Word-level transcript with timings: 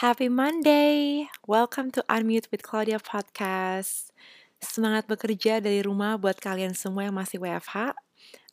Happy 0.00 0.32
Monday. 0.32 1.28
Welcome 1.46 1.92
to 1.92 2.00
Unmute 2.08 2.48
with 2.48 2.64
Claudia 2.64 2.96
podcast. 2.96 4.08
Semangat 4.56 5.04
bekerja 5.04 5.60
dari 5.60 5.84
rumah 5.84 6.16
buat 6.16 6.40
kalian 6.40 6.72
semua 6.72 7.04
yang 7.04 7.20
masih 7.20 7.36
WFH. 7.36 7.92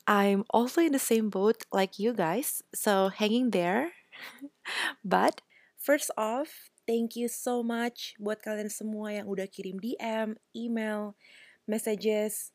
I'm 0.04 0.44
also 0.52 0.84
in 0.84 0.92
the 0.92 1.00
same 1.00 1.32
boat 1.32 1.64
like 1.72 1.96
you 1.96 2.12
guys, 2.12 2.68
so 2.76 3.08
hanging 3.08 3.56
there. 3.56 3.96
But 5.08 5.40
first 5.80 6.12
off, 6.20 6.68
thank 6.84 7.16
you 7.16 7.32
so 7.32 7.64
much 7.64 8.20
buat 8.20 8.44
kalian 8.44 8.68
semua 8.68 9.16
yang 9.16 9.32
udah 9.32 9.48
kirim 9.48 9.80
DM, 9.80 10.36
email, 10.52 11.16
messages, 11.64 12.52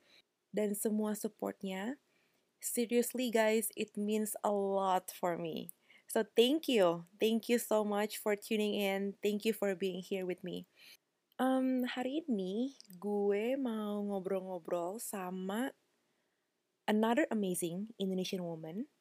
dan 0.52 0.76
semua 0.76 1.16
supportnya. 1.16 1.96
Seriously 2.60 3.32
guys, 3.32 3.72
it 3.72 3.96
means 3.96 4.36
a 4.44 4.52
lot 4.52 5.08
for 5.16 5.40
me. 5.40 5.72
So 6.12 6.28
thank 6.36 6.68
you. 6.68 7.08
Thank 7.16 7.48
you 7.48 7.56
so 7.56 7.88
much 7.88 8.20
for 8.20 8.36
tuning 8.36 8.76
in. 8.76 9.16
Thank 9.24 9.48
you 9.48 9.56
for 9.56 9.72
being 9.72 10.04
here 10.04 10.28
with 10.28 10.44
me. 10.44 10.68
Um, 11.40 11.88
hari 11.88 12.20
ini 12.28 12.76
gue 13.00 13.56
mau 13.56 14.04
ngobrol-ngobrol 14.04 15.00
sama 15.00 15.72
another 16.84 17.24
amazing 17.32 17.96
Indonesian 17.96 18.44
woman. 18.44 18.92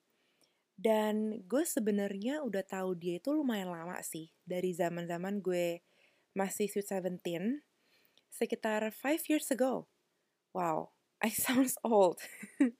Dan 0.79 1.43
gue 1.51 1.67
sebenarnya 1.67 2.47
udah 2.47 2.63
tahu 2.63 2.95
dia 2.95 3.19
itu 3.19 3.35
lumayan 3.35 3.75
lama 3.75 3.99
sih. 3.99 4.31
Dari 4.47 4.71
zaman-zaman 4.71 5.43
gue 5.43 5.83
masih 6.31 6.71
Sweet 6.71 6.87
Seventeen. 6.87 7.59
Sekitar 8.31 8.87
five 8.95 9.19
years 9.27 9.51
ago. 9.51 9.91
Wow, 10.55 10.95
I 11.19 11.27
sounds 11.43 11.75
old. 11.83 12.23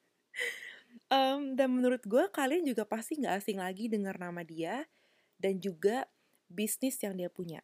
Um, 1.12 1.59
dan 1.59 1.76
menurut 1.76 2.08
gue 2.08 2.23
kalian 2.31 2.64
juga 2.64 2.88
pasti 2.88 3.20
nggak 3.20 3.44
asing 3.44 3.59
lagi 3.59 3.92
dengar 3.92 4.16
nama 4.16 4.48
dia 4.48 4.88
dan 5.36 5.59
juga 5.59 6.08
bisnis 6.48 6.95
yang 7.03 7.20
dia 7.20 7.28
punya. 7.28 7.59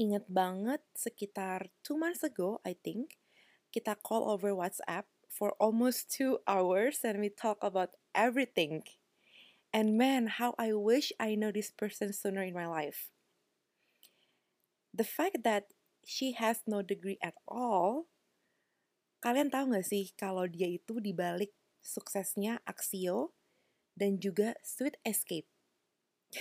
Ingat 0.00 0.24
banget 0.26 0.80
sekitar 0.96 1.68
two 1.84 2.00
months 2.00 2.24
ago, 2.24 2.64
I 2.64 2.80
think, 2.80 3.20
kita 3.68 4.00
call 4.00 4.24
over 4.24 4.56
WhatsApp 4.56 5.04
for 5.28 5.52
almost 5.60 6.08
two 6.08 6.40
hours 6.48 7.04
and 7.04 7.20
we 7.20 7.28
talk 7.28 7.60
about 7.60 7.92
everything. 8.16 8.88
And 9.74 10.00
man, 10.00 10.40
how 10.40 10.56
I 10.56 10.72
wish 10.72 11.12
I 11.20 11.36
know 11.36 11.52
this 11.52 11.74
person 11.74 12.16
sooner 12.16 12.46
in 12.46 12.56
my 12.56 12.70
life. 12.70 13.12
The 14.94 15.04
fact 15.04 15.42
that 15.44 15.74
she 16.06 16.38
has 16.38 16.62
no 16.64 16.80
degree 16.80 17.18
at 17.20 17.34
all, 17.44 18.06
kalian 19.20 19.50
tahu 19.50 19.74
gak 19.74 19.84
sih 19.84 20.14
kalau 20.14 20.46
dia 20.46 20.70
itu 20.70 21.02
dibalik 21.02 21.50
suksesnya 21.84 22.64
Axio, 22.64 23.36
dan 23.92 24.16
juga 24.16 24.56
Sweet 24.64 24.96
Escape. 25.04 25.46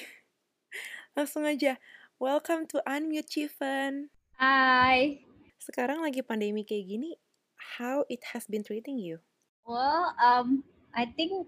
Langsung 1.20 1.44
aja, 1.44 1.78
welcome 2.18 2.64
to 2.72 2.80
Unmute 2.88 3.28
Chiven. 3.28 4.08
Hai. 4.40 5.28
Sekarang 5.60 6.00
lagi 6.00 6.24
pandemi 6.24 6.64
kayak 6.64 6.88
gini, 6.88 7.12
how 7.60 8.08
it 8.08 8.24
has 8.32 8.48
been 8.48 8.64
treating 8.64 8.96
you? 8.96 9.20
Well, 9.68 10.16
um, 10.18 10.64
I 10.96 11.12
think 11.12 11.48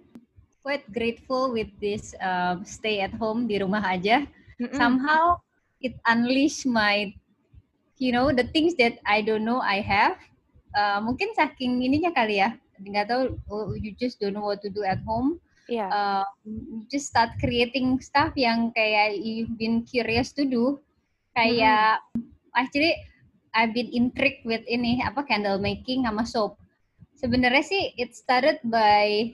quite 0.60 0.86
grateful 0.92 1.56
with 1.56 1.72
this 1.80 2.12
um, 2.20 2.68
stay 2.68 3.00
at 3.00 3.16
home 3.16 3.48
di 3.48 3.64
rumah 3.64 3.84
aja. 3.84 4.28
Mm-mm. 4.60 4.76
Somehow 4.76 5.40
it 5.80 5.96
unleash 6.08 6.68
my, 6.68 7.12
you 8.00 8.12
know, 8.12 8.32
the 8.32 8.48
things 8.52 8.76
that 8.80 9.00
I 9.08 9.24
don't 9.24 9.48
know 9.48 9.64
I 9.64 9.80
have. 9.84 10.20
Uh, 10.76 11.00
mungkin 11.00 11.32
saking 11.36 11.80
ininya 11.80 12.12
kali 12.12 12.44
ya, 12.44 12.60
nggak 12.82 13.08
tahu 13.08 13.22
oh, 13.52 13.74
you 13.76 13.96
just 13.96 14.20
don't 14.20 14.36
know 14.36 14.46
what 14.46 14.60
to 14.64 14.72
do 14.72 14.84
at 14.84 15.00
home. 15.08 15.40
Iya. 15.66 15.88
Uh, 15.90 16.26
you 16.46 16.86
just 16.92 17.10
start 17.10 17.34
creating 17.42 17.98
stuff 17.98 18.36
yang 18.38 18.70
kayak 18.76 19.18
you've 19.18 19.56
been 19.58 19.82
curious 19.82 20.30
to 20.36 20.46
do. 20.46 20.78
Kayak 21.34 22.06
actually 22.54 22.94
I've 23.56 23.74
been 23.74 23.90
intrigued 23.92 24.46
with 24.46 24.62
ini 24.70 25.02
apa 25.02 25.26
candle 25.26 25.58
making 25.58 26.06
sama 26.06 26.24
soap. 26.28 26.60
Sebenarnya 27.16 27.64
sih 27.66 27.84
it 27.98 28.14
started 28.14 28.62
by 28.68 29.34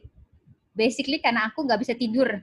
basically 0.77 1.19
karena 1.19 1.51
aku 1.51 1.67
nggak 1.67 1.81
bisa 1.83 1.93
tidur. 1.97 2.39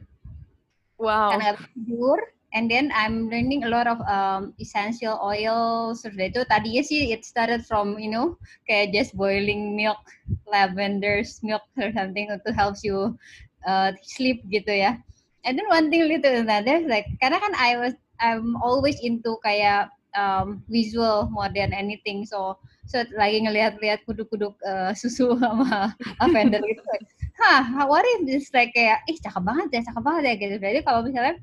wow. 1.01 1.33
Karena 1.33 1.55
nggak 1.55 1.59
bisa 1.63 1.71
tidur 1.73 2.21
and 2.53 2.71
then 2.71 2.91
I'm 2.95 3.29
learning 3.29 3.65
a 3.65 3.69
lot 3.69 3.87
of 3.87 4.01
um, 4.09 4.55
essential 4.61 5.21
oils. 5.21 6.03
Sudah 6.03 6.33
itu 6.33 6.45
tadinya 6.49 6.83
sih 6.85 7.13
it 7.13 7.25
started 7.25 7.65
from 7.69 8.01
you 8.01 8.09
know 8.09 8.41
kayak 8.65 8.97
just 8.97 9.13
boiling 9.13 9.77
milk, 9.77 10.01
lavender's 10.49 11.41
milk 11.45 11.65
or 11.77 11.93
something 11.93 12.33
to 12.33 12.51
helps 12.53 12.81
you 12.81 13.17
uh, 13.69 13.93
sleep 14.01 14.45
gitu 14.49 14.73
ya. 14.73 14.97
And 15.45 15.57
then 15.57 15.69
one 15.69 15.89
thing 15.93 16.09
to 16.09 16.31
another 16.41 16.85
like 16.89 17.09
karena 17.21 17.39
kan 17.41 17.53
I 17.57 17.77
was 17.77 17.95
I'm 18.19 18.59
always 18.59 18.99
into 19.01 19.39
kayak 19.45 19.93
um, 20.17 20.65
visual 20.67 21.31
more 21.31 21.53
than 21.53 21.71
anything 21.71 22.27
so 22.27 22.59
so 22.89 23.05
lagi 23.15 23.45
ngelihat-lihat 23.45 24.03
kuduk-kuduk 24.09 24.57
uh, 24.65 24.91
susu 24.97 25.37
sama 25.43 25.93
lavender 26.19 26.65
gitu. 26.65 26.83
Hah, 27.39 27.87
what 27.87 28.03
if 28.19 28.27
this 28.27 28.51
like 28.51 28.75
kayak 28.75 29.05
ih 29.07 29.15
cakep 29.21 29.45
banget 29.45 29.69
ya, 29.71 29.81
cakep 29.93 30.03
banget 30.03 30.23
ya 30.25 30.35
gitu. 30.41 30.57
Jadi 30.59 30.79
kalau 30.83 31.07
misalnya 31.07 31.39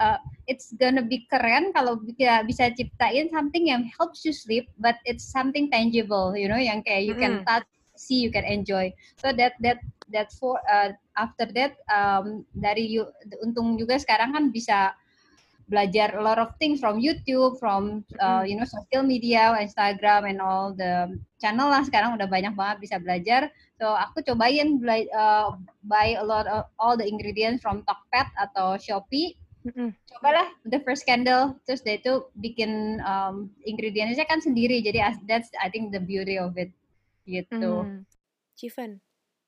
uh, 0.00 0.18
it's 0.46 0.72
gonna 0.78 1.02
be 1.04 1.26
keren 1.28 1.70
kalau 1.74 1.98
bisa 2.00 2.42
bisa 2.46 2.70
ciptain 2.74 3.28
something 3.28 3.68
yang 3.68 3.84
helps 3.98 4.24
you 4.24 4.32
sleep 4.32 4.70
but 4.78 4.96
it's 5.04 5.26
something 5.26 5.68
tangible 5.68 6.32
you 6.34 6.48
know 6.48 6.58
yang 6.58 6.80
kayak 6.82 7.04
you 7.06 7.14
can 7.18 7.42
Mm. 7.42 7.46
touch 7.46 7.68
see 7.98 8.22
you 8.22 8.30
can 8.30 8.46
enjoy 8.46 8.88
so 9.18 9.34
that 9.34 9.58
that 9.58 9.82
that 10.08 10.30
for 10.38 10.56
uh, 10.70 10.94
after 11.18 11.44
that 11.50 11.74
um, 11.90 12.46
dari 12.54 12.86
you 12.86 13.02
untung 13.42 13.74
juga 13.74 13.98
sekarang 13.98 14.30
kan 14.32 14.44
bisa 14.54 14.94
belajar 15.68 16.16
a 16.16 16.22
lot 16.24 16.40
of 16.40 16.56
things 16.56 16.80
from 16.80 16.96
YouTube, 16.96 17.60
from 17.60 18.00
uh, 18.24 18.40
you 18.40 18.56
know 18.56 18.64
social 18.64 19.04
media, 19.04 19.52
Instagram, 19.60 20.24
and 20.24 20.40
all 20.40 20.72
the 20.72 21.12
channel 21.36 21.68
lah 21.68 21.84
sekarang 21.84 22.16
udah 22.16 22.24
banyak 22.24 22.56
banget 22.56 22.88
bisa 22.88 22.96
belajar. 22.96 23.52
So 23.76 23.92
aku 23.92 24.24
cobain 24.24 24.80
bela- 24.80 25.12
uh, 25.12 25.60
buy 25.84 26.16
a 26.16 26.24
lot 26.24 26.48
of 26.48 26.66
all 26.80 26.96
the 26.96 27.04
ingredients 27.04 27.60
from 27.60 27.84
Tokped 27.84 28.32
atau 28.40 28.80
Shopee. 28.80 29.36
Mm-mm. 29.66 29.90
Cobalah 30.06 30.54
the 30.66 30.78
first 30.86 31.02
candle, 31.02 31.58
terus 31.66 31.82
dia 31.82 31.98
itu 31.98 32.26
bikin 32.38 33.02
um, 33.02 33.50
ingredientsnya 33.66 34.26
kan 34.28 34.38
sendiri. 34.38 34.78
Jadi 34.82 35.02
as- 35.02 35.22
that's 35.26 35.50
I 35.58 35.66
think 35.72 35.90
the 35.90 36.02
beauty 36.02 36.38
of 36.38 36.54
it 36.54 36.70
gitu. 37.26 37.84
Mm. 37.84 38.06
Chiven, 38.58 38.92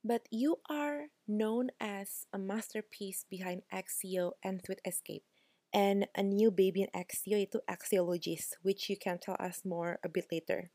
but 0.06 0.26
you 0.31 0.62
are 0.71 1.10
known 1.26 1.75
as 1.82 2.26
a 2.31 2.38
masterpiece 2.38 3.26
behind 3.26 3.66
Axio 3.75 4.38
and 4.43 4.62
Sweet 4.62 4.82
Escape. 4.87 5.26
And 5.71 6.10
a 6.19 6.22
new 6.27 6.50
baby 6.50 6.82
in 6.82 6.91
Axio 6.91 7.38
itu 7.38 7.62
Axiologist, 7.71 8.59
which 8.66 8.91
you 8.91 8.98
can 8.98 9.22
tell 9.22 9.38
us 9.38 9.62
more 9.62 10.03
a 10.03 10.10
bit 10.10 10.27
later. 10.31 10.75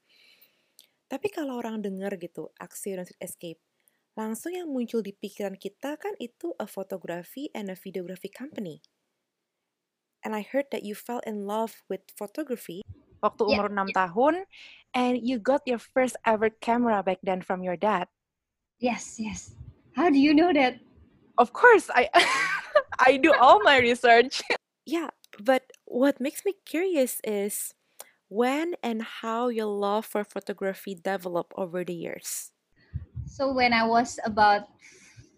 Tapi 1.12 1.28
kalau 1.28 1.59
orang 1.59 1.84
dengar 1.84 2.16
gitu, 2.16 2.52
Axio 2.59 2.96
dan 2.96 3.07
Sweet 3.07 3.23
Escape, 3.23 3.59
langsung 4.16 4.56
yang 4.56 4.72
muncul 4.72 5.03
di 5.03 5.12
pikiran 5.12 5.59
kita 5.59 6.00
kan 6.00 6.16
itu 6.17 6.56
a 6.56 6.63
photography 6.63 7.52
and 7.52 7.67
a 7.67 7.75
videography 7.75 8.31
company. 8.31 8.79
And 10.25 10.36
I 10.36 10.41
heard 10.41 10.66
that 10.74 10.81
you 10.84 10.96
fell 10.96 11.22
in 11.24 11.46
love 11.46 11.86
with 11.88 12.02
photography 12.18 12.81
waktu 13.22 13.46
Yeah, 13.46 13.62
umur 13.62 13.69
6 13.69 13.94
tahun, 13.94 14.50
and 14.97 15.22
you 15.22 15.38
got 15.38 15.62
your 15.70 15.78
first 15.78 16.17
ever 16.26 16.50
camera 16.50 17.05
back 17.05 17.22
then 17.22 17.46
from 17.46 17.61
your 17.61 17.78
dad. 17.78 18.09
Yes, 18.79 19.20
yes. 19.20 19.55
How 19.96 20.09
do 20.09 20.17
you 20.20 20.34
know 20.34 20.52
that? 20.53 20.79
Of 21.38 21.53
course, 21.53 21.90
I 21.94 22.09
I 23.00 23.17
do 23.17 23.34
all 23.34 23.61
my 23.64 23.78
research. 23.79 24.41
yeah, 24.85 25.11
but 25.40 25.72
what 25.85 26.20
makes 26.20 26.46
me 26.46 26.53
curious 26.66 27.22
is 27.23 27.73
when 28.29 28.76
and 28.84 29.03
how 29.03 29.50
your 29.50 29.67
love 29.70 30.05
for 30.05 30.23
photography 30.23 30.96
developed 30.96 31.53
over 31.58 31.84
the 31.84 31.96
years. 31.96 32.52
So 33.28 33.52
when 33.53 33.73
I 33.73 33.85
was 33.85 34.20
about 34.26 34.67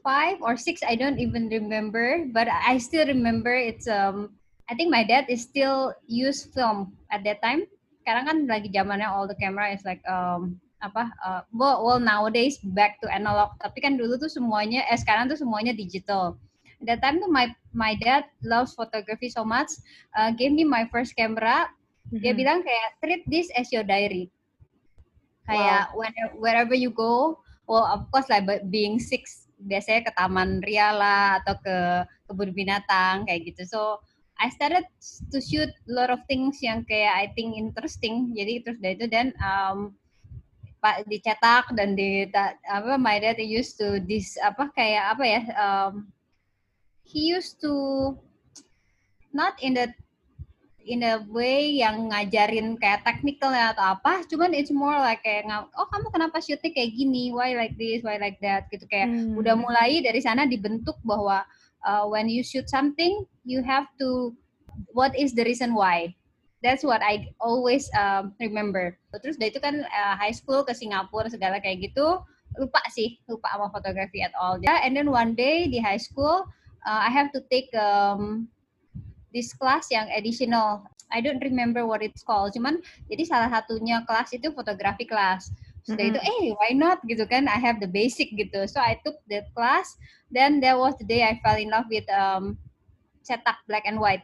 five 0.04 0.42
or 0.42 0.58
six, 0.58 0.82
I 0.86 0.96
don't 0.96 1.20
even 1.20 1.50
remember, 1.50 2.26
but 2.32 2.48
I 2.48 2.78
still 2.78 3.08
remember 3.08 3.54
it's 3.56 3.88
um 3.88 4.38
I 4.68 4.76
think 4.76 4.92
my 4.92 5.04
dad 5.08 5.32
is 5.32 5.48
still 5.48 5.96
use 6.06 6.48
film 6.52 6.96
at 7.08 7.24
that 7.24 7.40
time. 7.40 7.68
Sekarang 8.04 8.24
kan 8.28 8.38
lagi 8.48 8.72
zamannya 8.72 9.08
all 9.08 9.28
the 9.28 9.36
camera 9.40 9.72
is 9.72 9.84
like 9.88 10.04
um 10.08 10.60
apa 10.78 11.10
uh, 11.26 11.42
well, 11.50 11.82
well 11.82 11.98
nowadays 11.98 12.62
back 12.62 13.02
to 13.02 13.10
analog 13.10 13.50
tapi 13.58 13.82
kan 13.82 13.98
dulu 13.98 14.14
tuh 14.22 14.30
semuanya 14.30 14.86
eh 14.86 14.98
sekarang 14.98 15.26
tuh 15.26 15.38
semuanya 15.38 15.74
digital 15.74 16.38
At 16.78 16.86
that 16.86 17.00
time 17.02 17.18
tuh 17.18 17.32
my 17.34 17.50
my 17.74 17.98
dad 17.98 18.30
loves 18.46 18.78
photography 18.78 19.34
so 19.34 19.42
much 19.42 19.74
uh, 20.14 20.30
gave 20.30 20.54
me 20.54 20.62
my 20.62 20.86
first 20.94 21.18
camera 21.18 21.66
dia 22.14 22.32
Mhm. 22.32 22.38
bilang 22.38 22.60
kayak 22.62 22.90
treat 23.02 23.24
this 23.26 23.50
as 23.58 23.74
your 23.74 23.82
diary 23.82 24.30
kayak 25.50 25.90
wow. 25.92 25.98
when, 25.98 26.14
wherever 26.38 26.76
you 26.78 26.94
go 26.94 27.42
well 27.66 27.90
of 27.90 28.06
course 28.14 28.30
like 28.30 28.46
being 28.70 29.02
six 29.02 29.50
biasanya 29.58 30.06
ke 30.06 30.12
taman 30.14 30.62
ria 30.62 30.94
lah 30.94 31.42
atau 31.42 31.58
ke 31.58 31.76
kebun 32.30 32.54
binatang 32.54 33.26
kayak 33.26 33.50
gitu 33.50 33.66
so 33.66 33.82
I 34.38 34.54
started 34.54 34.86
to 35.34 35.38
shoot 35.42 35.70
a 35.70 35.92
lot 35.92 36.14
of 36.14 36.22
things 36.30 36.62
yang 36.62 36.86
kayak 36.86 37.14
I 37.14 37.26
think 37.34 37.58
interesting. 37.58 38.34
Jadi 38.38 38.62
terus 38.62 38.78
dari 38.78 38.94
itu 38.94 39.10
dan 39.10 39.34
um, 39.42 39.98
pak 40.78 41.10
dicetak 41.10 41.74
dan 41.74 41.98
di 41.98 42.30
apa 42.70 43.02
my 43.02 43.18
dad 43.18 43.42
used 43.42 43.82
to 43.82 43.98
this 44.06 44.38
apa 44.46 44.70
kayak 44.78 45.18
apa 45.18 45.24
ya 45.26 45.42
um, 45.58 46.06
he 47.02 47.34
used 47.34 47.58
to 47.58 48.14
not 49.34 49.58
in 49.58 49.74
the 49.74 49.90
in 50.88 51.04
a 51.04 51.20
way 51.28 51.84
yang 51.84 52.14
ngajarin 52.14 52.80
kayak 52.80 53.04
technical 53.04 53.52
ya 53.52 53.76
atau 53.76 54.00
apa 54.00 54.24
cuman 54.32 54.56
it's 54.56 54.72
more 54.72 54.96
like 55.04 55.20
kayak 55.20 55.44
oh 55.50 55.88
kamu 55.92 56.08
kenapa 56.14 56.40
shootnya 56.40 56.72
kayak 56.72 56.96
gini? 56.96 57.36
Why 57.36 57.54
like 57.58 57.76
this? 57.76 58.02
Why 58.02 58.16
like 58.16 58.40
that? 58.40 58.72
Gitu 58.72 58.88
kayak 58.88 59.12
hmm. 59.12 59.36
udah 59.36 59.60
mulai 59.60 60.00
dari 60.00 60.24
sana 60.24 60.48
dibentuk 60.48 60.96
bahwa 61.04 61.44
uh, 61.88 62.04
when 62.06 62.28
you 62.28 62.44
shoot 62.44 62.68
something 62.68 63.24
you 63.48 63.64
have 63.64 63.88
to 63.96 64.36
what 64.92 65.18
is 65.18 65.34
the 65.34 65.44
reason 65.44 65.74
why? 65.74 66.14
That's 66.62 66.84
what 66.84 67.02
I 67.06 67.30
always 67.40 67.90
um, 67.94 68.34
remember. 68.42 68.98
Terus 69.22 69.38
dari 69.38 69.54
itu 69.54 69.62
kan 69.62 69.86
uh, 69.86 70.16
high 70.18 70.34
school 70.34 70.66
ke 70.66 70.74
Singapura 70.74 71.30
segala 71.30 71.62
kayak 71.62 71.94
gitu 71.94 72.22
lupa 72.58 72.82
sih 72.90 73.22
lupa 73.30 73.54
sama 73.54 73.70
fotografi 73.70 74.26
at 74.26 74.34
all. 74.34 74.58
And 74.66 74.98
then 74.98 75.14
one 75.14 75.38
day 75.38 75.70
di 75.70 75.78
high 75.78 76.02
school 76.02 76.50
uh, 76.86 77.02
I 77.06 77.14
have 77.14 77.30
to 77.38 77.46
take 77.54 77.70
um, 77.78 78.50
this 79.30 79.54
class 79.54 79.94
yang 79.94 80.10
additional. 80.10 80.82
I 81.08 81.24
don't 81.24 81.40
remember 81.40 81.88
what 81.88 82.04
it's 82.04 82.26
called. 82.26 82.52
Cuman 82.58 82.84
jadi 83.08 83.24
salah 83.24 83.48
satunya 83.54 84.04
kelas 84.04 84.34
itu 84.36 84.52
fotografi 84.52 85.08
kelas 85.08 85.54
sudah 85.88 86.04
mm 86.04 86.12
-hmm. 86.12 86.20
itu 86.20 86.20
eh 86.20 86.44
why 86.60 86.72
not? 86.76 87.00
Gitu 87.08 87.24
kan 87.24 87.48
I 87.48 87.56
have 87.56 87.80
the 87.80 87.88
basic 87.88 88.36
gitu. 88.36 88.68
So 88.68 88.84
I 88.84 89.00
took 89.08 89.24
that 89.32 89.48
class 89.56 89.96
then 90.32 90.60
that 90.62 90.78
was 90.78 90.96
the 91.00 91.08
day 91.08 91.24
I 91.24 91.40
fell 91.44 91.56
in 91.56 91.72
love 91.72 91.88
with 91.88 92.08
um, 92.12 92.60
cetak 93.24 93.64
black 93.68 93.84
and 93.88 94.00
white. 94.00 94.24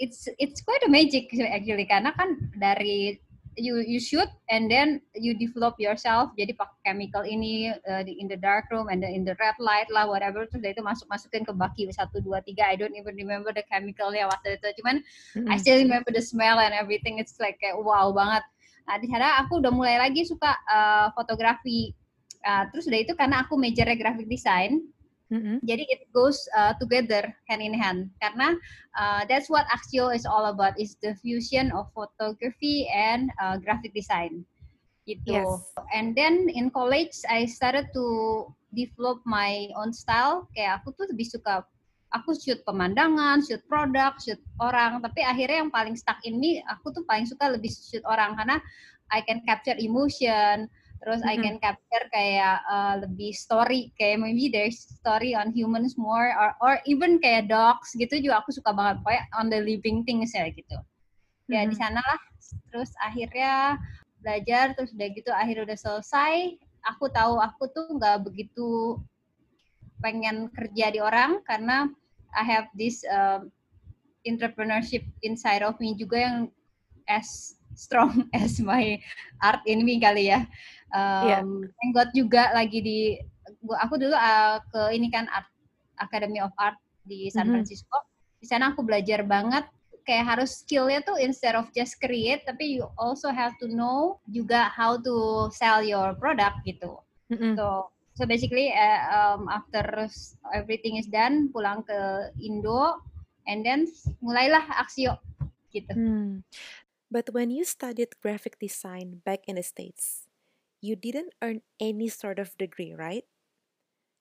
It's 0.00 0.28
it's 0.40 0.64
quite 0.64 0.82
a 0.86 0.90
magic 0.90 1.28
actually 1.36 1.84
karena 1.84 2.16
kan 2.16 2.50
dari 2.56 3.20
you 3.58 3.82
you 3.84 4.00
shoot 4.00 4.30
and 4.48 4.70
then 4.70 5.02
you 5.12 5.36
develop 5.36 5.76
yourself. 5.76 6.32
Jadi 6.38 6.56
pakai 6.56 6.78
chemical 6.86 7.26
ini 7.26 7.74
uh, 7.84 8.00
in 8.06 8.30
the 8.30 8.38
dark 8.38 8.70
room 8.72 8.88
and 8.88 9.04
then 9.04 9.12
in 9.12 9.26
the 9.26 9.36
red 9.36 9.58
light 9.60 9.90
lah 9.92 10.08
whatever 10.08 10.48
terus 10.48 10.64
dari 10.64 10.72
itu 10.72 10.80
masuk 10.80 11.04
masukin 11.10 11.44
ke 11.44 11.52
baki 11.52 11.84
satu 11.92 12.24
dua 12.24 12.40
tiga. 12.46 12.64
I 12.70 12.80
don't 12.80 12.96
even 12.96 13.12
remember 13.18 13.52
the 13.52 13.66
chemicalnya 13.68 14.30
waktu 14.30 14.56
itu. 14.56 14.80
Cuman 14.80 15.04
mm-hmm. 15.04 15.52
I 15.52 15.60
still 15.60 15.76
remember 15.76 16.14
the 16.14 16.24
smell 16.24 16.62
and 16.62 16.72
everything. 16.72 17.20
It's 17.20 17.36
like 17.36 17.60
kayak 17.60 17.76
wow 17.76 18.14
banget 18.14 18.46
nah 18.84 18.96
di 18.98 19.06
sana 19.08 19.40
aku 19.44 19.60
udah 19.60 19.72
mulai 19.72 19.96
lagi 20.00 20.24
suka 20.24 20.54
uh, 20.68 21.08
fotografi 21.16 21.92
uh, 22.44 22.68
terus 22.72 22.86
dari 22.86 23.04
itu 23.04 23.16
karena 23.16 23.44
aku 23.44 23.56
majornya 23.56 23.96
graphic 23.96 24.26
design 24.28 24.84
Mm-hmm. 25.30 25.62
Jadi 25.62 25.86
it 25.86 26.02
goes 26.10 26.42
uh, 26.58 26.74
together 26.82 27.30
hand 27.46 27.62
in 27.62 27.70
hand 27.70 28.10
karena 28.18 28.58
uh, 28.98 29.22
that's 29.30 29.46
what 29.46 29.62
Axio 29.70 30.10
is 30.10 30.26
all 30.26 30.50
about 30.50 30.74
is 30.74 30.98
the 31.06 31.14
fusion 31.22 31.70
of 31.70 31.86
photography 31.94 32.90
and 32.90 33.30
uh, 33.38 33.54
graphic 33.62 33.94
design 33.94 34.42
gitu. 35.06 35.46
Yes. 35.46 35.70
And 35.94 36.18
then 36.18 36.50
in 36.50 36.74
college 36.74 37.14
I 37.30 37.46
started 37.46 37.94
to 37.94 38.06
develop 38.74 39.22
my 39.22 39.70
own 39.78 39.94
style. 39.94 40.50
Kayak 40.50 40.82
aku 40.82 40.98
tuh 40.98 41.06
lebih 41.14 41.30
suka 41.30 41.62
aku 42.10 42.34
shoot 42.34 42.60
pemandangan, 42.66 43.42
shoot 43.42 43.62
produk, 43.70 44.14
shoot 44.18 44.38
orang. 44.58 44.98
Tapi 45.02 45.22
akhirnya 45.22 45.66
yang 45.66 45.72
paling 45.72 45.94
stuck 45.94 46.18
ini 46.26 46.62
aku 46.66 46.90
tuh 46.90 47.02
paling 47.06 47.26
suka 47.26 47.50
lebih 47.50 47.70
shoot 47.70 48.02
orang 48.06 48.34
karena 48.34 48.58
I 49.10 49.22
can 49.26 49.42
capture 49.42 49.78
emotion 49.78 50.70
terus 51.00 51.24
mm-hmm. 51.24 51.40
I 51.40 51.44
can 51.44 51.56
capture 51.64 52.04
kayak 52.12 52.60
uh, 52.68 52.94
lebih 53.00 53.32
story 53.32 53.88
kayak 53.96 54.20
maybe 54.20 54.52
there's 54.52 54.76
story 55.00 55.32
on 55.32 55.48
humans 55.48 55.96
more 55.96 56.28
or 56.36 56.52
or 56.60 56.72
even 56.84 57.16
kayak 57.16 57.48
dogs 57.48 57.96
gitu 57.96 58.20
juga 58.20 58.44
aku 58.44 58.52
suka 58.52 58.70
banget 58.76 59.00
kayak 59.08 59.24
on 59.40 59.48
the 59.48 59.60
living 59.64 60.04
things 60.04 60.36
ya 60.36 60.44
gitu 60.52 60.76
mm-hmm. 60.76 61.56
ya 61.56 61.64
di 61.64 61.76
sana 61.76 62.04
lah 62.04 62.20
terus 62.68 62.92
akhirnya 63.00 63.80
belajar 64.20 64.76
terus 64.76 64.92
udah 64.92 65.08
gitu 65.16 65.30
akhir 65.32 65.64
udah 65.64 65.78
selesai 65.80 66.60
aku 66.84 67.08
tahu 67.08 67.40
aku 67.40 67.64
tuh 67.72 67.96
nggak 67.96 68.20
begitu 68.28 69.00
pengen 70.04 70.52
kerja 70.52 70.92
di 70.92 71.00
orang 71.00 71.40
karena 71.48 71.88
I 72.36 72.44
have 72.46 72.66
this 72.76 73.02
uh, 73.06 73.44
entrepreneurship 74.26 75.06
inside 75.24 75.64
of 75.64 75.80
me 75.80 75.96
juga 75.96 76.16
yang 76.20 76.36
as 77.08 77.56
strong 77.74 78.28
as 78.36 78.60
my 78.60 79.00
art 79.40 79.62
ini 79.64 79.96
kali 79.98 80.28
ya 80.30 80.44
um, 80.92 81.24
yeah. 81.26 81.42
thank 81.80 81.92
God 81.96 82.10
juga 82.12 82.52
lagi 82.52 82.78
di 82.84 83.00
aku 83.80 83.96
dulu 83.96 84.14
uh, 84.14 84.60
ke 84.70 84.94
ini 84.96 85.08
kan 85.08 85.26
art 85.32 85.48
Academy 86.00 86.40
of 86.40 86.52
Art 86.56 86.80
di 87.04 87.28
San 87.28 87.48
mm-hmm. 87.48 87.60
Francisco 87.60 87.98
di 88.40 88.46
sana 88.48 88.72
aku 88.72 88.80
belajar 88.84 89.20
banget 89.24 89.68
kayak 90.08 90.36
harus 90.36 90.64
skillnya 90.64 91.04
tuh 91.04 91.20
instead 91.20 91.52
of 91.52 91.68
just 91.76 92.00
create 92.00 92.40
tapi 92.48 92.80
you 92.80 92.88
also 92.96 93.28
have 93.28 93.52
to 93.60 93.68
know 93.68 94.16
juga 94.32 94.72
how 94.72 94.96
to 94.96 95.46
sell 95.52 95.84
your 95.84 96.16
product 96.16 96.56
gitu 96.64 96.96
mm-hmm. 97.28 97.52
so 97.56 97.92
so 98.20 98.28
basically 98.28 98.68
uh, 98.76 99.00
um, 99.08 99.48
after 99.48 99.80
everything 100.52 101.00
is 101.00 101.08
done 101.08 101.48
pulang 101.48 101.80
ke 101.88 101.96
Indo 102.36 103.00
and 103.48 103.64
then 103.64 103.88
mulailah 104.20 104.68
aksio 104.76 105.16
gitu. 105.72 105.88
Hmm. 105.96 106.44
But 107.08 107.32
when 107.32 107.48
you 107.48 107.64
studied 107.64 108.20
graphic 108.20 108.60
design 108.60 109.24
back 109.24 109.48
in 109.48 109.56
the 109.56 109.64
States, 109.64 110.28
you 110.78 110.94
didn't 110.94 111.34
earn 111.42 111.64
any 111.80 112.06
sort 112.06 112.38
of 112.38 112.54
degree, 112.54 112.94
right? 112.94 113.26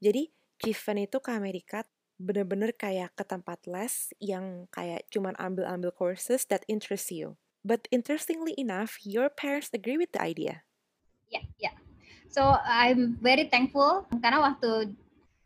Jadi, 0.02 0.34
Jiven 0.58 1.06
itu 1.06 1.22
ke 1.22 1.30
Amerika 1.30 1.86
bener-bener 2.18 2.74
kayak 2.74 3.14
ke 3.14 3.24
tempat 3.24 3.64
les 3.70 4.12
yang 4.20 4.66
kayak 4.74 5.06
cuman 5.14 5.38
ambil-ambil 5.38 5.94
courses 5.94 6.50
that 6.50 6.66
interest 6.66 7.14
you. 7.14 7.38
But 7.62 7.86
interestingly 7.94 8.58
enough, 8.58 8.98
your 9.06 9.30
parents 9.30 9.70
agree 9.70 10.00
with 10.00 10.16
the 10.16 10.24
idea. 10.24 10.66
Yeah, 11.30 11.46
yeah. 11.62 11.76
So 12.30 12.56
I'm 12.62 13.18
very 13.20 13.50
thankful 13.50 14.06
karena 14.22 14.54
waktu 14.54 14.94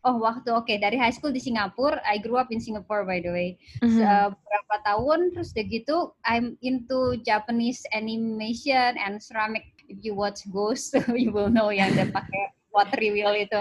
oh 0.04 0.16
waktu 0.20 0.52
oke 0.52 0.68
okay, 0.68 0.76
dari 0.76 1.00
high 1.00 1.12
school 1.16 1.32
di 1.32 1.40
Singapura, 1.40 2.04
I 2.04 2.20
grew 2.20 2.36
up 2.36 2.52
in 2.52 2.60
Singapore 2.60 3.08
by 3.08 3.24
the 3.24 3.32
way. 3.32 3.48
Mm-hmm. 3.80 4.04
So, 4.04 4.36
beberapa 4.36 4.76
tahun 4.84 5.18
terus 5.32 5.56
udah 5.56 5.66
gitu 5.72 5.96
I'm 6.28 6.60
into 6.60 7.16
Japanese 7.24 7.80
animation 7.96 9.00
and 9.00 9.16
ceramic 9.18 9.64
if 9.88 10.00
you 10.04 10.12
watch 10.12 10.44
Ghost 10.52 10.92
you 11.16 11.32
will 11.32 11.48
know 11.48 11.72
yang 11.72 11.96
dia 11.96 12.08
pakai 12.08 12.52
watery 12.74 13.14
wheel 13.14 13.30
itu 13.38 13.60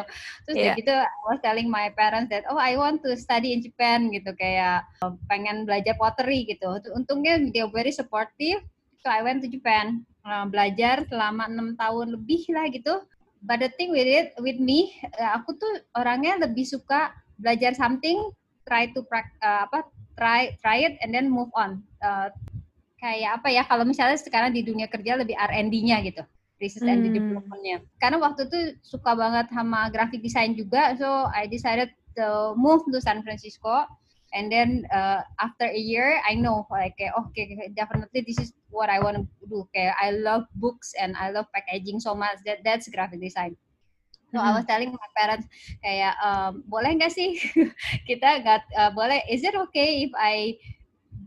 terus 0.50 0.58
yeah. 0.58 0.74
gitu 0.74 0.90
I 0.90 1.22
was 1.30 1.40
telling 1.46 1.70
my 1.70 1.94
parents 1.94 2.34
that 2.34 2.50
oh 2.50 2.58
I 2.58 2.76
want 2.76 3.06
to 3.06 3.14
study 3.14 3.54
in 3.54 3.62
Japan 3.62 4.10
gitu 4.10 4.34
kayak 4.34 4.90
uh, 5.06 5.14
pengen 5.30 5.70
belajar 5.70 5.94
pottery 6.02 6.50
gitu 6.50 6.82
untungnya 6.98 7.38
dia 7.54 7.70
very 7.70 7.94
supportive 7.94 8.66
so 9.06 9.08
I 9.14 9.22
went 9.22 9.46
to 9.46 9.50
Japan 9.54 10.02
uh, 10.26 10.50
belajar 10.50 11.06
selama 11.06 11.46
enam 11.46 11.78
tahun 11.78 12.18
lebih 12.18 12.50
lah 12.52 12.66
gitu 12.74 13.06
but 13.44 13.60
the 13.60 13.70
thing 13.76 13.92
with 13.92 14.08
it 14.08 14.32
with 14.40 14.58
me 14.58 14.96
uh, 15.20 15.38
aku 15.38 15.54
tuh 15.60 15.74
orangnya 16.00 16.40
lebih 16.48 16.64
suka 16.64 17.12
belajar 17.38 17.76
something 17.76 18.32
try 18.64 18.88
to 18.92 19.04
uh, 19.12 19.68
apa 19.68 19.84
try 20.16 20.56
try 20.62 20.88
it 20.88 20.96
and 21.04 21.12
then 21.12 21.28
move 21.28 21.52
on. 21.54 21.84
Uh, 22.00 22.32
kayak 23.04 23.44
apa 23.44 23.52
ya 23.52 23.64
kalau 23.68 23.84
misalnya 23.84 24.16
sekarang 24.16 24.56
di 24.56 24.64
dunia 24.64 24.88
kerja 24.88 25.20
lebih 25.20 25.36
R&D-nya 25.36 26.00
gitu 26.08 26.24
research 26.64 26.88
and 26.88 27.04
hmm. 27.04 27.12
development-nya. 27.12 27.84
Karena 28.00 28.18
waktu 28.24 28.48
itu 28.48 28.60
suka 28.80 29.12
banget 29.12 29.52
sama 29.52 29.92
graphic 29.92 30.24
design 30.24 30.56
juga 30.56 30.96
so 30.96 31.28
I 31.36 31.52
decided 31.52 31.92
to 32.16 32.56
move 32.56 32.88
to 32.88 33.04
San 33.04 33.20
Francisco 33.20 33.84
and 34.34 34.52
then 34.52 34.84
uh, 34.90 35.22
after 35.40 35.66
a 35.70 35.78
year 35.78 36.20
I 36.28 36.36
know 36.36 36.66
like 36.70 36.98
okay 36.98 37.72
definitely 37.78 38.26
this 38.26 38.42
is 38.42 38.54
what 38.74 38.90
I 38.90 39.00
want 39.00 39.22
to 39.22 39.46
do. 39.46 39.70
Kayak 39.72 39.96
I 40.02 40.18
love 40.18 40.50
books 40.58 40.98
and 40.98 41.14
I 41.16 41.30
love 41.30 41.46
packaging 41.54 42.02
so 42.02 42.18
much 42.18 42.42
that 42.50 42.66
that's 42.66 42.90
graphic 42.90 43.22
design. 43.22 43.56
So 44.34 44.42
I 44.42 44.50
was 44.50 44.66
telling 44.66 44.90
my 44.90 45.10
parents 45.14 45.46
kayak 45.86 46.18
um, 46.26 46.66
boleh 46.66 46.98
nggak 46.98 47.14
sih? 47.14 47.38
Kita 48.10 48.42
nggak 48.42 48.66
uh, 48.74 48.90
boleh. 48.98 49.22
Is 49.30 49.46
it 49.46 49.54
okay 49.70 50.10
if 50.10 50.12
I 50.18 50.58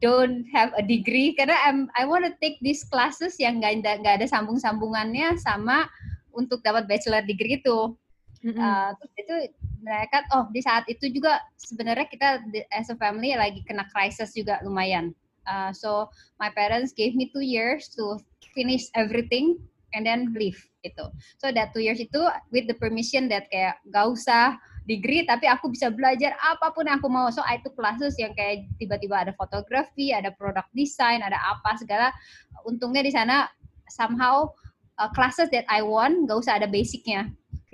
don't 0.03 0.43
have 0.51 0.75
a 0.75 0.83
degree? 0.83 1.31
Karena 1.39 1.55
I'm 1.63 1.87
I 1.95 2.03
want 2.03 2.27
to 2.27 2.35
take 2.43 2.59
these 2.59 2.83
classes 2.83 3.39
yang 3.39 3.63
nggak 3.63 3.87
nggak 4.03 4.15
ada 4.19 4.27
sambung-sambungannya 4.27 5.39
sama 5.39 5.87
untuk 6.35 6.67
dapat 6.67 6.91
bachelor 6.91 7.23
degree 7.23 7.63
itu. 7.63 7.95
Mm-hmm. 8.43 8.59
Uh, 8.59 8.91
itu 9.15 9.35
mereka 9.87 10.27
oh 10.35 10.51
di 10.51 10.59
saat 10.59 10.83
itu 10.91 11.07
juga 11.15 11.39
sebenarnya 11.55 12.11
kita 12.11 12.43
as 12.75 12.91
a 12.91 12.99
family 12.99 13.39
lagi 13.39 13.63
kena 13.63 13.87
crisis 13.95 14.35
juga 14.35 14.59
lumayan. 14.67 15.15
Uh, 15.47 15.71
so 15.71 16.11
my 16.43 16.51
parents 16.51 16.91
gave 16.91 17.15
me 17.15 17.31
two 17.31 17.47
years 17.47 17.87
to 17.95 18.19
finish 18.51 18.91
everything 18.99 19.55
and 19.95 20.03
then 20.03 20.35
leave 20.35 20.59
gitu. 20.83 21.07
So 21.39 21.55
that 21.55 21.71
two 21.71 21.87
years 21.87 22.03
itu 22.03 22.19
with 22.51 22.67
the 22.67 22.75
permission 22.75 23.31
that 23.31 23.47
kayak 23.47 23.79
gak 23.95 24.11
usah 24.11 24.59
degree 24.91 25.23
tapi 25.23 25.47
aku 25.47 25.71
bisa 25.71 25.91
belajar 25.91 26.35
apa 26.39 26.71
pun 26.75 26.87
yang 26.87 26.99
aku 27.03 27.11
mau 27.11 27.27
so 27.35 27.43
I 27.43 27.59
took 27.63 27.75
classes 27.75 28.15
yang 28.19 28.33
kayak 28.39 28.71
tiba-tiba 28.79 29.27
ada 29.27 29.35
fotografi 29.35 30.15
ada 30.15 30.31
product 30.31 30.71
design 30.79 31.27
ada 31.27 31.37
apa 31.43 31.75
segala 31.75 32.15
untungnya 32.63 33.03
di 33.03 33.11
sana 33.11 33.51
somehow 33.91 34.47
uh, 35.03 35.11
classes 35.11 35.51
that 35.51 35.67
I 35.67 35.83
want 35.83 36.31
gak 36.31 36.39
usah 36.39 36.63
ada 36.63 36.71
basicnya 36.71 37.27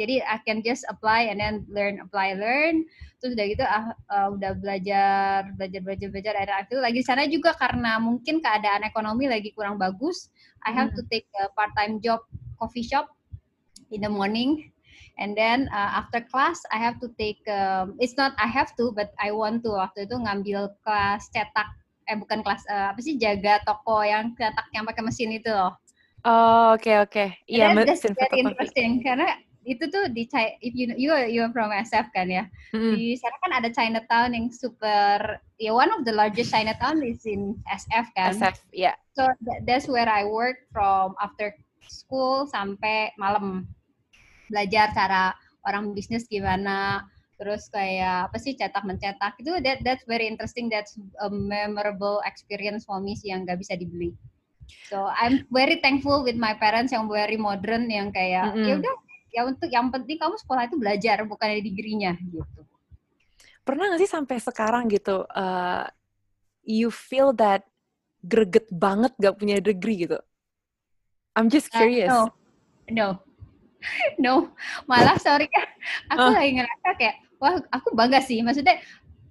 jadi 0.02 0.18
I 0.26 0.42
can 0.42 0.66
just 0.66 0.82
apply 0.90 1.30
and 1.30 1.38
then 1.38 1.62
learn 1.70 2.02
apply 2.02 2.34
learn. 2.34 2.82
Terus 3.22 3.38
udah 3.38 3.46
gitu 3.46 3.62
uh, 3.62 3.94
uh, 4.10 4.28
udah 4.34 4.58
belajar 4.58 5.54
belajar 5.54 5.80
belajar 5.86 6.08
belajar. 6.10 6.32
Dan 6.34 6.50
I 6.50 6.66
feel 6.66 6.82
lagi 6.82 6.98
di 6.98 7.06
sana 7.06 7.22
juga 7.30 7.54
karena 7.54 8.02
mungkin 8.02 8.42
keadaan 8.42 8.82
ekonomi 8.82 9.30
lagi 9.30 9.54
kurang 9.54 9.78
bagus. 9.78 10.34
I 10.66 10.74
have 10.74 10.90
to 10.98 11.06
take 11.06 11.30
a 11.38 11.46
part 11.54 11.70
time 11.78 12.02
job 12.02 12.26
coffee 12.58 12.82
shop 12.82 13.14
in 13.94 14.02
the 14.02 14.10
morning. 14.10 14.74
And 15.22 15.38
then 15.38 15.70
uh, 15.70 16.02
after 16.02 16.24
class 16.26 16.58
I 16.74 16.82
have 16.82 16.98
to 16.98 17.08
take 17.14 17.38
um, 17.46 17.94
it's 18.02 18.18
not 18.18 18.34
I 18.42 18.50
have 18.50 18.74
to 18.82 18.90
but 18.90 19.14
I 19.22 19.30
want 19.30 19.62
to. 19.62 19.78
Waktu 19.78 20.10
itu 20.10 20.18
ngambil 20.18 20.74
kelas 20.82 21.30
cetak 21.30 21.78
eh 22.10 22.18
bukan 22.18 22.42
kelas 22.42 22.66
uh, 22.66 22.90
apa 22.90 22.98
sih 22.98 23.14
jaga 23.14 23.62
toko 23.62 24.02
yang 24.02 24.34
cetak 24.34 24.66
yang 24.74 24.82
pakai 24.82 25.06
mesin 25.06 25.30
itu 25.30 25.54
loh. 25.54 25.78
Oh, 26.22 26.74
oke 26.78 26.86
okay, 26.86 26.96
oke. 27.02 27.10
Okay. 27.10 27.28
Iya, 27.50 27.74
yeah, 27.74 27.82
that's 27.82 28.06
very 28.06 28.38
interesting 28.38 29.02
karena 29.02 29.42
itu 29.62 29.84
tuh 29.90 30.10
di 30.10 30.26
if 30.62 30.72
you 30.74 30.90
you 30.98 31.10
you 31.30 31.42
from 31.54 31.70
SF 31.70 32.10
kan 32.10 32.26
ya. 32.26 32.44
Mm. 32.74 32.94
Di 32.98 33.14
sana 33.18 33.36
kan 33.42 33.52
ada 33.62 33.68
Chinatown 33.70 34.34
yang 34.34 34.46
super 34.50 35.38
ya 35.58 35.70
yeah, 35.70 35.72
one 35.72 35.90
of 35.94 36.02
the 36.02 36.14
largest 36.14 36.50
Chinatown 36.50 37.02
is 37.02 37.22
in 37.24 37.58
SF 37.70 38.06
kan. 38.18 38.34
SF, 38.34 38.58
ya. 38.74 38.92
Yeah. 38.92 38.96
So 39.14 39.28
that, 39.46 39.64
that's 39.66 39.86
where 39.86 40.08
I 40.08 40.26
work 40.26 40.66
from 40.74 41.14
after 41.22 41.54
school 41.86 42.50
sampai 42.50 43.14
malam 43.18 43.70
belajar 44.50 44.90
cara 44.92 45.34
orang 45.62 45.94
bisnis 45.94 46.26
gimana 46.26 47.06
terus 47.38 47.66
kayak 47.74 48.30
apa 48.30 48.38
sih 48.38 48.54
cetak 48.54 48.86
mencetak 48.86 49.34
itu 49.42 49.50
that 49.66 49.82
that's 49.82 50.06
very 50.06 50.30
interesting 50.30 50.70
that's 50.70 50.94
a 51.26 51.28
memorable 51.30 52.22
experience 52.22 52.86
for 52.86 53.02
me 53.02 53.18
sih 53.18 53.34
yang 53.34 53.42
nggak 53.42 53.58
bisa 53.58 53.74
dibeli 53.74 54.14
So 54.88 55.10
I'm 55.10 55.44
very 55.50 55.82
thankful 55.84 56.24
with 56.24 56.38
my 56.38 56.54
parents 56.56 56.92
yang 56.94 57.10
very 57.10 57.36
modern 57.36 57.90
yang 57.90 58.14
kayak 58.14 58.52
mm 58.52 58.54
-hmm. 58.56 58.66
ya 58.68 58.74
udah 58.80 58.94
ya 59.32 59.48
untuk 59.48 59.68
yang 59.72 59.88
penting 59.88 60.20
kamu 60.20 60.36
sekolah 60.36 60.68
itu 60.68 60.76
belajar 60.76 61.24
bukan 61.24 61.46
ada 61.48 61.62
degree-nya 61.64 62.12
gitu. 62.20 62.62
Pernah 63.64 63.94
gak 63.94 64.00
sih 64.04 64.10
sampai 64.10 64.36
sekarang 64.38 64.86
gitu 64.92 65.24
uh, 65.32 65.88
you 66.62 66.92
feel 66.92 67.32
that 67.32 67.64
greget 68.22 68.68
banget 68.70 69.10
gak 69.16 69.40
punya 69.40 69.58
degree 69.58 70.04
gitu? 70.04 70.20
I'm 71.32 71.48
just 71.48 71.72
uh, 71.72 71.80
curious. 71.80 72.12
Uh, 72.12 72.28
no. 72.92 73.08
No. 73.08 73.08
no. 74.24 74.34
Malah 74.84 75.16
sorry 75.18 75.48
aku 76.12 76.28
uh. 76.28 76.36
lagi 76.36 76.60
ngerasa 76.60 76.88
kayak 77.00 77.16
wah 77.40 77.58
aku 77.74 77.96
bangga 77.96 78.22
sih 78.22 78.38
maksudnya 78.44 78.78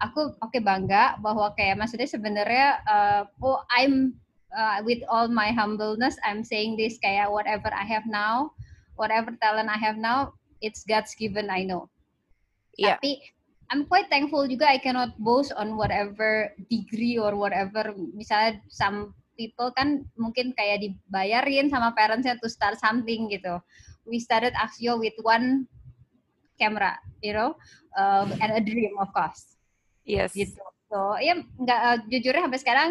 aku 0.01 0.35
oke 0.41 0.51
okay, 0.51 0.59
bangga 0.59 1.15
bahwa 1.21 1.53
kayak 1.55 1.79
maksudnya 1.79 2.09
sebenarnya 2.09 2.67
uh, 2.89 3.21
oh 3.39 3.61
I'm 3.71 4.19
uh, 4.55 4.83
with 4.83 5.01
all 5.07 5.27
my 5.27 5.51
humbleness, 5.51 6.15
I'm 6.23 6.43
saying 6.43 6.75
this 6.77 6.99
kayak 6.99 7.31
whatever 7.31 7.71
I 7.71 7.83
have 7.87 8.05
now, 8.07 8.51
whatever 8.95 9.35
talent 9.41 9.69
I 9.69 9.77
have 9.77 9.97
now, 9.97 10.33
it's 10.61 10.83
God's 10.83 11.15
given. 11.15 11.49
I 11.49 11.63
know. 11.63 11.89
Yeah. 12.77 12.97
Tapi 12.97 13.21
I'm 13.71 13.87
quite 13.87 14.11
thankful 14.11 14.47
juga. 14.51 14.67
I 14.67 14.79
cannot 14.79 15.15
boast 15.19 15.55
on 15.55 15.79
whatever 15.79 16.51
degree 16.67 17.15
or 17.15 17.39
whatever. 17.39 17.95
Misalnya 18.11 18.59
some 18.67 19.15
people 19.39 19.71
kan 19.73 20.03
mungkin 20.19 20.51
kayak 20.53 20.83
dibayarin 20.83 21.71
sama 21.71 21.95
parentsnya 21.95 22.35
to 22.43 22.51
start 22.51 22.75
something 22.77 23.31
gitu. 23.31 23.57
We 24.03 24.19
started 24.19 24.51
Axio 24.59 24.99
with 24.99 25.15
one 25.23 25.71
camera, 26.59 26.99
you 27.23 27.33
know, 27.33 27.55
uh, 27.95 28.27
and 28.43 28.53
a 28.53 28.61
dream 28.61 28.97
of 28.99 29.09
course. 29.15 29.55
Yes. 30.03 30.35
Gitu. 30.35 30.59
So 30.91 31.15
ya 31.23 31.39
nggak 31.39 31.81
uh, 31.81 31.97
jujurnya 32.11 32.43
sampai 32.43 32.59
sekarang 32.59 32.89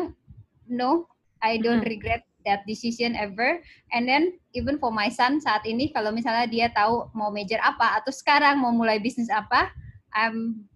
no 0.73 1.05
I 1.45 1.61
don't 1.61 1.85
hmm. 1.85 1.93
regret 1.93 2.25
that 2.47 2.65
decision 2.65 3.17
ever. 3.17 3.61
And 3.93 4.09
then 4.09 4.39
even 4.57 4.79
for 4.79 4.93
my 4.93 5.09
son 5.13 5.41
saat 5.41 5.65
ini 5.69 5.93
kalau 5.93 6.13
misalnya 6.15 6.47
dia 6.49 6.67
tahu 6.73 7.09
mau 7.13 7.29
major 7.29 7.61
apa 7.61 8.01
atau 8.01 8.13
sekarang 8.13 8.61
mau 8.61 8.73
mulai 8.73 9.01
bisnis 9.03 9.29
apa, 9.29 9.71
I'm 10.15 10.67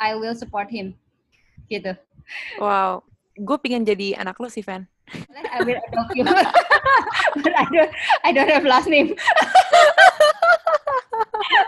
I 0.00 0.16
will 0.16 0.34
support 0.34 0.72
him. 0.72 0.96
Gitu. 1.68 1.92
Wow, 2.60 3.04
gue 3.36 3.56
pengen 3.60 3.84
jadi 3.84 4.16
anak 4.16 4.40
lo 4.40 4.48
sih, 4.48 4.64
Van. 4.64 4.88
I 5.52 5.62
will 5.64 5.80
adopt 5.88 6.12
you. 6.16 6.24
But 7.42 7.54
I 7.56 7.64
don't, 7.72 7.92
I 8.24 8.32
don't 8.32 8.50
have 8.50 8.64
last 8.64 8.88
name. 8.88 9.16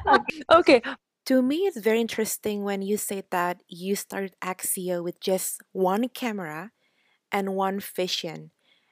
okay. 0.08 0.40
okay. 0.52 0.82
To 1.26 1.42
me, 1.42 1.68
it's 1.68 1.78
very 1.78 2.00
interesting 2.00 2.64
when 2.64 2.82
you 2.82 2.96
say 2.96 3.22
that 3.30 3.62
you 3.68 3.94
started 3.94 4.34
Axio 4.42 5.04
with 5.04 5.20
just 5.20 5.62
one 5.72 6.08
camera 6.08 6.72
and 7.30 7.54
one 7.54 7.78
vision. 7.78 8.50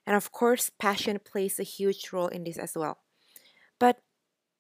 And 0.09 0.17
of 0.17 0.33
course, 0.33 0.73
passion 0.73 1.21
plays 1.21 1.61
a 1.61 1.69
huge 1.69 2.17
role 2.17 2.33
in 2.33 2.49
this 2.49 2.57
as 2.57 2.73
well. 2.73 2.97
But 3.77 4.01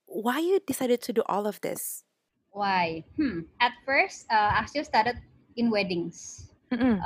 why 0.05 0.45
you 0.45 0.61
decided 0.61 1.00
to 1.09 1.12
do 1.17 1.25
all 1.25 1.49
of 1.49 1.57
this? 1.64 2.05
Why? 2.52 3.09
Hmm. 3.17 3.49
At 3.57 3.73
first, 3.88 4.28
uh, 4.28 4.52
actually 4.52 4.85
started 4.85 5.17
in 5.57 5.73
weddings. 5.73 6.52
Um, 6.71 7.00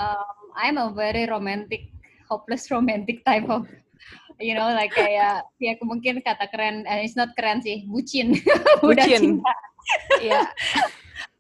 I'm 0.58 0.74
a 0.74 0.90
very 0.90 1.30
romantic, 1.30 1.94
hopeless 2.28 2.66
romantic 2.74 3.24
type 3.24 3.46
of, 3.46 3.70
you 4.42 4.58
know, 4.58 4.74
like 4.74 4.90
kayak 4.90 5.46
ya 5.62 5.78
mungkin 5.86 6.18
kata 6.26 6.50
keren, 6.50 6.82
and 6.82 6.98
it's 6.98 7.14
not 7.14 7.30
keren 7.38 7.62
sih, 7.62 7.86
bucin, 7.86 8.42
bucin. 8.82 9.38
yeah. 10.18 10.50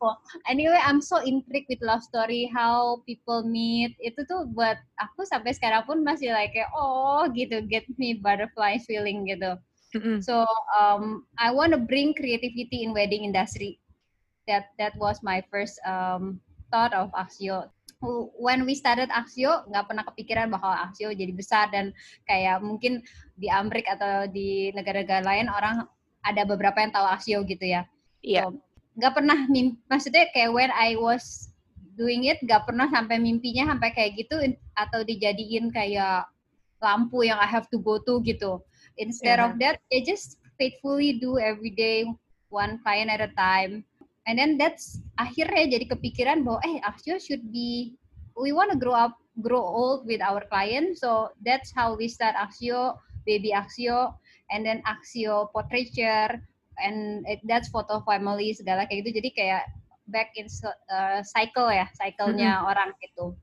Oh, 0.02 0.18
anyway, 0.50 0.82
I'm 0.82 0.98
so 0.98 1.22
intrigued 1.22 1.70
with 1.70 1.78
love 1.78 2.02
story, 2.02 2.50
how 2.50 3.06
people 3.06 3.46
meet. 3.46 3.94
Itu 4.02 4.26
tuh 4.26 4.50
buat 4.50 4.82
aku 4.98 5.22
sampai 5.22 5.54
sekarang 5.54 5.86
pun 5.86 6.02
masih 6.02 6.34
like 6.34 6.58
oh 6.74 7.22
gitu, 7.30 7.62
get 7.70 7.86
me 8.02 8.18
butterfly 8.18 8.82
feeling 8.82 9.22
gitu. 9.30 9.54
Mm-hmm. 9.94 10.18
So 10.26 10.42
um, 10.74 11.30
I 11.38 11.54
want 11.54 11.70
to 11.70 11.80
bring 11.80 12.18
creativity 12.18 12.82
in 12.82 12.90
wedding 12.90 13.22
industry. 13.22 13.78
That 14.50 14.74
that 14.82 14.98
was 14.98 15.22
my 15.22 15.38
first 15.54 15.78
um, 15.86 16.42
thought 16.74 16.90
of 16.90 17.14
Axio. 17.14 17.70
When 18.42 18.66
we 18.66 18.74
started 18.74 19.06
Axio, 19.14 19.62
nggak 19.70 19.86
pernah 19.86 20.02
kepikiran 20.02 20.50
bahwa 20.50 20.82
Axio 20.82 21.14
jadi 21.14 21.30
besar 21.30 21.70
dan 21.70 21.94
kayak 22.26 22.58
mungkin 22.58 23.06
di 23.38 23.46
Amerika 23.46 23.94
atau 23.94 24.26
di 24.26 24.74
negara-negara 24.74 25.22
lain 25.22 25.46
orang 25.46 25.86
ada 26.26 26.42
beberapa 26.42 26.82
yang 26.82 26.90
tahu 26.90 27.06
Axio 27.06 27.46
gitu 27.46 27.62
ya. 27.62 27.86
Iya. 28.26 28.50
Yeah. 28.50 28.50
So, 28.50 28.71
nggak 28.96 29.12
pernah 29.16 29.38
mimpi 29.48 29.80
maksudnya 29.88 30.28
kayak 30.36 30.52
when 30.52 30.72
I 30.72 30.96
was 31.00 31.48
doing 31.96 32.28
it 32.28 32.40
nggak 32.44 32.68
pernah 32.68 32.88
sampai 32.88 33.20
mimpinya 33.20 33.72
sampai 33.72 33.92
kayak 33.92 34.20
gitu 34.20 34.36
atau 34.76 35.00
dijadiin 35.04 35.72
kayak 35.72 36.28
lampu 36.82 37.24
yang 37.24 37.40
I 37.40 37.48
have 37.48 37.68
to 37.72 37.78
go 37.80 38.00
to 38.04 38.20
gitu 38.24 38.60
instead 39.00 39.40
yeah. 39.40 39.46
of 39.48 39.56
that 39.62 39.80
I 39.88 40.04
just 40.04 40.40
faithfully 40.60 41.16
do 41.20 41.40
every 41.40 41.72
day 41.72 42.04
one 42.52 42.80
client 42.84 43.08
at 43.08 43.24
a 43.24 43.32
time 43.32 43.86
and 44.28 44.36
then 44.36 44.60
that's 44.60 45.00
akhirnya 45.16 45.72
jadi 45.78 45.86
kepikiran 45.88 46.44
bahwa 46.44 46.60
eh 46.68 46.78
Axio 46.84 47.16
should 47.16 47.48
be 47.48 47.96
we 48.36 48.52
want 48.52 48.68
to 48.72 48.78
grow 48.78 48.94
up 48.96 49.16
grow 49.40 49.64
old 49.64 50.04
with 50.04 50.20
our 50.20 50.44
client 50.52 51.00
so 51.00 51.32
that's 51.40 51.72
how 51.72 51.96
we 51.96 52.06
start 52.06 52.36
Axio 52.36 53.00
baby 53.24 53.56
Axio 53.56 54.12
and 54.52 54.66
then 54.66 54.84
Axio 54.84 55.48
portraiture 55.50 56.36
and 56.80 57.26
it, 57.28 57.40
that's 57.44 57.68
photo 57.68 58.00
family 58.06 58.54
segala 58.56 58.88
kayak 58.88 59.04
gitu. 59.04 59.20
Jadi 59.20 59.30
kayak 59.36 59.64
back 60.08 60.34
in 60.34 60.46
uh, 60.90 61.20
cycle 61.22 61.68
ya 61.70 61.86
cyclenya 61.96 62.60
mm-hmm. 62.60 62.70
orang 62.70 62.90
gitu. 63.00 63.36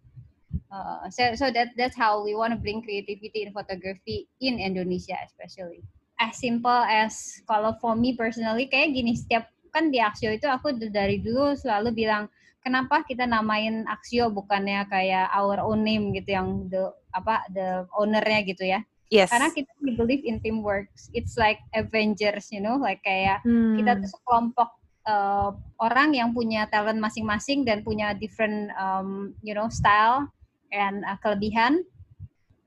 Uh, 0.69 1.09
so 1.09 1.33
so 1.33 1.49
that 1.49 1.73
that's 1.73 1.97
how 1.97 2.21
we 2.21 2.37
want 2.37 2.53
to 2.53 2.59
bring 2.59 2.81
creativity 2.85 3.45
in 3.45 3.49
photography 3.49 4.29
in 4.41 4.61
Indonesia 4.61 5.17
especially. 5.25 5.81
As 6.19 6.37
simple 6.37 6.83
as 6.85 7.41
kalau 7.47 7.79
for 7.79 7.95
me 7.95 8.13
personally 8.13 8.69
kayak 8.69 8.93
gini 8.93 9.15
setiap 9.15 9.49
kan 9.69 9.93
di 9.93 10.01
Axio 10.01 10.33
itu 10.33 10.49
aku 10.49 10.77
dari 10.89 11.21
dulu 11.21 11.53
selalu 11.53 11.93
bilang 11.93 12.29
kenapa 12.65 13.05
kita 13.05 13.25
namain 13.25 13.85
Axio 13.87 14.29
bukannya 14.33 14.85
kayak 14.89 15.31
our 15.33 15.61
own 15.61 15.85
name 15.85 16.11
gitu 16.13 16.35
yang 16.37 16.67
the 16.67 16.91
apa 17.13 17.45
the 17.53 17.85
ownernya 17.97 18.45
gitu 18.45 18.65
ya 18.65 18.81
Yes. 19.09 19.33
Karena 19.33 19.49
kita 19.49 19.73
we 19.81 19.97
believe 19.97 20.21
in 20.21 20.37
teamwork. 20.37 20.93
It's 21.17 21.33
like 21.33 21.57
Avengers, 21.73 22.53
you 22.53 22.61
know, 22.61 22.77
like 22.77 23.01
kayak 23.01 23.41
hmm. 23.41 23.81
kita 23.81 24.05
tuh 24.05 24.09
sekelompok 24.13 24.69
uh, 25.09 25.57
orang 25.81 26.13
yang 26.13 26.29
punya 26.29 26.69
talent 26.69 27.01
masing-masing 27.01 27.65
dan 27.65 27.81
punya 27.81 28.13
different, 28.13 28.69
um, 28.77 29.33
you 29.41 29.57
know, 29.57 29.65
style 29.65 30.29
and 30.69 31.01
uh, 31.09 31.17
kelebihan. 31.25 31.81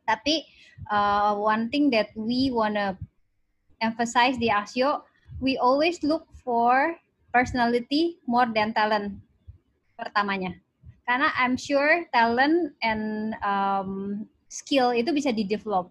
Tapi 0.02 0.42
uh, 0.90 1.38
one 1.38 1.70
thing 1.70 1.94
that 1.94 2.10
we 2.18 2.50
wanna 2.50 2.98
emphasize 3.78 4.34
di 4.34 4.50
Asio, 4.50 5.06
we 5.38 5.54
always 5.62 6.02
look 6.02 6.26
for 6.42 6.98
personality 7.30 8.18
more 8.26 8.50
than 8.50 8.74
talent 8.74 9.14
pertamanya. 9.94 10.58
Karena 11.06 11.30
I'm 11.38 11.54
sure 11.54 12.02
talent 12.10 12.74
and 12.82 13.34
um, 13.46 14.26
skill 14.50 14.90
itu 14.90 15.14
bisa 15.14 15.30
di 15.30 15.46
develop 15.46 15.90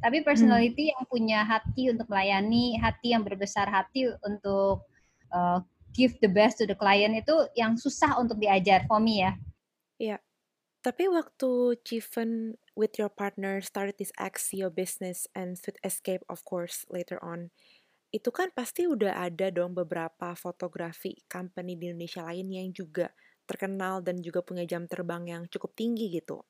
tapi 0.00 0.20
hmm. 0.20 0.26
personality 0.26 0.88
hmm. 0.88 0.92
yang 0.96 1.04
punya 1.06 1.40
hati 1.44 1.82
untuk 1.92 2.08
melayani, 2.08 2.76
hati 2.80 3.12
yang 3.12 3.22
berbesar 3.22 3.68
hati 3.68 4.08
untuk 4.24 4.84
uh, 5.32 5.60
give 5.92 6.16
the 6.24 6.30
best 6.30 6.58
to 6.58 6.64
the 6.66 6.76
client 6.76 7.14
itu 7.14 7.34
yang 7.54 7.76
susah 7.76 8.16
untuk 8.16 8.40
diajar 8.40 8.88
for 8.88 8.98
me 8.98 9.24
ya. 9.24 9.32
Iya. 10.00 10.18
Tapi 10.80 11.12
waktu 11.12 11.76
Chiven 11.84 12.56
with 12.72 12.96
your 12.96 13.12
partner 13.12 13.60
started 13.60 14.00
this 14.00 14.16
Axio 14.16 14.72
business 14.72 15.28
and 15.36 15.60
Sweet 15.60 15.76
Escape 15.84 16.24
of 16.32 16.40
course 16.48 16.88
later 16.88 17.20
on, 17.20 17.52
itu 18.10 18.32
kan 18.32 18.48
pasti 18.56 18.88
udah 18.88 19.28
ada 19.28 19.52
dong 19.52 19.76
beberapa 19.76 20.32
fotografi 20.32 21.20
company 21.28 21.76
di 21.76 21.92
Indonesia 21.92 22.24
lain 22.24 22.48
yang 22.48 22.68
juga 22.72 23.12
terkenal 23.44 24.00
dan 24.00 24.24
juga 24.24 24.40
punya 24.40 24.64
jam 24.64 24.88
terbang 24.88 25.28
yang 25.28 25.42
cukup 25.52 25.76
tinggi 25.76 26.08
gitu. 26.16 26.40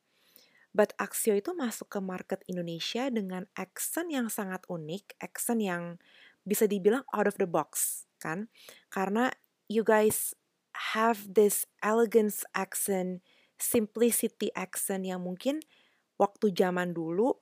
But 0.71 0.95
Axio 1.03 1.35
itu 1.35 1.51
masuk 1.51 1.91
ke 1.91 1.99
market 1.99 2.47
Indonesia 2.47 3.11
dengan 3.11 3.51
accent 3.59 4.15
yang 4.15 4.31
sangat 4.31 4.63
unik, 4.71 5.19
accent 5.19 5.61
yang 5.63 5.99
bisa 6.47 6.71
dibilang 6.71 7.03
out 7.11 7.27
of 7.27 7.37
the 7.43 7.49
box, 7.51 8.05
kan? 8.23 8.47
Karena 8.87 9.35
you 9.67 9.83
guys 9.83 10.33
have 10.95 11.27
this 11.27 11.67
elegance 11.83 12.47
accent, 12.55 13.21
simplicity 13.59 14.55
accent 14.55 15.05
yang 15.05 15.27
mungkin 15.27 15.59
waktu 16.17 16.55
zaman 16.55 16.95
dulu 16.95 17.35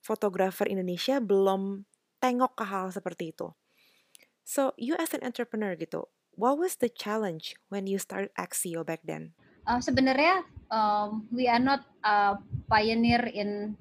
fotografer 0.00 0.70
Indonesia 0.70 1.18
belum 1.18 1.84
tengok 2.22 2.54
ke 2.54 2.64
hal 2.68 2.94
seperti 2.94 3.34
itu. 3.34 3.52
So, 4.46 4.74
you 4.78 4.98
as 4.98 5.14
an 5.14 5.22
entrepreneur 5.22 5.74
gitu, 5.74 6.10
what 6.34 6.58
was 6.58 6.78
the 6.78 6.90
challenge 6.90 7.54
when 7.68 7.86
you 7.86 7.98
started 7.98 8.34
Axio 8.34 8.82
back 8.82 9.04
then? 9.04 9.34
Uh, 9.70 9.78
sebenarnya 9.78 10.42
um, 10.74 11.30
we 11.30 11.46
are 11.46 11.62
not 11.62 11.86
a 12.02 12.34
pioneer 12.66 13.22
in 13.30 13.78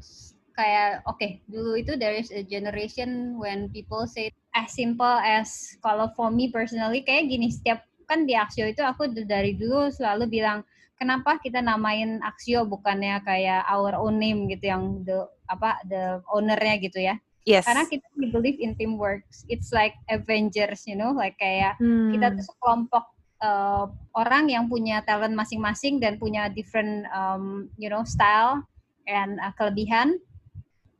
kayak 0.53 1.01
oke 1.09 1.17
okay, 1.17 1.41
dulu 1.49 1.81
itu 1.81 1.97
there 1.97 2.13
is 2.13 2.29
a 2.29 2.45
generation 2.45 3.41
when 3.41 3.73
people 3.73 4.05
say 4.05 4.29
as 4.53 4.69
simple 4.69 5.17
as 5.25 5.73
kalau 5.81 6.13
for 6.13 6.29
me 6.29 6.53
personally 6.53 7.01
kayak 7.01 7.25
gini 7.25 7.49
setiap 7.49 7.81
kan 8.05 8.29
di 8.29 8.37
Axio 8.37 8.69
itu 8.69 8.85
aku 8.85 9.09
dari 9.25 9.57
dulu 9.57 9.89
selalu 9.89 10.29
bilang 10.29 10.61
kenapa 11.01 11.41
kita 11.41 11.57
namain 11.57 12.21
Axio 12.21 12.69
bukannya 12.69 13.25
kayak 13.25 13.65
our 13.65 13.97
own 13.97 14.21
name 14.21 14.45
gitu 14.45 14.69
yang 14.69 15.01
the 15.09 15.25
apa 15.49 15.81
the 15.89 16.21
ownernya 16.29 16.77
gitu 16.85 17.01
ya 17.01 17.17
Yes. 17.47 17.65
Karena 17.65 17.89
kita 17.89 18.05
believe 18.29 18.61
in 18.61 18.77
teamwork. 18.77 19.25
It's 19.49 19.73
like 19.73 19.97
Avengers, 20.05 20.85
you 20.85 20.93
know, 20.93 21.17
like 21.17 21.33
kayak 21.41 21.81
hmm. 21.81 22.13
kita 22.13 22.37
tuh 22.37 22.45
sekelompok 22.45 23.09
uh, 23.43 23.87
orang 24.15 24.51
yang 24.51 24.67
punya 24.67 25.03
talent 25.03 25.35
masing-masing 25.35 25.99
dan 25.99 26.15
punya 26.15 26.47
different 26.51 27.07
um, 27.11 27.67
you 27.75 27.87
know 27.87 28.03
style 28.03 28.63
and 29.07 29.39
uh, 29.41 29.51
kelebihan. 29.59 30.19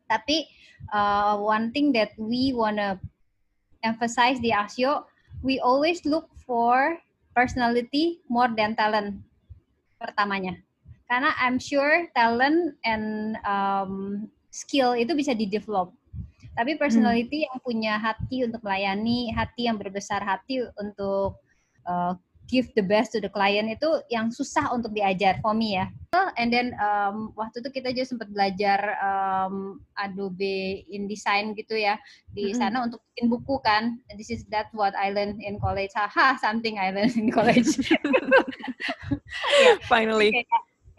Tapi 0.10 0.50
uh, 0.92 1.38
one 1.38 1.70
thing 1.72 1.94
that 1.94 2.12
we 2.18 2.52
wanna 2.56 2.98
emphasize 3.86 4.42
di 4.42 4.52
Asio 4.52 5.06
we 5.40 5.62
always 5.62 6.04
look 6.04 6.28
for 6.44 7.00
personality 7.32 8.20
more 8.28 8.52
than 8.52 8.76
talent 8.76 9.24
pertamanya. 10.02 10.60
Karena 11.08 11.34
I'm 11.42 11.58
sure 11.58 12.06
talent 12.14 12.76
and 12.86 13.38
um, 13.48 14.28
skill 14.52 14.94
itu 14.94 15.16
bisa 15.16 15.34
di 15.34 15.48
develop 15.48 15.96
tapi 16.60 16.76
personality 16.76 17.44
hmm. 17.44 17.48
yang 17.48 17.58
punya 17.64 17.94
hati 17.96 18.44
untuk 18.44 18.60
melayani 18.68 19.32
hati 19.32 19.72
yang 19.72 19.80
berbesar 19.80 20.20
hati 20.20 20.68
untuk 20.76 21.40
uh, 21.88 22.20
give 22.50 22.74
the 22.74 22.82
best 22.82 23.14
to 23.14 23.22
the 23.22 23.30
client 23.30 23.70
itu 23.70 24.02
yang 24.10 24.34
susah 24.34 24.74
untuk 24.74 24.90
diajar 24.98 25.38
for 25.46 25.54
me 25.54 25.78
ya. 25.78 25.86
And 26.42 26.50
then 26.50 26.74
um, 26.82 27.30
waktu 27.38 27.62
itu 27.62 27.70
kita 27.70 27.94
juga 27.94 28.10
sempat 28.10 28.34
belajar 28.34 28.98
um, 28.98 29.86
Adobe 29.94 30.82
InDesign 30.90 31.54
gitu 31.54 31.78
ya 31.78 32.02
di 32.34 32.50
mm-hmm. 32.50 32.58
sana 32.58 32.90
untuk 32.90 33.06
bikin 33.14 33.30
buku 33.30 33.62
kan. 33.62 34.02
This 34.18 34.34
is 34.34 34.50
that 34.50 34.74
what 34.74 34.98
I 34.98 35.14
learned 35.14 35.46
in 35.46 35.62
college. 35.62 35.94
Haha, 35.94 36.42
something 36.42 36.82
I 36.82 36.90
learned 36.90 37.14
in 37.14 37.30
college. 37.30 37.70
yeah. 39.62 39.78
Finally. 39.86 40.34
Okay. 40.34 40.50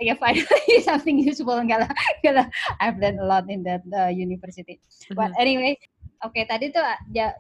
Yeah, 0.01 0.17
finally 0.17 0.81
something 0.89 1.21
useful 1.21 1.59
enggak 1.59 1.85
lah. 1.85 1.93
Enggak 2.23 2.35
lah. 2.41 2.47
I've 2.79 2.97
learned 3.03 3.21
a 3.21 3.27
lot 3.27 3.51
in 3.51 3.67
that 3.67 3.83
uh, 3.91 4.09
university. 4.09 4.79
Mm-hmm. 4.79 5.19
But 5.19 5.35
anyway, 5.37 5.77
Oke, 6.21 6.37
okay, 6.37 6.53
tadi 6.53 6.69
tuh 6.69 6.85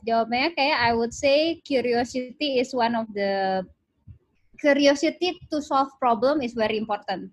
jawabannya 0.08 0.56
kayak 0.56 0.88
I 0.88 0.96
would 0.96 1.12
say 1.12 1.60
curiosity 1.68 2.64
is 2.64 2.72
one 2.72 2.96
of 2.96 3.12
the 3.12 3.60
curiosity 4.60 5.40
to 5.48 5.64
solve 5.64 5.90
problem 5.96 6.44
is 6.44 6.52
very 6.52 6.76
important. 6.76 7.32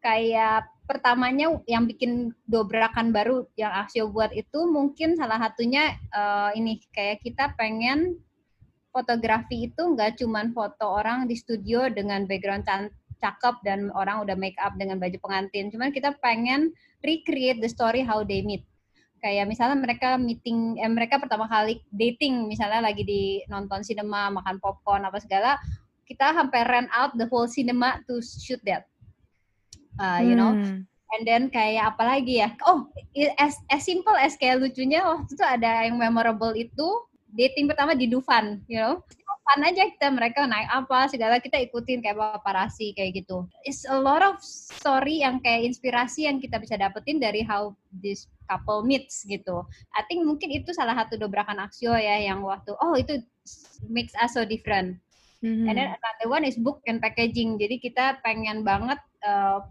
Kayak 0.00 0.70
pertamanya 0.86 1.58
yang 1.66 1.90
bikin 1.90 2.30
dobrakan 2.46 3.10
baru 3.10 3.50
yang 3.58 3.74
Aksio 3.74 4.06
buat 4.06 4.30
itu 4.30 4.70
mungkin 4.70 5.18
salah 5.18 5.42
satunya 5.42 5.98
uh, 6.14 6.54
ini 6.54 6.78
kayak 6.94 7.26
kita 7.26 7.58
pengen 7.58 8.22
fotografi 8.94 9.68
itu 9.68 9.82
nggak 9.82 10.22
cuman 10.22 10.54
foto 10.54 10.86
orang 10.88 11.26
di 11.26 11.34
studio 11.36 11.90
dengan 11.90 12.24
background 12.24 12.64
cakep 13.20 13.54
dan 13.66 13.90
orang 13.92 14.22
udah 14.22 14.38
make 14.38 14.56
up 14.62 14.78
dengan 14.78 15.02
baju 15.02 15.18
pengantin. 15.20 15.68
Cuman 15.68 15.90
kita 15.90 16.14
pengen 16.22 16.72
recreate 17.02 17.60
the 17.60 17.68
story 17.68 18.06
how 18.06 18.22
they 18.22 18.40
meet. 18.40 18.62
Kayak 19.20 19.48
misalnya 19.48 19.80
mereka 19.80 20.20
meeting, 20.20 20.78
eh, 20.78 20.86
mereka 20.92 21.16
pertama 21.18 21.48
kali 21.48 21.82
dating, 21.90 22.46
misalnya 22.46 22.84
lagi 22.84 23.02
di 23.02 23.42
nonton 23.48 23.82
sinema, 23.82 24.28
makan 24.30 24.60
popcorn 24.60 25.08
apa 25.08 25.18
segala, 25.18 25.56
kita 26.06 26.32
hampir 26.32 26.62
rent 26.64 26.88
out 26.94 27.12
the 27.18 27.26
whole 27.26 27.50
cinema 27.50 27.98
to 28.06 28.22
shoot 28.22 28.62
that. 28.62 28.86
Uh, 29.98 30.22
you 30.22 30.38
know? 30.38 30.54
Hmm. 30.54 30.86
and 31.14 31.22
then 31.26 31.42
kayak 31.52 31.94
apa 31.94 32.02
lagi 32.02 32.42
ya? 32.42 32.50
Oh 32.66 32.90
as 33.38 33.54
as 33.70 33.86
simple 33.86 34.14
as 34.18 34.34
kayak 34.34 34.58
lucunya 34.58 35.02
waktu 35.06 35.30
itu 35.30 35.44
ada 35.44 35.86
yang 35.86 35.96
memorable 35.96 36.52
itu 36.56 36.88
dating 37.36 37.68
pertama 37.68 37.94
di 37.94 38.10
Dufan 38.10 38.64
you 38.66 38.80
know? 38.80 39.00
Fun 39.46 39.62
aja 39.62 39.86
kita 39.86 40.10
mereka 40.10 40.42
naik 40.42 40.66
apa 40.74 41.06
segala 41.06 41.38
kita 41.38 41.54
ikutin 41.70 42.02
kayak 42.02 42.18
paparazzi 42.18 42.90
kayak 42.98 43.22
gitu. 43.22 43.46
It's 43.62 43.86
a 43.86 43.94
lot 43.94 44.18
of 44.18 44.42
story 44.42 45.22
yang 45.22 45.38
kayak 45.38 45.70
inspirasi 45.70 46.26
yang 46.26 46.42
kita 46.42 46.58
bisa 46.58 46.74
dapetin 46.74 47.22
dari 47.22 47.46
how 47.46 47.70
this 47.94 48.26
couple 48.50 48.82
meets 48.82 49.22
gitu. 49.22 49.62
I 49.94 50.02
think 50.10 50.26
mungkin 50.26 50.50
itu 50.50 50.74
salah 50.74 50.98
satu 50.98 51.14
dobrakan 51.14 51.62
aksio 51.62 51.94
ya 51.94 52.26
yang 52.26 52.42
waktu 52.42 52.74
oh 52.74 52.98
itu 52.98 53.22
makes 53.86 54.18
us 54.18 54.34
so 54.34 54.42
different 54.42 54.98
Mm-hmm. 55.46 55.70
And 55.70 55.76
then 55.78 55.90
another 55.94 56.26
one 56.26 56.42
is 56.42 56.58
book 56.58 56.82
and 56.90 56.98
packaging. 56.98 57.54
Jadi 57.54 57.78
kita 57.78 58.18
pengen 58.26 58.66
banget 58.66 58.98
uh, 59.22 59.62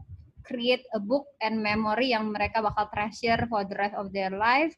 create 0.48 0.88
a 0.96 1.02
book 1.04 1.28
and 1.44 1.60
memory 1.60 2.16
yang 2.16 2.32
mereka 2.32 2.64
bakal 2.64 2.88
treasure 2.96 3.44
for 3.52 3.68
the 3.68 3.76
rest 3.76 3.96
of 4.00 4.16
their 4.16 4.32
life. 4.32 4.72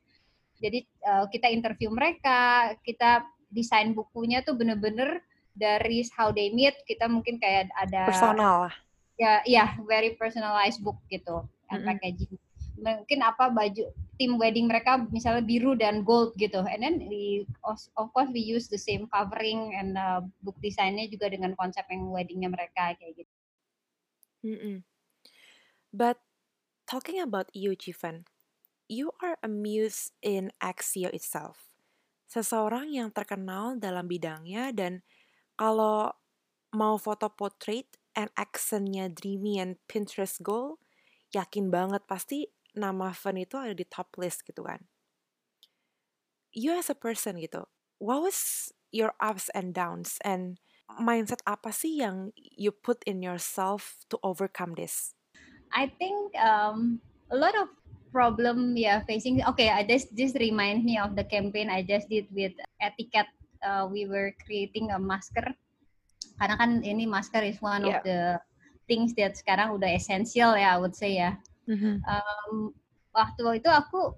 Jadi 0.57 0.89
uh, 1.05 1.29
kita 1.29 1.53
interview 1.53 1.93
mereka, 1.93 2.73
kita 2.81 3.21
desain 3.53 3.93
bukunya 3.93 4.41
tuh 4.41 4.57
bener-bener 4.57 5.21
dari 5.53 6.01
how 6.17 6.33
they 6.33 6.49
meet. 6.49 6.73
Kita 6.89 7.05
mungkin 7.05 7.37
kayak 7.37 7.69
ada 7.77 8.09
personal. 8.09 8.73
Ya, 9.21 9.45
ya, 9.45 9.77
very 9.85 10.17
personalized 10.17 10.81
book 10.81 10.97
gitu 11.13 11.45
and 11.69 11.85
mm-hmm. 11.85 11.93
packaging 11.93 12.41
mungkin 12.77 13.19
apa 13.25 13.49
baju 13.49 13.89
tim 14.17 14.37
wedding 14.37 14.69
mereka 14.69 15.01
misalnya 15.09 15.41
biru 15.41 15.73
dan 15.73 16.05
gold 16.05 16.33
gitu 16.37 16.61
and 16.65 16.81
then 16.81 17.01
we 17.09 17.45
of 17.65 18.07
course 18.13 18.29
we 18.33 18.41
use 18.41 18.69
the 18.69 18.77
same 18.77 19.09
covering 19.09 19.73
and 19.77 19.97
uh, 19.97 20.21
book 20.45 20.57
desainnya 20.61 21.09
juga 21.09 21.29
dengan 21.33 21.57
konsep 21.57 21.85
yang 21.89 22.09
weddingnya 22.13 22.49
mereka 22.49 22.93
kayak 22.97 23.25
gitu. 23.25 23.33
Mm 24.45 24.57
-mm. 24.57 24.77
But 25.91 26.21
talking 26.85 27.17
about 27.17 27.49
you, 27.57 27.73
Jivan, 27.73 28.29
you 28.87 29.11
are 29.19 29.35
a 29.41 29.49
muse 29.49 30.13
in 30.21 30.53
Axio 30.61 31.09
itself. 31.11 31.73
Seseorang 32.27 32.91
yang 32.91 33.09
terkenal 33.11 33.79
dalam 33.79 34.05
bidangnya 34.05 34.75
dan 34.75 35.01
kalau 35.55 36.11
mau 36.75 36.99
foto 36.99 37.31
portrait 37.31 37.87
and 38.13 38.27
accentnya 38.35 39.07
dreamy 39.07 39.57
and 39.57 39.79
Pinterest 39.87 40.43
goal, 40.43 40.77
yakin 41.31 41.71
banget 41.71 42.03
pasti 42.07 42.51
nama 42.77 43.11
Fen 43.11 43.41
itu 43.41 43.57
ada 43.57 43.73
di 43.73 43.83
top 43.83 44.13
list 44.21 44.45
gitu 44.45 44.63
kan. 44.63 44.85
You 46.53 46.77
as 46.77 46.93
a 46.93 46.97
person 46.97 47.41
gitu, 47.41 47.65
what 47.97 48.21
was 48.21 48.69
your 48.93 49.17
ups 49.19 49.49
and 49.51 49.73
downs 49.75 50.21
and 50.23 50.61
mindset 50.95 51.43
apa 51.43 51.75
sih 51.75 51.99
yang 51.99 52.31
you 52.37 52.71
put 52.71 53.03
in 53.03 53.19
yourself 53.19 54.05
to 54.07 54.15
overcome 54.23 54.77
this? 54.77 55.11
I 55.75 55.91
think 55.99 56.31
um, 56.39 57.03
a 57.27 57.35
lot 57.35 57.53
of 57.59 57.67
problem 58.15 58.79
yeah 58.79 59.03
facing. 59.03 59.43
Okay, 59.43 59.67
I 59.67 59.83
just 59.83 60.15
this 60.15 60.31
remind 60.39 60.87
me 60.87 60.95
of 60.95 61.19
the 61.19 61.27
campaign 61.27 61.67
I 61.67 61.83
just 61.83 62.07
did 62.07 62.31
with 62.31 62.55
etiquette. 62.79 63.29
Uh, 63.59 63.89
we 63.89 64.07
were 64.07 64.31
creating 64.45 64.93
a 64.93 65.01
masker 65.01 65.57
karena 66.37 66.55
kan 66.55 66.71
ini 66.85 67.09
masker 67.09 67.41
is 67.41 67.57
one 67.59 67.83
yeah. 67.83 67.89
of 67.89 67.95
the 68.05 68.19
things 68.85 69.11
that 69.17 69.35
sekarang 69.35 69.73
udah 69.73 69.89
essential 69.89 70.53
ya 70.53 70.77
I 70.77 70.79
would 70.79 70.93
say 70.93 71.17
ya 71.17 71.35
Mm-hmm. 71.67 71.95
Um, 72.03 72.73
waktu 73.11 73.59
itu 73.59 73.69
aku 73.69 74.15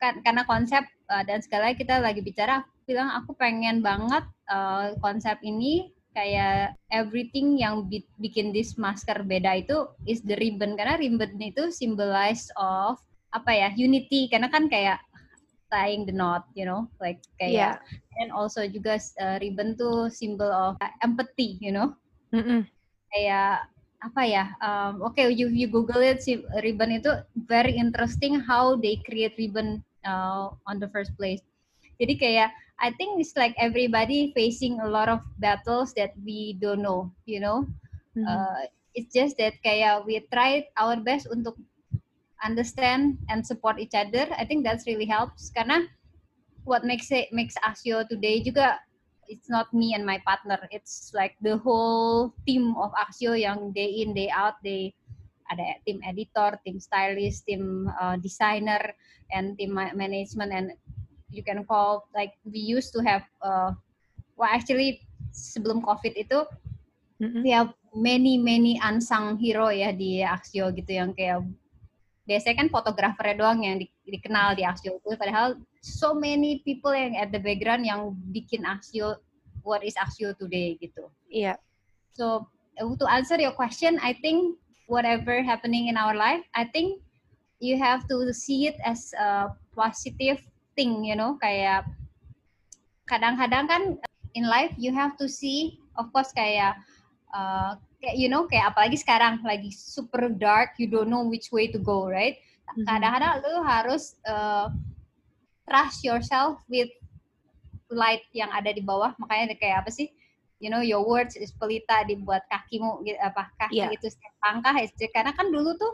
kan 0.00 0.20
karena 0.24 0.44
konsep 0.48 0.84
uh, 1.12 1.24
dan 1.24 1.44
segala 1.44 1.76
kita 1.76 2.00
lagi 2.00 2.24
bicara, 2.24 2.64
aku 2.64 2.80
bilang 2.88 3.10
aku 3.12 3.36
pengen 3.36 3.84
banget 3.84 4.24
uh, 4.48 4.96
konsep 5.00 5.36
ini 5.44 5.92
kayak 6.10 6.74
everything 6.90 7.54
yang 7.54 7.86
bi 7.86 8.02
bikin 8.18 8.50
this 8.50 8.74
masker 8.74 9.22
beda 9.22 9.62
itu 9.62 9.86
is 10.10 10.18
the 10.26 10.34
ribbon 10.42 10.74
karena 10.74 10.98
ribbon 10.98 11.38
itu 11.38 11.70
symbolize 11.70 12.50
of 12.58 12.98
apa 13.30 13.50
ya 13.54 13.68
unity 13.78 14.26
karena 14.26 14.50
kan 14.50 14.66
kayak 14.66 14.98
tying 15.70 16.02
the 16.02 16.10
knot 16.10 16.42
you 16.58 16.66
know 16.66 16.90
like 16.98 17.22
kayak 17.38 17.78
yeah. 17.78 18.18
and 18.18 18.34
also 18.34 18.66
juga 18.66 18.98
uh, 19.22 19.38
ribbon 19.38 19.78
tuh 19.78 20.10
symbol 20.10 20.50
of 20.50 20.74
empathy 21.06 21.54
you 21.62 21.70
know 21.70 21.94
mm 22.34 22.42
-mm. 22.42 22.60
kayak 23.14 23.70
apa 24.00 24.22
ya 24.24 24.44
um, 24.64 25.04
oke 25.04 25.12
okay, 25.12 25.28
you 25.28 25.52
you 25.52 25.68
google 25.68 26.00
it 26.00 26.24
si 26.24 26.40
ribbon 26.64 26.96
itu 26.96 27.12
very 27.44 27.76
interesting 27.76 28.40
how 28.40 28.72
they 28.76 28.96
create 29.04 29.36
ribbon 29.36 29.84
uh, 30.08 30.48
on 30.64 30.80
the 30.80 30.88
first 30.88 31.12
place. 31.20 31.44
Jadi 32.00 32.16
kayak 32.16 32.50
I 32.80 32.96
think 32.96 33.20
it's 33.20 33.36
like 33.36 33.52
everybody 33.60 34.32
facing 34.32 34.80
a 34.80 34.88
lot 34.88 35.12
of 35.12 35.20
battles 35.36 35.92
that 36.00 36.16
we 36.24 36.56
don't 36.56 36.80
know 36.80 37.12
you 37.28 37.44
know? 37.44 37.68
Mm-hmm. 38.16 38.24
uh, 38.26 38.64
it's 38.96 39.12
just 39.12 39.36
that 39.38 39.54
kayak 39.62 40.02
we 40.08 40.18
try 40.32 40.66
our 40.80 40.96
best 40.98 41.28
untuk 41.30 41.54
understand 42.42 43.20
and 43.28 43.44
support 43.44 43.78
each 43.78 43.94
other. 43.94 44.26
I 44.34 44.48
think 44.48 44.64
that's 44.64 44.88
really 44.88 45.06
helps. 45.06 45.52
Karena 45.52 45.86
what 46.64 46.84
makes 46.84 47.12
it 47.12 47.30
makes 47.32 47.54
Axio 47.60 48.08
today 48.08 48.40
juga 48.40 48.80
it's 49.30 49.46
not 49.46 49.70
me 49.70 49.94
and 49.94 50.02
my 50.02 50.18
partner 50.26 50.58
it's 50.74 51.14
like 51.14 51.38
the 51.40 51.56
whole 51.62 52.34
team 52.44 52.74
of 52.74 52.90
Axio 52.98 53.38
yang 53.38 53.70
day 53.70 54.02
in 54.02 54.10
day 54.12 54.26
out 54.34 54.58
they 54.66 54.90
ada 55.50 55.78
tim 55.86 56.02
editor 56.02 56.58
tim 56.66 56.82
stylist 56.82 57.46
tim 57.46 57.86
uh, 58.02 58.18
designer 58.18 58.82
and 59.30 59.54
tim 59.54 59.70
management 59.74 60.50
and 60.50 60.66
you 61.30 61.46
can 61.46 61.62
call 61.62 62.10
like 62.10 62.34
we 62.42 62.58
used 62.58 62.90
to 62.90 62.98
have 63.02 63.22
uh, 63.42 63.70
well 64.34 64.50
actually 64.50 65.06
sebelum 65.30 65.78
covid 65.82 66.14
itu 66.18 66.42
mm-hmm. 67.22 67.42
we 67.46 67.50
have 67.54 67.70
many 67.94 68.38
many 68.38 68.78
unsung 68.82 69.38
hero 69.38 69.70
ya 69.70 69.90
di 69.94 70.22
Axio 70.22 70.70
gitu 70.74 70.90
yang 70.90 71.10
kayak 71.14 71.42
biasanya 72.30 72.62
kan 72.62 72.70
fotografernya 72.70 73.42
doang 73.42 73.66
yang 73.66 73.82
di, 73.82 73.90
dikenal 74.06 74.54
di 74.54 74.62
Axio 74.62 75.02
itu 75.02 75.18
padahal 75.18 75.58
so 75.82 76.14
many 76.14 76.62
people 76.62 76.94
yang 76.94 77.18
at 77.18 77.34
the 77.34 77.42
background 77.42 77.82
yang 77.82 78.14
bikin 78.30 78.62
Axio 78.62 79.18
what 79.66 79.82
is 79.82 79.98
Axio 79.98 80.30
today 80.38 80.78
gitu. 80.78 81.10
Iya. 81.26 81.58
Yeah. 81.58 81.58
So 82.14 82.46
to 82.78 83.06
answer 83.10 83.34
your 83.34 83.50
question, 83.50 83.98
I 83.98 84.14
think 84.14 84.62
whatever 84.86 85.42
happening 85.42 85.90
in 85.90 85.98
our 85.98 86.14
life, 86.14 86.46
I 86.54 86.70
think 86.70 87.02
you 87.58 87.74
have 87.82 88.06
to 88.06 88.30
see 88.30 88.70
it 88.70 88.78
as 88.86 89.10
a 89.18 89.50
positive 89.74 90.38
thing, 90.78 91.02
you 91.02 91.18
know, 91.18 91.34
kayak 91.42 91.82
kadang-kadang 93.10 93.66
kan 93.66 93.82
in 94.38 94.46
life 94.46 94.70
you 94.78 94.94
have 94.94 95.18
to 95.18 95.26
see, 95.26 95.82
of 95.98 96.06
course 96.14 96.30
kayak 96.30 96.78
uh, 97.34 97.78
kayak 98.00 98.16
you 98.16 98.28
know 98.28 98.46
kayak 98.48 98.72
apalagi 98.72 98.96
sekarang 98.98 99.40
lagi 99.42 99.70
super 99.72 100.30
dark, 100.30 100.76
you 100.76 100.86
don't 100.86 101.10
know 101.10 101.26
which 101.26 101.50
way 101.50 101.66
to 101.70 101.78
go, 101.80 102.06
right? 102.06 102.38
Mm-hmm. 102.70 102.86
Kadang-kadang 102.86 103.32
lu 103.42 103.60
harus 103.66 104.14
uh, 104.26 104.70
trust 105.70 106.02
yourself 106.02 106.58
with 106.66 106.90
light 107.90 108.22
yang 108.34 108.50
ada 108.54 108.70
di 108.70 108.82
bawah 108.82 109.14
makanya 109.18 109.54
kayak 109.58 109.86
apa 109.86 109.90
sih 109.90 110.10
you 110.62 110.70
know 110.70 110.82
your 110.82 111.02
words 111.02 111.34
is 111.34 111.50
pelita 111.54 112.06
dibuat 112.06 112.46
kakimu 112.46 113.02
gitu 113.02 113.18
apa 113.18 113.50
kaki 113.58 113.82
yeah. 113.82 113.90
itu 113.90 114.06
setiap 114.06 114.34
langkah 114.42 114.74
karena 115.10 115.34
kan 115.34 115.50
dulu 115.50 115.74
tuh 115.74 115.92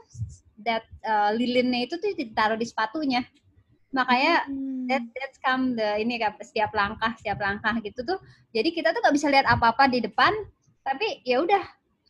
that 0.60 0.84
uh, 1.04 1.32
lilinnya 1.32 1.88
itu 1.88 1.96
tuh 1.96 2.12
ditaruh 2.16 2.60
di 2.60 2.68
sepatunya 2.68 3.24
makanya 3.94 4.44
hmm. 4.50 4.90
that 4.90 5.04
that's 5.16 5.40
come 5.40 5.72
the 5.78 5.96
ini 5.96 6.20
setiap 6.44 6.74
langkah 6.76 7.16
setiap 7.16 7.40
langkah 7.40 7.72
gitu 7.80 8.04
tuh 8.04 8.18
jadi 8.52 8.68
kita 8.74 8.92
tuh 8.92 9.00
nggak 9.00 9.16
bisa 9.16 9.32
lihat 9.32 9.46
apa-apa 9.48 9.88
di 9.88 10.04
depan 10.04 10.32
tapi 10.86 11.20
ya 11.26 11.42
udah 11.42 11.62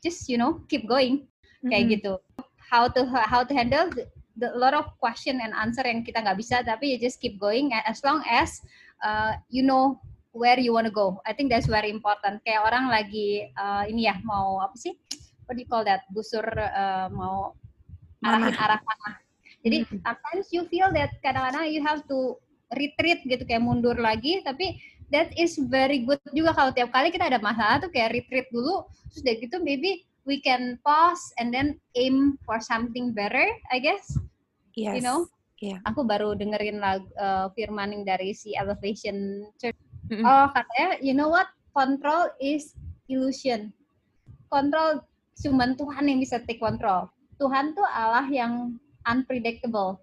just 0.04 0.28
you 0.28 0.36
know 0.36 0.60
keep 0.68 0.84
going 0.84 1.24
kayak 1.64 1.88
hmm. 1.88 1.92
gitu 1.96 2.12
how 2.60 2.84
to 2.84 3.08
how 3.08 3.40
to 3.40 3.56
handle 3.56 3.88
the, 3.96 4.04
the 4.36 4.52
lot 4.52 4.76
of 4.76 4.84
question 5.00 5.40
and 5.40 5.56
answer 5.56 5.82
yang 5.82 6.04
kita 6.04 6.20
nggak 6.20 6.36
bisa 6.36 6.60
tapi 6.60 6.92
you 6.92 6.98
just 7.00 7.16
keep 7.16 7.40
going 7.40 7.72
as 7.88 8.04
long 8.04 8.20
as 8.28 8.60
uh, 9.00 9.32
you 9.48 9.64
know 9.64 9.96
where 10.36 10.60
you 10.60 10.76
wanna 10.76 10.92
go. 10.92 11.18
I 11.24 11.32
think 11.32 11.48
that's 11.48 11.66
very 11.66 11.88
important. 11.88 12.44
Kayak 12.44 12.68
orang 12.68 12.92
lagi 12.92 13.48
uh, 13.56 13.88
ini 13.88 14.04
ya 14.12 14.20
mau 14.20 14.60
apa 14.60 14.76
sih? 14.76 14.92
What 15.48 15.56
do 15.56 15.64
you 15.64 15.68
call 15.68 15.82
that? 15.88 16.04
Busur 16.12 16.44
uh, 16.44 17.08
mau 17.08 17.56
arahin 18.20 18.52
arah 18.52 18.80
mana. 18.84 19.10
Jadi 19.64 19.82
mm-hmm. 19.82 20.04
sometimes 20.04 20.46
you 20.52 20.62
feel 20.68 20.92
that 20.92 21.16
kadang-kadang 21.24 21.72
you 21.72 21.80
have 21.80 22.04
to 22.06 22.36
retreat 22.76 23.24
gitu 23.24 23.42
kayak 23.48 23.64
mundur 23.64 23.96
lagi 23.96 24.44
tapi 24.44 24.78
that 25.12 25.30
is 25.38 25.58
very 25.70 26.02
good 26.02 26.20
juga 26.34 26.54
kalau 26.56 26.70
tiap 26.74 26.90
kali 26.90 27.14
kita 27.14 27.30
ada 27.30 27.38
masalah 27.42 27.78
tuh 27.82 27.90
kayak 27.90 28.14
retreat 28.14 28.46
dulu 28.50 28.86
terus 29.10 29.22
dari 29.22 29.38
gitu 29.42 29.62
maybe 29.62 30.06
we 30.26 30.42
can 30.42 30.74
pause 30.82 31.30
and 31.38 31.54
then 31.54 31.78
aim 31.94 32.34
for 32.42 32.58
something 32.58 33.14
better 33.14 33.46
I 33.70 33.78
guess 33.78 34.18
yes. 34.74 34.98
you 34.98 35.04
know 35.04 35.26
Yeah. 35.56 35.80
Aku 35.88 36.04
baru 36.04 36.36
dengerin 36.36 36.84
lagu 36.84 37.08
uh, 37.16 37.48
firmaning 37.56 38.04
dari 38.04 38.36
si 38.36 38.52
Elevation 38.52 39.48
Church. 39.56 39.78
Mm 40.12 40.20
-hmm. 40.20 40.24
Oh 40.24 40.46
katanya, 40.52 40.88
you 41.00 41.16
know 41.16 41.32
what? 41.32 41.48
Control 41.72 42.28
is 42.40 42.76
illusion. 43.08 43.72
Kontrol 44.52 45.00
cuman 45.40 45.76
Tuhan 45.76 46.08
yang 46.08 46.20
bisa 46.20 46.40
take 46.44 46.60
control. 46.60 47.08
Tuhan 47.40 47.72
tuh 47.72 47.84
Allah 47.88 48.28
yang 48.28 48.76
unpredictable. 49.04 50.00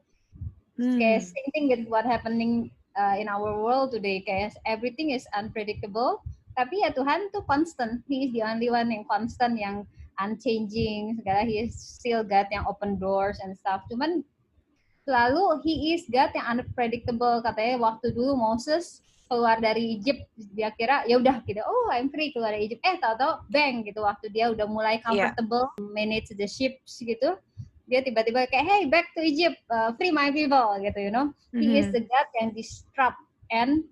Hmm. 0.78 0.98
Kayak 0.98 1.30
same 1.30 1.50
thing 1.54 1.66
with 1.70 1.86
what 1.90 2.06
happening 2.06 2.74
uh, 2.98 3.16
in 3.18 3.30
our 3.30 3.58
world 3.60 3.92
today. 3.94 4.24
Kayak 4.26 4.58
everything 4.66 5.12
is 5.12 5.26
unpredictable. 5.34 6.22
Tapi 6.54 6.86
ya 6.86 6.94
Tuhan 6.94 7.34
tuh 7.34 7.42
constant. 7.50 8.06
He 8.06 8.30
is 8.30 8.32
the 8.34 8.46
only 8.46 8.70
one 8.70 8.94
yang 8.94 9.06
constant, 9.10 9.58
yang 9.58 9.90
unchanging. 10.22 11.18
Segala 11.18 11.46
he 11.46 11.66
is 11.66 11.74
still 11.74 12.22
God 12.22 12.46
yang 12.54 12.66
open 12.70 13.02
doors 13.02 13.42
and 13.42 13.58
stuff. 13.58 13.82
Cuman 13.90 14.22
Lalu 15.04 15.60
he 15.68 15.74
is 15.96 16.08
God 16.08 16.32
yang 16.32 16.60
unpredictable 16.60 17.44
katanya 17.44 17.76
waktu 17.76 18.16
dulu 18.16 18.40
Moses 18.40 19.04
keluar 19.28 19.60
dari 19.60 20.00
Egypt 20.00 20.30
dia 20.56 20.72
kira 20.72 21.04
ya 21.10 21.20
udah 21.20 21.44
gitu 21.44 21.60
oh 21.60 21.92
I'm 21.92 22.08
free 22.08 22.32
keluar 22.32 22.56
dari 22.56 22.72
Egypt 22.72 22.84
eh 22.86 22.96
tahu-tahu 23.02 23.50
bang 23.50 23.84
gitu 23.84 24.06
waktu 24.06 24.32
dia 24.32 24.52
udah 24.54 24.68
mulai 24.68 25.02
comfortable 25.02 25.74
yeah. 25.74 25.92
manage 25.92 26.32
the 26.32 26.48
ships 26.48 27.02
gitu 27.02 27.36
dia 27.94 28.02
tiba-tiba 28.02 28.50
kayak 28.50 28.66
hey 28.66 28.82
back 28.90 29.14
to 29.14 29.22
Egypt 29.22 29.62
uh, 29.70 29.94
free 29.94 30.10
my 30.10 30.34
people 30.34 30.74
gitu 30.82 30.98
you 30.98 31.14
know 31.14 31.30
mm-hmm. 31.54 31.62
he 31.62 31.78
is 31.78 31.94
the 31.94 32.02
God 32.02 32.28
yang 32.42 32.50
disrupt 32.58 33.22
and 33.54 33.86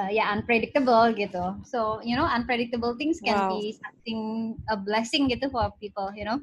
uh, 0.00 0.08
ya 0.08 0.24
yeah, 0.24 0.26
unpredictable 0.32 1.12
gitu 1.12 1.44
so 1.68 2.00
you 2.00 2.16
know 2.16 2.24
unpredictable 2.24 2.96
things 2.96 3.20
can 3.20 3.36
wow. 3.36 3.52
be 3.52 3.76
something 3.76 4.56
a 4.72 4.76
blessing 4.80 5.28
gitu 5.28 5.52
for 5.52 5.68
people 5.76 6.08
you 6.16 6.24
know 6.24 6.40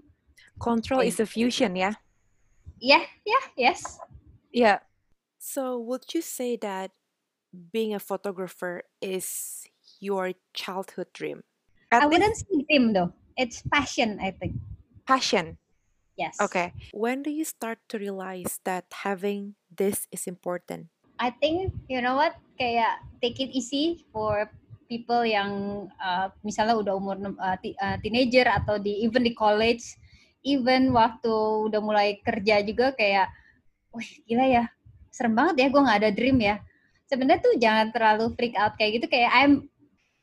control 0.61 1.01
is 1.01 1.17
a 1.17 1.25
fusion 1.25 1.73
ya 1.73 1.89
yeah? 1.89 1.95
Yeah, 2.79 3.05
yeah, 3.25 3.45
yes. 3.57 3.99
Yeah. 4.51 4.79
So, 5.39 5.79
would 5.79 6.13
you 6.13 6.21
say 6.21 6.57
that 6.57 6.91
being 7.51 7.93
a 7.93 7.99
photographer 7.99 8.83
is 9.01 9.65
your 9.99 10.33
childhood 10.53 11.07
dream? 11.13 11.43
At 11.91 12.03
I 12.03 12.05
wouldn't 12.05 12.37
say 12.37 12.65
dream 12.69 12.93
though. 12.93 13.13
It's 13.37 13.61
passion, 13.73 14.19
I 14.21 14.31
think. 14.31 14.53
Passion. 15.05 15.57
Yes. 16.17 16.41
Okay. 16.41 16.73
When 16.91 17.21
do 17.21 17.29
you 17.29 17.45
start 17.45 17.77
to 17.93 18.01
realize 18.01 18.57
that 18.65 18.89
having 19.05 19.53
this 19.69 20.09
is 20.09 20.25
important? 20.25 20.89
I 21.21 21.29
think 21.29 21.73
you 21.85 22.01
know 22.01 22.17
what, 22.17 22.35
kayak 22.57 23.05
take 23.21 23.37
it 23.37 23.53
easy 23.53 24.05
for 24.09 24.49
people 24.89 25.21
yang 25.21 25.85
uh, 26.01 26.33
misalnya 26.41 26.73
udah 26.73 26.93
umur 26.97 27.21
uh, 27.21 27.57
uh, 27.57 27.97
teenager 28.01 28.49
atau 28.49 28.81
di 28.81 29.05
even 29.05 29.21
di 29.21 29.37
college 29.37 29.83
even 30.47 30.95
waktu 30.95 31.29
udah 31.67 31.83
mulai 31.83 32.23
kerja 32.23 32.63
juga 32.63 32.95
kayak, 32.95 33.27
wah 33.91 34.09
gila 34.23 34.45
ya, 34.47 34.63
serem 35.11 35.35
banget 35.35 35.55
ya 35.59 35.67
gue 35.67 35.81
nggak 35.83 35.99
ada 35.99 36.11
dream 36.15 36.37
ya. 36.39 36.55
Sebenarnya 37.07 37.43
tuh 37.43 37.55
jangan 37.59 37.87
terlalu 37.91 38.31
freak 38.35 38.55
out 38.55 38.79
kayak 38.79 39.03
gitu, 39.03 39.07
kayak 39.11 39.31
I'm 39.35 39.67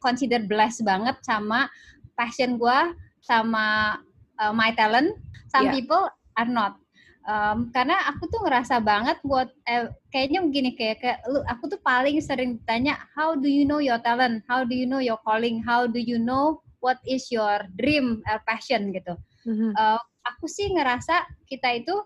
consider 0.00 0.40
blessed 0.44 0.84
banget 0.84 1.20
sama 1.24 1.68
passion 2.16 2.56
gue, 2.56 2.78
sama 3.20 3.98
uh, 4.40 4.52
my 4.54 4.74
talent. 4.74 5.16
Some 5.50 5.70
yeah. 5.70 5.74
people 5.78 6.10
are 6.38 6.50
not. 6.50 6.78
Um, 7.24 7.72
karena 7.72 7.96
aku 8.12 8.28
tuh 8.28 8.44
ngerasa 8.44 8.84
banget 8.84 9.16
buat 9.24 9.48
eh, 9.64 9.88
kayaknya 10.12 10.44
begini 10.44 10.76
kayak, 10.76 11.00
kayak 11.00 11.18
lu 11.24 11.40
aku 11.48 11.72
tuh 11.72 11.80
paling 11.80 12.20
sering 12.20 12.60
ditanya 12.60 13.00
how 13.16 13.32
do 13.32 13.48
you 13.48 13.64
know 13.64 13.80
your 13.80 13.96
talent 14.04 14.44
how 14.44 14.60
do 14.60 14.76
you 14.76 14.84
know 14.84 15.00
your 15.00 15.16
calling 15.24 15.64
how 15.64 15.88
do 15.88 15.96
you 15.96 16.20
know 16.20 16.60
what 16.84 17.00
is 17.08 17.32
your 17.32 17.64
dream 17.80 18.20
or 18.28 18.36
passion 18.44 18.92
gitu 18.92 19.16
mm-hmm. 19.48 19.72
uh, 19.72 19.96
aku 20.28 20.44
sih 20.44 20.68
ngerasa 20.68 21.24
kita 21.48 21.80
itu 21.80 21.96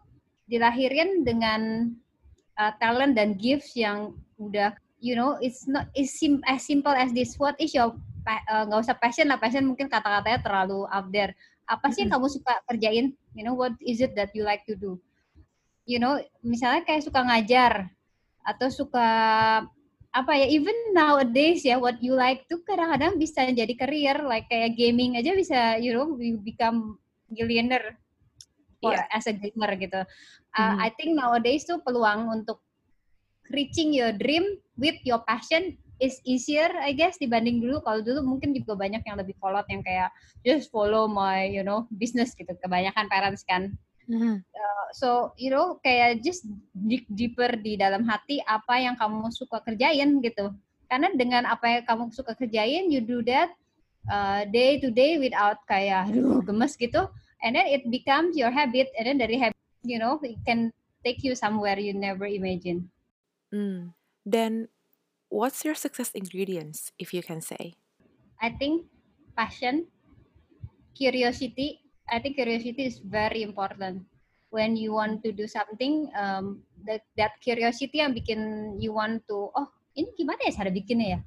dilahirin 0.47 1.27
dengan 1.27 1.91
uh, 2.55 2.71
talent 2.79 3.19
dan 3.19 3.35
gifts 3.35 3.75
yang 3.75 4.15
udah 4.39 4.71
you 5.03 5.19
know 5.19 5.35
it's 5.43 5.67
not 5.67 5.91
it's 5.99 6.15
sim 6.15 6.39
as 6.47 6.63
simple 6.63 6.95
as 6.95 7.11
this 7.11 7.35
what 7.43 7.59
is 7.59 7.75
your 7.75 7.91
nggak 8.23 8.71
uh, 8.71 8.83
usah 8.83 8.95
passion 8.99 9.33
lah 9.33 9.41
passion 9.41 9.65
mungkin 9.65 9.89
kata-katanya 9.89 10.45
terlalu 10.45 10.85
out 10.93 11.09
there 11.11 11.33
apa 11.69 11.93
sih 11.93 12.05
yang 12.05 12.17
kamu 12.17 12.27
suka 12.33 12.53
kerjain 12.65 13.13
you 13.37 13.45
know 13.45 13.53
what 13.53 13.77
is 13.85 14.01
it 14.01 14.17
that 14.17 14.33
you 14.33 14.43
like 14.43 14.65
to 14.65 14.75
do 14.75 14.97
you 15.85 16.01
know 16.01 16.17
misalnya 16.41 16.83
kayak 16.89 17.05
suka 17.05 17.21
ngajar 17.21 17.93
atau 18.43 18.73
suka 18.73 19.09
apa 20.09 20.33
ya 20.33 20.49
even 20.49 20.75
nowadays 20.97 21.61
ya 21.63 21.77
what 21.77 22.01
you 22.01 22.17
like 22.17 22.49
tuh 22.49 22.65
kadang-kadang 22.65 23.21
bisa 23.21 23.45
jadi 23.53 23.73
career 23.77 24.17
like 24.25 24.49
kayak 24.49 24.73
gaming 24.75 25.21
aja 25.21 25.37
bisa 25.37 25.77
you 25.77 25.93
know 25.93 26.17
you 26.17 26.41
become 26.41 26.97
millionaire 27.29 28.01
yeah. 28.83 29.05
as 29.13 29.27
a 29.29 29.35
gamer 29.35 29.71
gitu. 29.77 30.01
Uh, 30.57 30.73
mm. 30.75 30.77
I 30.81 30.89
think 30.97 31.15
nowadays 31.19 31.69
tuh 31.69 31.83
peluang 31.85 32.31
untuk 32.31 32.63
reaching 33.53 33.93
your 33.93 34.13
dream 34.17 34.61
with 34.77 34.97
your 35.05 35.21
passion 35.25 35.77
is 35.99 36.23
easier 36.23 36.71
I 36.79 36.95
guess 36.95 37.19
dibanding 37.19 37.63
dulu. 37.63 37.83
Kalau 37.83 38.01
dulu 38.03 38.37
mungkin 38.37 38.55
juga 38.55 38.79
banyak 38.79 39.03
yang 39.03 39.19
lebih 39.19 39.35
kolot 39.39 39.67
yang 39.71 39.83
kayak 39.83 40.11
just 40.47 40.71
follow 40.71 41.11
my 41.11 41.47
you 41.47 41.63
know 41.63 41.87
business 41.95 42.35
gitu. 42.35 42.55
Kebanyakan 42.59 43.07
parents 43.11 43.45
kan. 43.45 43.75
Mm-hmm. 44.09 44.41
uh, 44.41 44.89
so 44.97 45.37
you 45.37 45.53
know 45.53 45.77
kayak 45.85 46.25
just 46.25 46.49
dig 46.73 47.05
deeper 47.13 47.53
di 47.61 47.77
dalam 47.77 48.09
hati 48.09 48.41
apa 48.49 48.81
yang 48.81 48.97
kamu 48.97 49.29
suka 49.29 49.61
kerjain 49.61 50.25
gitu. 50.25 50.55
Karena 50.89 51.13
dengan 51.13 51.45
apa 51.45 51.69
yang 51.69 51.85
kamu 51.85 52.05
suka 52.17 52.33
kerjain 52.33 52.89
you 52.89 53.05
do 53.05 53.21
that 53.29 53.53
uh, 54.09 54.49
day 54.49 54.81
to 54.81 54.89
day 54.89 55.21
without 55.21 55.61
kayak 55.69 56.09
aduh 56.09 56.41
gemes 56.41 56.73
gitu. 56.81 57.05
And 57.45 57.55
then 57.55 57.69
it 57.69 57.85
becomes 57.93 58.35
your 58.35 58.51
habit. 58.51 58.89
And 58.97 59.05
then 59.05 59.17
dari 59.21 59.37
habit 59.37 59.61
you 59.85 60.01
know 60.01 60.17
it 60.25 60.41
can 60.49 60.73
take 61.05 61.21
you 61.21 61.37
somewhere 61.37 61.77
you 61.77 61.93
never 61.93 62.25
imagine. 62.25 62.89
Mm. 63.49 63.97
dan 64.29 64.69
what's 65.29 65.65
your 65.65 65.75
success 65.75 66.11
ingredients, 66.13 66.93
if 66.99 67.13
you 67.13 67.23
can 67.23 67.41
say? 67.41 67.77
I 68.41 68.51
think 68.51 68.87
passion, 69.37 69.87
curiosity. 70.97 71.81
I 72.09 72.19
think 72.19 72.37
curiosity 72.37 72.85
is 72.85 72.99
very 72.99 73.43
important. 73.43 74.05
When 74.51 74.77
you 74.77 74.97
want 74.97 75.23
to 75.25 75.33
do 75.33 75.47
something, 75.47 76.11
um, 76.17 76.65
that, 76.89 77.05
that 77.21 77.37
curiosity 77.45 78.01
yang 78.01 78.17
bikin 78.17 78.81
you 78.81 78.97
want 78.97 79.29
to, 79.29 79.53
oh 79.53 79.69
ini 79.93 80.09
gimana 80.17 80.41
ya 80.49 80.53
cara 80.57 80.71
bikinnya 80.73 81.09
ya? 81.19 81.21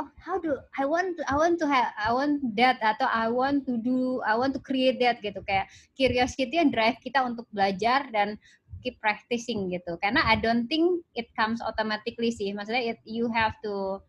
Oh 0.00 0.08
how 0.16 0.40
do 0.40 0.56
I 0.80 0.88
want 0.88 1.20
to, 1.20 1.22
I 1.28 1.36
want 1.36 1.60
to 1.60 1.68
have 1.68 1.92
I 2.00 2.16
want 2.16 2.40
that 2.56 2.80
atau 2.80 3.04
I 3.04 3.28
want 3.28 3.68
to 3.68 3.76
do 3.76 4.24
I 4.24 4.40
want 4.40 4.56
to 4.56 4.62
create 4.64 4.96
that 5.04 5.20
gitu 5.20 5.44
kayak 5.44 5.68
curiosity 5.92 6.56
yang 6.56 6.72
drive 6.72 6.96
kita 7.04 7.20
untuk 7.20 7.44
belajar 7.52 8.08
dan 8.08 8.40
keep 8.82 8.98
practicing 8.98 9.70
gitu 9.70 9.96
karena 10.02 10.20
I 10.26 10.36
don't 10.36 10.66
think 10.66 11.06
it 11.16 11.30
comes 11.38 11.62
automatically 11.62 12.34
sih 12.34 12.50
maksudnya 12.52 12.94
it, 12.94 12.98
you 13.06 13.30
have 13.30 13.54
to 13.62 14.02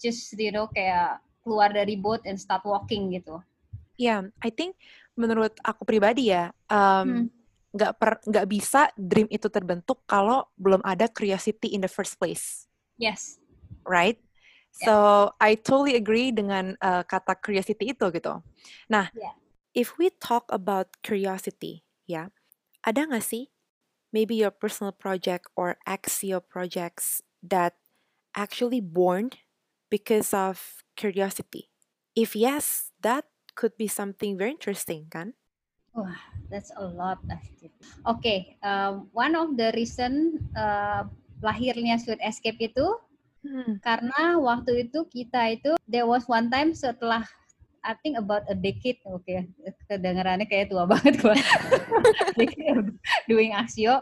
just 0.00 0.32
you 0.34 0.50
know 0.50 0.66
kayak 0.72 1.20
keluar 1.44 1.70
dari 1.70 1.94
boat 1.94 2.24
and 2.24 2.40
start 2.40 2.64
walking 2.64 3.12
gitu 3.12 3.38
ya 4.00 4.18
yeah, 4.18 4.20
I 4.40 4.50
think 4.50 4.74
menurut 5.14 5.52
aku 5.60 5.84
pribadi 5.84 6.32
ya 6.32 6.50
um, 6.72 7.28
hmm 7.28 7.42
nggak 7.72 7.92
per 7.96 8.20
nggak 8.28 8.46
bisa 8.52 8.92
dream 9.00 9.24
itu 9.32 9.48
terbentuk 9.48 10.04
kalau 10.04 10.44
belum 10.60 10.84
ada 10.84 11.08
curiosity 11.08 11.72
in 11.72 11.80
the 11.80 11.88
first 11.88 12.20
place. 12.20 12.68
Yes. 13.00 13.40
Right. 13.88 14.20
Yeah. 14.80 14.84
So 14.84 14.94
I 15.40 15.56
totally 15.56 15.96
agree 15.96 16.32
dengan 16.36 16.76
uh, 16.84 17.02
kata 17.04 17.40
curiosity 17.40 17.96
itu 17.96 18.06
gitu. 18.12 18.44
Nah, 18.92 19.08
yeah. 19.16 19.32
if 19.72 19.96
we 19.96 20.12
talk 20.20 20.48
about 20.52 20.92
curiosity, 21.00 21.84
ya, 22.04 22.28
ada 22.84 23.08
nggak 23.08 23.24
sih 23.24 23.48
maybe 24.12 24.36
your 24.36 24.52
personal 24.52 24.92
project 24.92 25.48
or 25.56 25.76
Axio 25.88 26.40
projects 26.44 27.22
that 27.42 27.74
actually 28.36 28.80
born 28.80 29.32
because 29.90 30.32
of 30.32 30.84
curiosity? 30.96 31.68
If 32.14 32.36
yes, 32.36 32.92
that 33.00 33.24
could 33.56 33.76
be 33.76 33.88
something 33.88 34.36
very 34.36 34.52
interesting, 34.52 35.08
kan? 35.10 35.34
Wah, 35.92 36.16
that's 36.48 36.72
a 36.76 36.84
lot 36.84 37.20
Oke, 37.28 37.68
okay, 38.04 38.38
um, 38.64 39.12
one 39.12 39.36
of 39.36 39.60
the 39.60 39.76
reason 39.76 40.40
uh, 40.56 41.04
lahirnya 41.44 42.00
Sweet 42.00 42.22
Escape 42.24 42.72
itu 42.72 42.96
hmm. 43.44 43.76
karena 43.84 44.40
waktu 44.40 44.88
itu 44.88 45.04
kita 45.12 45.52
itu 45.52 45.76
there 45.84 46.08
was 46.08 46.24
one 46.24 46.48
time 46.48 46.72
setelah 46.72 47.28
I 47.82 47.98
think 47.98 48.14
about 48.14 48.46
a 48.46 48.54
decade, 48.54 49.02
oke, 49.02 49.26
okay. 49.26 49.50
kedengarannya 49.90 50.46
kayak 50.46 50.70
tua 50.70 50.86
banget 50.86 51.18
gua. 51.18 51.34
doing 53.30 53.58
aksio, 53.58 53.98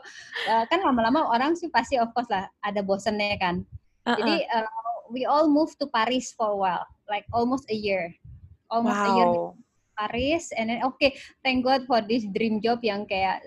uh, 0.49 0.65
kan 0.69 0.85
lama-lama 0.85 1.25
orang 1.33 1.57
sih 1.57 1.73
pasti 1.73 1.97
of 1.97 2.13
course 2.13 2.29
lah 2.29 2.45
ada 2.61 2.85
bosennya 2.85 3.41
kan. 3.41 3.65
Uh-uh. 4.05 4.21
Jadi 4.21 4.37
uh, 4.53 4.69
we 5.09 5.25
all 5.25 5.49
move 5.49 5.73
to 5.81 5.89
Paris 5.89 6.37
for 6.37 6.53
a 6.53 6.59
while, 6.59 6.85
like 7.09 7.25
almost 7.33 7.65
a 7.73 7.77
year, 7.77 8.13
almost 8.69 9.01
wow. 9.01 9.09
a 9.09 9.11
year 9.17 9.33
Paris, 10.01 10.49
and 10.57 10.73
then 10.73 10.81
oke, 10.81 10.97
okay, 10.97 11.13
thank 11.45 11.61
God 11.61 11.85
for 11.85 12.01
this 12.01 12.25
dream 12.33 12.65
job 12.65 12.81
yang 12.81 13.05
kayak 13.05 13.45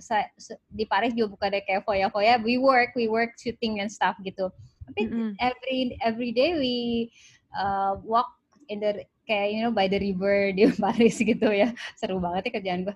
di 0.69 0.85
Paris 0.85 1.17
juga 1.17 1.33
bukan 1.33 1.47
ada 1.49 1.61
kayak 1.65 1.81
foya-foya, 1.81 2.37
we 2.45 2.61
work, 2.61 2.93
we 2.93 3.09
work 3.09 3.33
shooting 3.41 3.81
and 3.81 3.89
stuff 3.89 4.13
gitu. 4.21 4.53
Tapi 4.85 5.09
mm-hmm. 5.09 5.29
every 5.41 5.97
every 6.05 6.29
day 6.29 6.53
we 6.53 6.75
uh, 7.57 7.97
walk 8.05 8.29
in 8.69 8.77
the 8.77 9.01
kayak 9.23 9.47
you 9.55 9.59
know 9.63 9.73
by 9.73 9.87
the 9.87 9.99
river 9.99 10.49
di 10.55 10.67
Paris 10.75 11.19
gitu 11.19 11.47
ya. 11.49 11.71
Seru 11.99 12.19
banget 12.19 12.49
ya 12.49 12.51
kerjaan 12.59 12.81
gue 12.87 12.95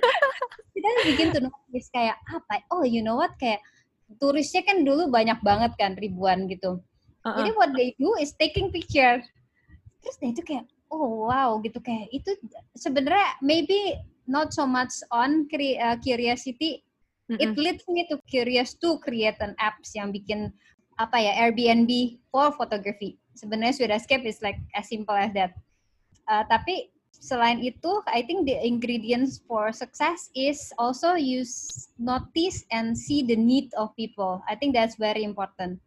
kita 0.76 0.88
bikin 1.08 1.26
tuh 1.34 1.42
nulis 1.48 1.86
kayak 1.90 2.16
apa? 2.30 2.62
Oh 2.70 2.86
you 2.86 3.00
know 3.02 3.18
what? 3.18 3.34
Kayak 3.40 3.62
turisnya 4.22 4.62
kan 4.62 4.86
dulu 4.86 5.10
banyak 5.10 5.38
banget 5.42 5.72
kan 5.78 5.98
ribuan 5.98 6.46
gitu. 6.46 6.78
Uh 7.26 7.34
-uh. 7.34 7.36
jadi 7.42 7.50
what 7.58 7.70
they 7.74 7.94
do 7.98 8.14
is 8.22 8.34
taking 8.38 8.70
picture. 8.70 9.18
Terus 10.02 10.16
dia 10.22 10.30
itu 10.30 10.42
kayak 10.46 10.64
oh 10.94 11.26
wow 11.26 11.58
gitu. 11.62 11.82
Kayak 11.82 12.06
itu 12.14 12.30
sebenarnya 12.78 13.34
maybe 13.42 13.98
not 14.30 14.54
so 14.54 14.66
much 14.66 14.94
on 15.10 15.46
uh, 15.50 15.96
curiosity. 16.02 16.86
Mm 17.26 17.34
-mm. 17.34 17.42
it 17.42 17.52
leads 17.58 17.82
me 17.90 18.06
to 18.06 18.22
curious 18.30 18.78
to 18.78 19.02
create 19.02 19.34
an 19.42 19.58
apps 19.58 19.90
yang 19.98 20.14
bikin 20.14 20.54
apa 20.94 21.18
ya 21.18 21.32
Airbnb 21.42 22.22
for 22.30 22.54
photography 22.54 23.18
sebenarnya 23.36 23.76
Swedarscape 23.76 24.24
is 24.24 24.40
like 24.40 24.58
as 24.72 24.88
simple 24.88 25.14
as 25.14 25.30
that. 25.36 25.52
Uh, 26.26 26.42
tapi 26.50 26.90
selain 27.12 27.62
itu, 27.62 28.02
I 28.08 28.24
think 28.24 28.44
the 28.48 28.58
ingredients 28.60 29.40
for 29.46 29.70
success 29.70 30.28
is 30.34 30.72
also 30.76 31.14
use 31.14 31.88
notice 31.96 32.64
and 32.72 32.96
see 32.96 33.22
the 33.22 33.36
need 33.36 33.70
of 33.78 33.94
people. 33.94 34.42
I 34.48 34.56
think 34.56 34.74
that's 34.74 34.96
very 34.96 35.22
important. 35.22 35.78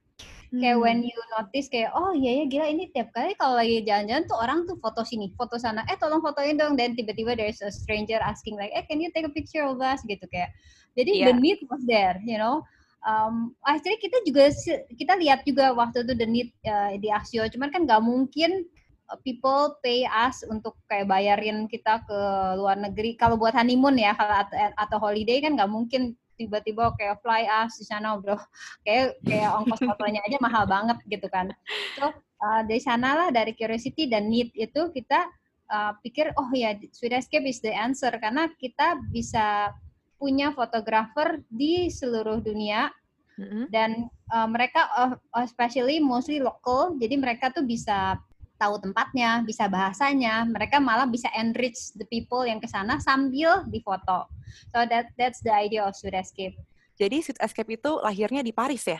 Hmm. 0.49 0.65
Kayak 0.65 0.77
when 0.81 0.97
you 1.05 1.19
notice 1.37 1.69
kayak 1.69 1.93
oh 1.93 2.09
iya 2.09 2.41
ya 2.41 2.45
gila 2.49 2.65
ini 2.73 2.89
tiap 2.89 3.13
kali 3.13 3.37
kalau 3.37 3.61
lagi 3.61 3.85
jalan-jalan 3.85 4.25
tuh 4.25 4.37
orang 4.41 4.59
tuh 4.65 4.81
foto 4.81 5.05
sini, 5.05 5.29
foto 5.37 5.61
sana, 5.61 5.85
eh 5.85 5.97
tolong 6.01 6.25
fotoin 6.25 6.57
dong 6.57 6.73
dan 6.73 6.97
tiba-tiba 6.97 7.37
there's 7.37 7.61
a 7.61 7.69
stranger 7.69 8.17
asking 8.25 8.57
like 8.57 8.73
eh 8.73 8.81
can 8.89 8.97
you 8.97 9.13
take 9.13 9.29
a 9.29 9.33
picture 9.33 9.61
of 9.61 9.77
us 9.77 10.01
gitu 10.09 10.25
kayak. 10.33 10.49
Jadi 10.97 11.21
yeah. 11.21 11.29
the 11.29 11.33
need 11.37 11.61
was 11.69 11.85
there, 11.85 12.17
you 12.25 12.41
know 12.41 12.65
um, 13.05 13.55
akhirnya 13.63 13.99
kita 13.99 14.17
juga 14.27 14.51
kita 14.95 15.13
lihat 15.19 15.43
juga 15.47 15.71
waktu 15.75 16.03
itu 16.03 16.13
the 16.15 16.27
need 16.27 16.49
uh, 16.67 16.95
di 16.97 17.07
Aksio. 17.11 17.47
Cuman 17.47 17.71
kan 17.71 17.85
nggak 17.87 18.03
mungkin 18.03 18.67
uh, 19.11 19.19
people 19.23 19.79
pay 19.83 20.03
us 20.07 20.43
untuk 20.47 20.75
kayak 20.91 21.07
bayarin 21.07 21.67
kita 21.69 22.03
ke 22.03 22.19
luar 22.59 22.79
negeri. 22.79 23.15
Kalau 23.15 23.39
buat 23.39 23.55
honeymoon 23.55 23.99
ya 23.99 24.15
kalau 24.15 24.47
atau, 24.75 24.97
holiday 24.99 25.39
kan 25.43 25.55
nggak 25.55 25.71
mungkin 25.71 26.15
tiba-tiba 26.39 26.95
kayak 26.95 27.19
fly 27.19 27.43
us 27.47 27.75
di 27.79 27.85
sana 27.87 28.15
bro. 28.15 28.39
Kayak 28.87 29.19
kayak 29.27 29.49
ongkos 29.59 29.83
fotonya 29.83 30.23
aja 30.23 30.37
mahal 30.39 30.63
banget 30.63 30.97
gitu 31.11 31.27
kan. 31.27 31.51
So 31.99 32.15
uh, 32.39 32.61
dari 32.63 32.79
sana 32.79 33.15
lah 33.15 33.27
dari 33.27 33.51
curiosity 33.51 34.07
dan 34.07 34.31
need 34.31 34.55
itu 34.55 34.87
kita 34.95 35.27
uh, 35.67 35.91
pikir 35.99 36.31
oh 36.39 36.47
ya 36.55 36.79
Swedish 36.95 37.27
Escape 37.27 37.43
is 37.43 37.59
the 37.59 37.75
answer. 37.75 38.15
Karena 38.15 38.47
kita 38.55 39.03
bisa 39.11 39.75
punya 40.19 40.51
fotografer 40.51 41.39
di 41.47 41.87
seluruh 41.87 42.43
dunia 42.43 42.91
mm-hmm. 43.39 43.71
dan 43.71 44.11
uh, 44.35 44.45
mereka 44.45 44.91
uh, 44.99 45.15
especially 45.39 46.03
mostly 46.03 46.43
local 46.43 46.99
jadi 46.99 47.15
mereka 47.15 47.49
tuh 47.55 47.63
bisa 47.63 48.19
tahu 48.59 48.75
tempatnya, 48.83 49.41
bisa 49.47 49.71
bahasanya, 49.71 50.43
mereka 50.43 50.83
malah 50.83 51.07
bisa 51.07 51.31
enrich 51.31 51.95
the 51.95 52.03
people 52.11 52.43
yang 52.43 52.59
ke 52.59 52.67
sana 52.67 52.99
sambil 52.99 53.63
difoto. 53.71 54.27
So 54.75 54.83
that 54.83 55.15
that's 55.15 55.39
the 55.39 55.55
idea 55.55 55.87
of 55.87 55.95
Sweet 55.95 56.19
Escape. 56.19 56.59
Jadi 56.99 57.23
Sweet 57.23 57.39
Escape 57.39 57.79
itu 57.79 57.91
lahirnya 58.03 58.43
di 58.43 58.51
Paris 58.51 58.83
ya? 58.83 58.99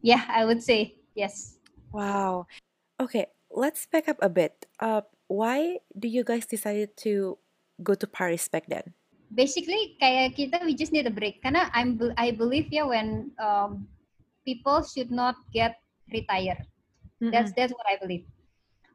Yeah, 0.00 0.24
I 0.32 0.48
would 0.48 0.64
say 0.64 0.96
yes. 1.12 1.60
Wow. 1.92 2.48
Okay, 2.96 3.28
let's 3.52 3.84
back 3.84 4.08
up 4.08 4.16
a 4.24 4.32
bit. 4.32 4.64
Uh, 4.80 5.04
why 5.28 5.84
do 5.92 6.08
you 6.08 6.24
guys 6.24 6.48
decided 6.48 6.96
to 7.04 7.36
go 7.84 7.92
to 7.92 8.08
Paris 8.08 8.48
back 8.48 8.64
then? 8.72 8.96
Basically 9.30 9.94
kayak 10.02 10.34
kita 10.34 10.58
we 10.66 10.74
just 10.74 10.90
need 10.90 11.06
a 11.06 11.14
break 11.14 11.38
karena 11.42 11.70
I'm 11.70 11.96
I 12.18 12.34
believe 12.34 12.68
ya 12.74 12.86
when 12.86 13.30
um, 13.38 13.86
people 14.42 14.82
should 14.82 15.10
not 15.14 15.38
get 15.54 15.78
retired. 16.10 16.66
Mm-hmm. 17.22 17.30
That's 17.30 17.54
that's 17.54 17.72
what 17.72 17.86
I 17.86 17.96
believe. 18.02 18.26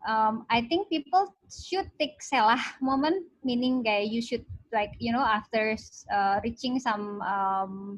Um, 0.05 0.45
I 0.53 0.61
think 0.61 0.91
people 0.91 1.33
should 1.49 1.89
take 1.97 2.21
selah 2.21 2.61
moment, 2.77 3.25
meaning 3.41 3.81
kayak 3.81 4.11
you 4.11 4.21
should 4.21 4.45
like 4.69 4.93
you 4.99 5.15
know 5.15 5.23
after 5.23 5.73
uh, 6.11 6.37
reaching 6.43 6.77
some 6.77 7.23
um, 7.23 7.97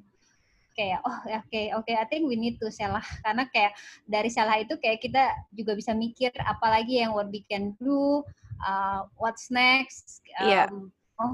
kayak 0.78 1.02
oh 1.04 1.18
oke 1.26 1.42
okay, 1.50 1.74
oke 1.74 1.84
okay, 1.84 1.98
I 1.98 2.06
think 2.06 2.30
we 2.30 2.38
need 2.38 2.62
to 2.62 2.70
selah 2.70 3.04
karena 3.26 3.50
kayak 3.50 3.74
dari 4.06 4.30
selah 4.30 4.62
itu 4.62 4.78
kayak 4.78 5.02
kita 5.02 5.34
juga 5.58 5.74
bisa 5.74 5.92
mikir 5.98 6.32
apalagi 6.46 7.02
yang 7.02 7.18
what 7.18 7.34
we 7.34 7.42
can 7.50 7.74
do, 7.82 8.22
uh, 8.62 9.10
what's 9.18 9.50
next. 9.50 10.22
Um, 10.38 10.48
yeah 10.48 10.70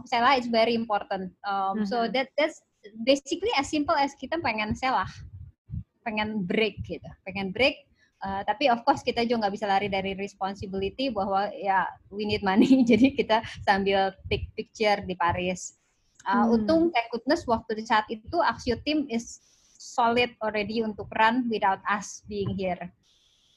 selah 0.07 0.39
is 0.39 0.47
very 0.47 0.73
important 0.73 1.31
um, 1.43 1.81
mm-hmm. 1.81 1.85
so 1.87 2.07
that 2.07 2.31
that's 2.39 2.63
basically 3.03 3.51
as 3.59 3.67
simple 3.67 3.95
as 3.95 4.15
kita 4.15 4.39
pengen 4.39 4.75
selah 4.75 5.07
pengen 6.03 6.43
break 6.43 6.79
gitu 6.83 7.07
pengen 7.23 7.51
break 7.51 7.87
Uh, 8.23 8.39
tapi 8.47 8.71
of 8.71 8.79
course 8.87 9.03
kita 9.03 9.27
juga 9.27 9.43
nggak 9.43 9.55
bisa 9.59 9.67
lari 9.67 9.91
dari 9.91 10.15
responsibility 10.15 11.11
bahwa 11.11 11.51
ya 11.59 11.83
we 12.07 12.23
need 12.23 12.39
money 12.39 12.79
jadi 12.95 13.11
kita 13.19 13.43
sambil 13.67 14.15
take 14.31 14.47
picture 14.55 15.03
di 15.03 15.11
Paris. 15.11 15.75
Uh, 16.23 16.47
hmm. 16.47 16.55
Untung 16.55 16.87
thank 16.95 17.11
goodness 17.11 17.43
waktu 17.43 17.75
di 17.75 17.83
saat 17.83 18.07
itu 18.07 18.39
Axio 18.39 18.79
team 18.87 19.11
is 19.11 19.43
solid 19.75 20.31
already 20.39 20.79
untuk 20.79 21.11
run 21.19 21.51
without 21.51 21.83
us 21.91 22.23
being 22.31 22.55
here. 22.55 22.79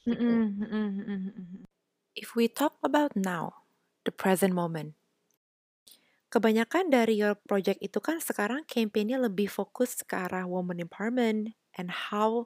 gitu. 0.07 0.23
Mm-mm, 0.23 0.91
mm-mm. 1.07 1.63
If 2.15 2.35
we 2.35 2.51
talk 2.51 2.79
about 2.83 3.15
now, 3.15 3.67
the 4.07 4.15
present 4.15 4.55
moment, 4.55 4.95
kebanyakan 6.37 6.93
dari 6.93 7.17
your 7.17 7.33
project 7.49 7.81
itu 7.81 7.97
kan 7.97 8.21
sekarang 8.21 8.61
campaignnya 8.69 9.17
lebih 9.17 9.49
fokus 9.49 10.05
ke 10.05 10.13
arah 10.13 10.45
woman 10.45 10.85
empowerment 10.85 11.57
and 11.81 11.89
how 12.13 12.45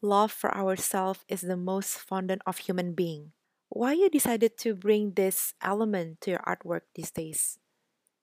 love 0.00 0.32
for 0.32 0.48
ourselves 0.56 1.28
is 1.28 1.44
the 1.44 1.60
most 1.60 2.00
fondant 2.00 2.40
of 2.48 2.64
human 2.64 2.96
being. 2.96 3.36
Why 3.68 3.92
you 3.92 4.08
decided 4.08 4.56
to 4.64 4.72
bring 4.72 5.12
this 5.12 5.52
element 5.60 6.24
to 6.24 6.40
your 6.40 6.44
artwork 6.48 6.88
these 6.96 7.12
days? 7.12 7.60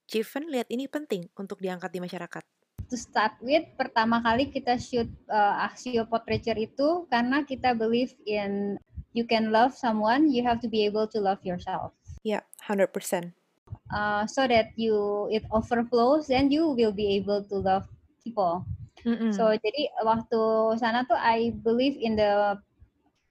Jiven 0.10 0.50
lihat 0.50 0.74
ini 0.74 0.90
penting 0.90 1.30
untuk 1.38 1.62
diangkat 1.62 1.94
di 1.94 2.02
masyarakat. 2.02 2.42
To 2.90 2.98
start 2.98 3.38
with, 3.46 3.62
pertama 3.78 4.26
kali 4.26 4.50
kita 4.50 4.82
shoot 4.82 5.06
uh, 5.30 5.70
Axio 5.70 6.10
Portraiture 6.10 6.58
itu 6.58 7.06
karena 7.14 7.46
kita 7.46 7.78
believe 7.78 8.18
in 8.26 8.82
you 9.14 9.30
can 9.30 9.54
love 9.54 9.78
someone, 9.78 10.34
you 10.34 10.42
have 10.42 10.58
to 10.66 10.70
be 10.70 10.82
able 10.82 11.06
to 11.06 11.22
love 11.22 11.46
yourself. 11.46 11.94
Ya, 12.26 12.42
100%. 12.66 13.45
Uh, 13.94 14.26
so 14.26 14.50
that 14.50 14.74
you 14.76 15.30
it 15.30 15.46
overflows, 15.54 16.28
then 16.28 16.50
you 16.50 16.74
will 16.74 16.92
be 16.92 17.16
able 17.22 17.44
to 17.46 17.56
love 17.62 17.86
people. 18.26 18.66
Mm-mm. 19.06 19.32
So 19.36 19.54
jadi 19.54 19.94
waktu 20.02 20.42
sana 20.82 21.06
tuh 21.06 21.18
I 21.18 21.54
believe 21.62 21.98
in 22.02 22.18
the 22.18 22.58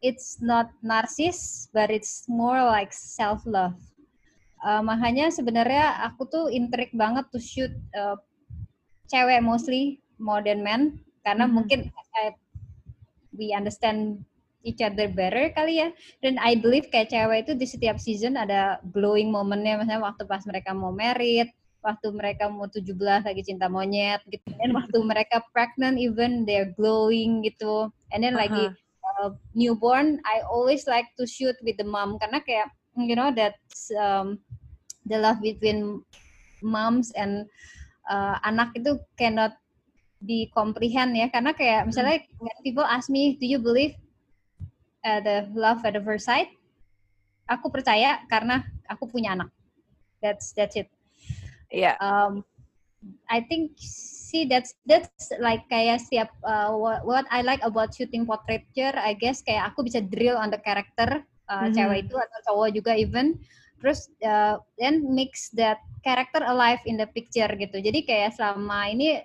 it's 0.05 0.39
not 0.39 0.71
narsis 0.85 1.67
but 1.75 1.91
it's 1.91 2.29
more 2.31 2.63
like 2.63 2.95
self 2.95 3.43
love. 3.49 3.75
Uh, 4.63 4.81
makanya 4.81 5.29
sebenarnya 5.29 6.07
aku 6.07 6.25
tuh 6.31 6.45
intrigue 6.49 6.95
banget 6.97 7.29
to 7.35 7.39
shoot 7.43 7.73
uh, 7.99 8.17
cewek 9.11 9.43
mostly 9.45 10.01
more 10.17 10.41
than 10.41 10.63
men 10.63 11.03
karena 11.27 11.45
Mhm. 11.45 11.55
mungkin 11.57 11.81
I, 12.21 12.33
we 13.35 13.51
understand 13.53 14.23
each 14.65 14.81
other 14.81 15.07
better 15.13 15.53
kali 15.53 15.85
ya. 15.85 15.89
Dan 16.25 16.41
I 16.41 16.57
believe 16.57 16.89
kayak 16.89 17.13
cewek 17.13 17.47
itu 17.47 17.53
di 17.55 17.67
setiap 17.69 18.01
season 18.01 18.41
ada 18.41 18.81
glowing 18.91 19.29
momennya 19.29 19.85
misalnya 19.85 20.03
waktu 20.03 20.25
pas 20.25 20.43
mereka 20.49 20.73
mau 20.73 20.91
married, 20.91 21.53
waktu 21.85 22.09
mereka 22.17 22.49
mau 22.49 22.67
17 22.67 22.97
lagi 22.99 23.43
cinta 23.45 23.69
monyet 23.69 24.25
gitu. 24.27 24.49
Dan 24.57 24.73
waktu 24.73 24.99
mereka 25.05 25.45
pregnant 25.53 26.01
even 26.01 26.49
they're 26.49 26.73
glowing 26.75 27.45
gitu. 27.45 27.93
And 28.11 28.25
then 28.25 28.35
lagi 28.35 28.73
uh, 29.21 29.31
newborn 29.53 30.19
I 30.25 30.43
always 30.49 30.89
like 30.89 31.13
to 31.21 31.29
shoot 31.29 31.55
with 31.61 31.77
the 31.77 31.87
mom 31.87 32.17
karena 32.17 32.41
kayak 32.43 32.73
you 32.97 33.15
know 33.15 33.31
that 33.37 33.61
um, 34.01 34.41
the 35.05 35.21
love 35.21 35.39
between 35.45 36.01
moms 36.65 37.13
and 37.13 37.47
uh, 38.09 38.41
anak 38.43 38.73
itu 38.79 38.97
cannot 39.21 39.53
di 40.25 40.49
comprehend 40.57 41.13
ya 41.13 41.29
karena 41.29 41.53
kayak 41.53 41.85
misalnya 41.85 42.25
when 42.41 42.57
people 42.65 42.87
ask 42.87 43.13
me 43.13 43.37
do 43.37 43.45
you 43.45 43.61
believe 43.61 43.93
uh, 45.05 45.21
the 45.21 45.47
love 45.53 45.85
at 45.85 45.95
the 45.95 46.03
first 46.03 46.27
sight. 46.27 46.51
Aku 47.45 47.69
percaya 47.69 48.25
karena 48.27 48.65
aku 48.89 49.05
punya 49.07 49.37
anak. 49.37 49.53
That's 50.25 50.57
that's 50.57 50.75
it. 50.81 50.89
Iya. 51.69 52.01
um, 52.01 52.41
I 53.29 53.45
think 53.45 53.77
see 53.77 54.49
that's 54.49 54.73
that's 54.89 55.29
like 55.37 55.69
kayak 55.69 56.01
setiap 56.01 56.33
uh, 56.41 56.73
what, 56.73 57.05
what 57.05 57.27
I 57.29 57.45
like 57.45 57.61
about 57.61 57.93
shooting 57.93 58.25
portraiture 58.25 58.97
I 58.97 59.13
guess 59.13 59.45
kayak 59.45 59.75
aku 59.75 59.85
bisa 59.85 60.01
drill 60.01 60.41
on 60.41 60.49
the 60.49 60.61
character 60.63 61.21
uh, 61.53 61.69
Mhm. 61.69 61.75
cewek 61.77 61.99
itu 62.09 62.17
atau 62.17 62.39
cowok 62.49 62.69
juga 62.73 62.93
even. 62.97 63.37
Terus 63.85 64.09
uh, 64.25 64.57
then 64.81 65.05
mix 65.13 65.53
that 65.53 65.85
character 66.01 66.41
alive 66.49 66.81
in 66.89 66.97
the 66.97 67.05
picture 67.05 67.51
gitu. 67.53 67.77
Jadi 67.77 68.09
kayak 68.09 68.33
selama 68.33 68.89
ini 68.89 69.21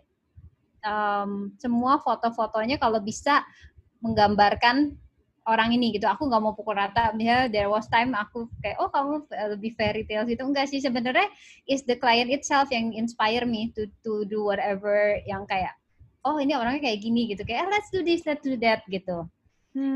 um, 0.83 1.55
semua 1.55 2.03
foto-fotonya 2.03 2.75
kalau 2.75 2.99
bisa 2.99 3.47
menggambarkan 4.03 4.99
orang 5.49 5.73
ini 5.73 5.97
gitu. 5.97 6.05
Aku 6.05 6.29
nggak 6.29 6.41
mau 6.41 6.53
pukul 6.53 6.77
rata. 6.77 7.09
Misalnya 7.17 7.49
there 7.49 7.69
was 7.69 7.89
time 7.89 8.13
aku 8.13 8.45
kayak 8.61 8.77
oh 8.77 8.87
kamu 8.93 9.25
lebih 9.57 9.73
fairy 9.73 10.05
tales 10.05 10.29
itu 10.29 10.43
enggak 10.45 10.69
sih. 10.69 10.77
Sebenarnya 10.77 11.25
is 11.65 11.81
the 11.89 11.97
client 11.97 12.29
itself 12.29 12.69
yang 12.69 12.93
inspire 12.93 13.43
me 13.49 13.73
to 13.73 13.89
to 14.05 14.23
do 14.29 14.45
whatever 14.45 15.17
yang 15.25 15.43
kayak 15.49 15.73
oh 16.21 16.37
ini 16.37 16.53
orangnya 16.53 16.85
kayak 16.85 17.01
gini 17.01 17.33
gitu. 17.33 17.41
Kayak 17.43 17.65
"Ah, 17.65 17.69
let's 17.73 17.89
do 17.89 18.05
this 18.05 18.21
let's 18.29 18.45
do 18.45 18.53
that 18.61 18.85
gitu. 18.87 19.25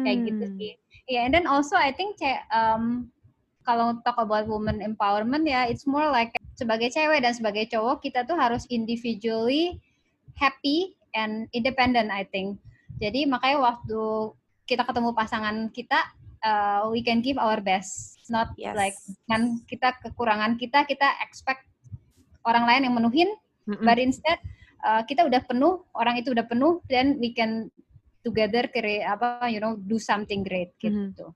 Kayak 0.04 0.18
gitu 0.34 0.46
Hmm. 0.50 0.58
sih. 0.58 0.72
Yeah 1.06 1.28
and 1.30 1.34
then 1.36 1.46
also 1.46 1.78
I 1.78 1.94
think 1.94 2.18
kayak 2.18 2.48
um, 2.50 3.14
kalau 3.64 4.00
talk 4.04 4.20
about 4.20 4.48
woman 4.48 4.84
empowerment 4.84 5.48
ya 5.48 5.68
it's 5.68 5.88
more 5.88 6.08
like 6.12 6.36
sebagai 6.60 6.92
cewek 6.94 7.24
dan 7.24 7.34
sebagai 7.36 7.68
cowok 7.72 8.04
kita 8.04 8.24
tuh 8.28 8.36
harus 8.38 8.68
individually 8.70 9.80
happy 10.38 10.96
and 11.14 11.48
independent 11.54 12.12
I 12.12 12.26
think. 12.28 12.60
Jadi 13.02 13.26
makanya 13.26 13.74
waktu 13.74 14.32
kita 14.64 14.84
ketemu 14.88 15.12
pasangan 15.12 15.56
kita 15.70 16.00
uh, 16.44 16.88
we 16.92 17.04
can 17.04 17.20
give 17.20 17.36
our 17.40 17.60
best 17.60 18.20
not 18.32 18.56
Yes. 18.56 18.76
like 18.76 18.96
kan 19.28 19.60
kita 19.68 19.96
kekurangan 20.00 20.56
kita 20.56 20.88
kita 20.88 21.08
expect 21.20 21.68
orang 22.48 22.68
lain 22.68 22.88
yang 22.88 22.96
menuhin 22.96 23.30
Mm-mm. 23.68 23.84
but 23.84 24.00
instead 24.00 24.40
uh, 24.84 25.04
kita 25.04 25.28
udah 25.28 25.44
penuh 25.44 25.84
orang 25.96 26.20
itu 26.20 26.32
udah 26.32 26.48
penuh 26.48 26.80
then 26.88 27.20
we 27.20 27.32
can 27.36 27.68
together 28.24 28.72
create 28.72 29.04
apa 29.04 29.52
you 29.52 29.60
know 29.60 29.76
do 29.76 30.00
something 30.00 30.44
great 30.44 30.72
Mhm. 30.80 31.12
gitu 31.16 31.28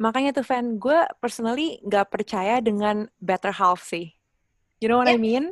Makanya 0.00 0.34
tuh 0.34 0.42
fan, 0.42 0.82
gue 0.82 0.98
personally 1.22 1.78
nggak 1.86 2.10
percaya 2.10 2.58
dengan 2.58 3.06
better 3.22 3.54
half 3.54 3.86
sih. 3.86 4.10
You 4.82 4.90
know 4.90 4.98
what 4.98 5.06
I 5.06 5.14
Yeah. 5.14 5.22
mean? 5.22 5.44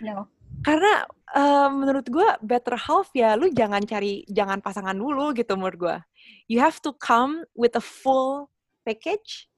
no 0.00 0.26
Karena 0.64 1.04
eh, 1.36 1.68
menurut 1.68 2.06
gue 2.08 2.28
better 2.40 2.76
half 2.76 3.12
ya 3.12 3.36
lu 3.36 3.52
jangan 3.52 3.84
cari, 3.84 4.24
jangan 4.32 4.64
pasangan 4.64 4.96
dulu 4.96 5.36
gitu 5.36 5.54
menurut 5.60 5.78
gue. 5.78 5.96
You 6.48 6.60
have 6.64 6.80
to 6.88 6.92
come 6.96 7.44
with 7.52 7.76
a 7.76 7.84
full 7.84 8.48
package, 8.88 9.48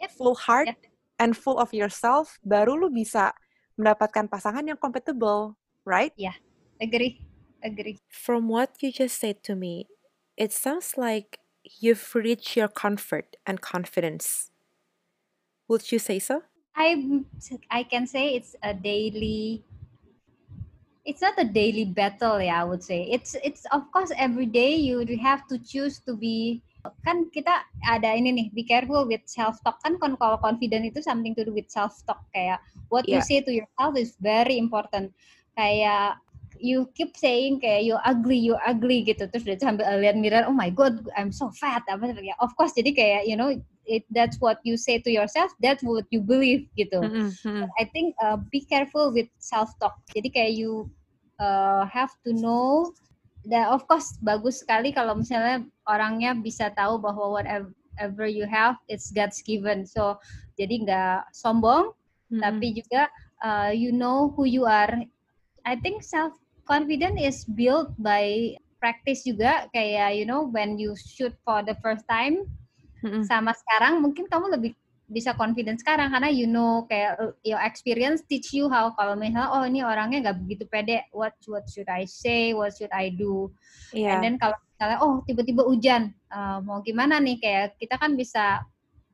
Yep. 0.00 0.10
full 0.18 0.36
heart, 0.36 0.68
Yep. 0.68 0.78
and 1.18 1.32
full 1.36 1.58
of 1.58 1.72
yourself, 1.72 2.36
baru 2.44 2.76
lu 2.76 2.88
bisa 2.92 3.32
mendapatkan 3.80 4.28
pasangan 4.28 4.64
yang 4.64 4.78
compatible, 4.80 5.56
right? 5.84 6.12
agree 6.80 7.16
agree 7.64 7.96
From 8.12 8.48
what 8.48 8.82
you 8.82 8.92
just 8.92 9.18
said 9.20 9.42
to 9.44 9.54
me, 9.56 9.86
it 10.36 10.52
sounds 10.52 10.96
like 10.96 11.40
you've 11.80 12.14
reached 12.14 12.56
your 12.56 12.68
comfort 12.68 13.36
and 13.46 13.60
confidence. 13.60 14.50
Would 15.68 15.92
you 15.92 15.98
say 15.98 16.18
so? 16.18 16.42
I 16.74 17.24
I 17.70 17.82
can 17.84 18.06
say 18.06 18.34
it's 18.34 18.54
a 18.62 18.74
daily 18.74 19.64
it's 21.06 21.22
not 21.22 21.38
a 21.38 21.46
daily 21.46 21.86
battle 21.86 22.42
ya 22.42 22.60
I 22.60 22.64
would 22.66 22.82
say 22.82 23.06
it's 23.06 23.38
it's 23.46 23.62
of 23.70 23.86
course 23.94 24.10
every 24.18 24.50
day 24.50 24.74
you 24.74 25.06
have 25.22 25.46
to 25.48 25.56
choose 25.62 26.02
to 26.04 26.18
be 26.18 26.60
kan 27.06 27.30
kita 27.30 27.50
ada 27.86 28.14
ini 28.14 28.34
nih 28.34 28.46
be 28.54 28.66
careful 28.66 29.06
with 29.06 29.22
self 29.26 29.58
talk 29.62 29.78
kan 29.82 29.98
kon- 30.02 30.18
kalau 30.18 30.38
confident 30.42 30.86
itu 30.86 30.98
something 31.02 31.34
to 31.34 31.46
do 31.46 31.54
with 31.54 31.70
self 31.70 31.94
talk 32.06 32.22
kayak 32.34 32.58
what 32.90 33.06
you 33.06 33.22
Yeah. 33.22 33.26
say 33.26 33.38
to 33.42 33.54
yourself 33.54 33.94
is 33.94 34.18
very 34.18 34.58
important 34.58 35.14
kayak 35.54 36.18
you 36.58 36.88
keep 36.96 37.14
saying 37.14 37.62
kayak 37.62 37.86
you 37.86 37.94
ugly 38.02 38.38
you 38.38 38.58
ugly 38.66 39.06
gitu 39.06 39.30
terus 39.30 39.46
dia 39.46 39.58
sambil 39.58 39.86
lihat 39.98 40.18
mirror 40.18 40.42
oh 40.46 40.54
my 40.54 40.70
god 40.70 41.06
I'm 41.14 41.30
so 41.30 41.50
fat 41.54 41.86
apa 41.86 42.18
ya 42.22 42.34
of 42.42 42.54
course 42.58 42.74
jadi 42.74 42.90
kayak 42.94 43.22
you 43.30 43.38
know 43.38 43.54
it, 43.86 44.02
that's 44.10 44.38
what 44.42 44.58
you 44.66 44.74
say 44.78 44.98
to 45.02 45.10
yourself 45.10 45.52
that's 45.62 45.82
what 45.86 46.06
you 46.10 46.22
believe 46.22 46.66
gitu 46.74 47.02
mm-mm. 47.02 47.30
I 47.80 47.84
think 47.88 48.14
uh, 48.20 48.36
be 48.36 48.60
careful 48.68 49.12
with 49.12 49.32
self 49.40 49.72
talk. 49.80 49.96
Jadi 50.12 50.28
kayak 50.28 50.52
you 50.60 50.92
uh, 51.40 51.84
have 51.88 52.12
to 52.24 52.32
know 52.36 52.92
that 53.46 53.70
of 53.70 53.86
course 53.86 54.18
bagus 54.20 54.62
sekali 54.62 54.90
kalau 54.90 55.14
misalnya 55.14 55.62
orangnya 55.86 56.34
bisa 56.34 56.68
tahu 56.74 56.98
bahwa 56.98 57.38
whatever 57.38 58.26
you 58.26 58.44
have 58.44 58.76
it's 58.90 59.14
God's 59.14 59.40
given. 59.40 59.86
So 59.86 60.18
jadi 60.58 60.82
nggak 60.82 61.36
sombong 61.36 61.94
Mm-mm. 62.32 62.42
tapi 62.42 62.74
juga 62.74 63.06
uh, 63.40 63.70
you 63.70 63.94
know 63.94 64.34
who 64.34 64.44
you 64.48 64.66
are. 64.66 64.92
I 65.66 65.74
think 65.78 66.02
self 66.02 66.34
confidence 66.66 67.18
is 67.18 67.38
built 67.46 67.94
by 67.98 68.54
practice 68.82 69.26
juga 69.26 69.70
kayak 69.70 70.18
you 70.18 70.26
know 70.26 70.46
when 70.46 70.78
you 70.78 70.94
shoot 70.98 71.34
for 71.42 71.62
the 71.62 71.74
first 71.82 72.06
time 72.10 72.46
Mm-mm. 73.02 73.22
sama 73.26 73.54
sekarang 73.54 74.02
mungkin 74.02 74.26
kamu 74.26 74.52
lebih 74.58 74.72
bisa 75.06 75.38
confident 75.38 75.78
sekarang 75.78 76.10
karena 76.10 76.26
you 76.26 76.50
know 76.50 76.82
kayak 76.90 77.14
uh, 77.22 77.30
your 77.46 77.62
experience 77.62 78.26
teach 78.26 78.50
you 78.50 78.66
how 78.66 78.90
kalau 78.98 79.14
misalnya 79.14 79.46
oh 79.54 79.62
ini 79.62 79.86
orangnya 79.86 80.30
nggak 80.30 80.38
begitu 80.42 80.64
pede 80.66 81.06
what 81.14 81.34
what 81.46 81.62
should 81.70 81.86
I 81.86 82.02
say 82.10 82.50
what 82.52 82.74
should 82.74 82.90
I 82.90 83.14
do 83.14 83.54
Iya. 83.94 84.18
and 84.18 84.18
then 84.26 84.34
kalau 84.34 84.58
misalnya 84.74 84.98
oh 84.98 85.22
tiba-tiba 85.22 85.62
hujan 85.62 86.10
uh, 86.34 86.58
mau 86.58 86.82
gimana 86.82 87.22
nih 87.22 87.38
kayak 87.38 87.78
kita 87.78 87.94
kan 88.02 88.18
bisa 88.18 88.66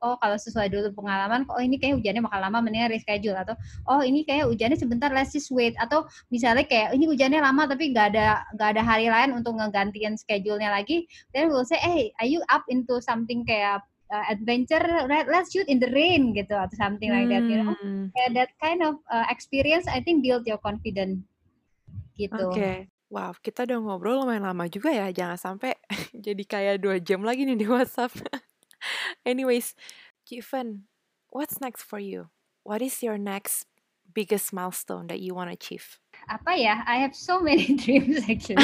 oh 0.03 0.19
kalau 0.19 0.35
sesuai 0.35 0.67
dulu 0.67 0.91
pengalaman 0.97 1.47
oh 1.47 1.61
ini 1.63 1.79
kayak 1.79 1.95
hujannya 1.95 2.25
bakal 2.27 2.43
lama 2.43 2.59
mendingan 2.59 2.91
reschedule 2.91 3.39
atau 3.39 3.55
oh 3.87 4.03
ini 4.03 4.27
kayak 4.27 4.51
hujannya 4.51 4.75
sebentar 4.75 5.07
let's 5.15 5.31
just 5.31 5.47
wait 5.53 5.71
atau 5.79 6.03
misalnya 6.27 6.67
kayak 6.67 6.91
ini 6.91 7.07
hujannya 7.07 7.39
lama 7.39 7.69
tapi 7.69 7.95
nggak 7.95 8.11
ada 8.17 8.43
nggak 8.57 8.69
ada 8.75 8.81
hari 8.83 9.07
lain 9.07 9.31
untuk 9.31 9.55
ngegantiin 9.55 10.19
schedule-nya 10.19 10.73
lagi 10.73 11.07
then 11.31 11.47
we'll 11.47 11.63
say 11.63 11.79
hey 11.79 12.11
are 12.19 12.27
you 12.27 12.43
up 12.51 12.67
into 12.67 12.99
something 12.99 13.47
kayak 13.47 13.79
uh, 14.13 14.25
adventure 14.29 14.83
Let- 15.09 15.27
let's 15.33 15.49
shoot 15.49 15.65
in 15.65 15.81
the 15.81 15.89
rain 15.89 16.37
gitu 16.37 16.53
atau 16.53 16.75
something 16.77 17.09
like 17.09 17.27
that 17.33 17.45
you 17.49 17.57
know 17.57 17.73
Hmm, 17.81 18.13
Kayak 18.13 18.31
that 18.37 18.51
kind 18.61 18.79
of 18.85 19.01
uh, 19.09 19.25
experience 19.33 19.89
I 19.89 20.05
think 20.05 20.21
build 20.21 20.45
your 20.45 20.61
confidence 20.61 21.25
gitu 22.15 22.45
Oke. 22.53 22.89
Wow, 23.13 23.37
kita 23.45 23.69
udah 23.69 23.77
ngobrol 23.77 24.25
lumayan 24.25 24.45
lama 24.49 24.65
juga 24.65 24.89
ya. 24.89 25.13
Jangan 25.13 25.37
sampai 25.37 25.77
jadi 26.25 26.43
kayak 26.45 26.75
dua 26.81 26.97
jam 26.97 27.21
lagi 27.21 27.45
nih 27.45 27.57
di 27.57 27.67
WhatsApp. 27.69 28.09
Anyways, 29.29 29.77
Jivan, 30.25 30.89
what's 31.29 31.61
next 31.61 31.85
for 31.85 32.01
you? 32.01 32.33
What 32.65 32.81
is 32.81 33.01
your 33.05 33.21
next 33.21 33.69
biggest 34.13 34.53
milestone 34.53 35.07
that 35.09 35.19
you 35.19 35.33
want 35.33 35.49
to 35.49 35.57
achieve? 35.57 35.99
Apa 36.29 36.55
ya? 36.55 36.85
I 36.87 37.03
have 37.03 37.17
so 37.17 37.41
many 37.41 37.75
dreams 37.83 38.23
actually. 38.29 38.63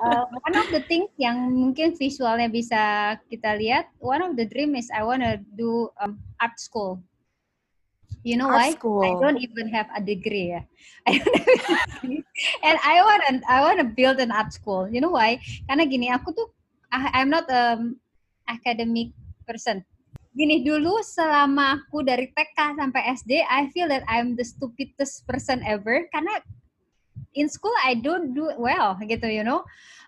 uh, 0.00 0.24
one 0.30 0.54
of 0.56 0.66
the 0.72 0.82
things 0.88 1.10
yang 1.20 1.52
mungkin 1.52 1.92
visualnya 1.98 2.48
bisa 2.48 2.80
kita 3.28 3.58
lihat, 3.58 3.90
one 4.00 4.22
of 4.24 4.38
the 4.38 4.46
dream 4.48 4.74
is 4.78 4.88
I 4.94 5.04
want 5.04 5.20
to 5.20 5.42
do 5.58 5.90
um, 6.00 6.16
art 6.40 6.56
school. 6.56 7.02
You 8.22 8.38
know 8.38 8.54
Art 8.54 8.70
why? 8.70 8.78
school. 8.78 9.02
I 9.02 9.18
don't 9.18 9.42
even 9.42 9.66
have 9.74 9.90
a 9.90 9.98
degree. 9.98 10.54
I 11.06 11.18
don't 11.18 11.42
have 11.42 11.66
a 11.66 11.76
degree. 11.98 12.22
And 12.62 12.78
I 12.78 13.02
want 13.02 13.20
to 13.26 13.32
I 13.50 13.58
want 13.66 13.78
to 13.82 13.86
build 13.86 14.22
an 14.22 14.30
art 14.30 14.54
school. 14.54 14.86
You 14.86 15.02
know 15.02 15.10
why? 15.10 15.42
Karena 15.66 15.82
gini, 15.90 16.06
aku 16.14 16.30
tuh 16.30 16.46
I, 16.94 17.18
I'm 17.18 17.30
not 17.34 17.50
um 17.50 17.98
academic 18.46 19.10
person. 19.42 19.82
Gini 20.32 20.64
dulu 20.64 21.04
selama 21.04 21.76
aku 21.76 22.00
dari 22.00 22.32
TK 22.32 22.80
sampai 22.80 23.02
SD, 23.12 23.44
I 23.44 23.68
feel 23.68 23.88
that 23.92 24.04
I'm 24.08 24.32
the 24.32 24.44
stupidest 24.48 25.28
person 25.28 25.60
ever 25.60 26.08
karena 26.08 26.40
in 27.36 27.52
school 27.52 27.74
I 27.84 28.00
don't 28.00 28.32
do 28.32 28.48
well 28.56 28.96
gitu, 29.04 29.28
you 29.28 29.44
know. 29.44 29.64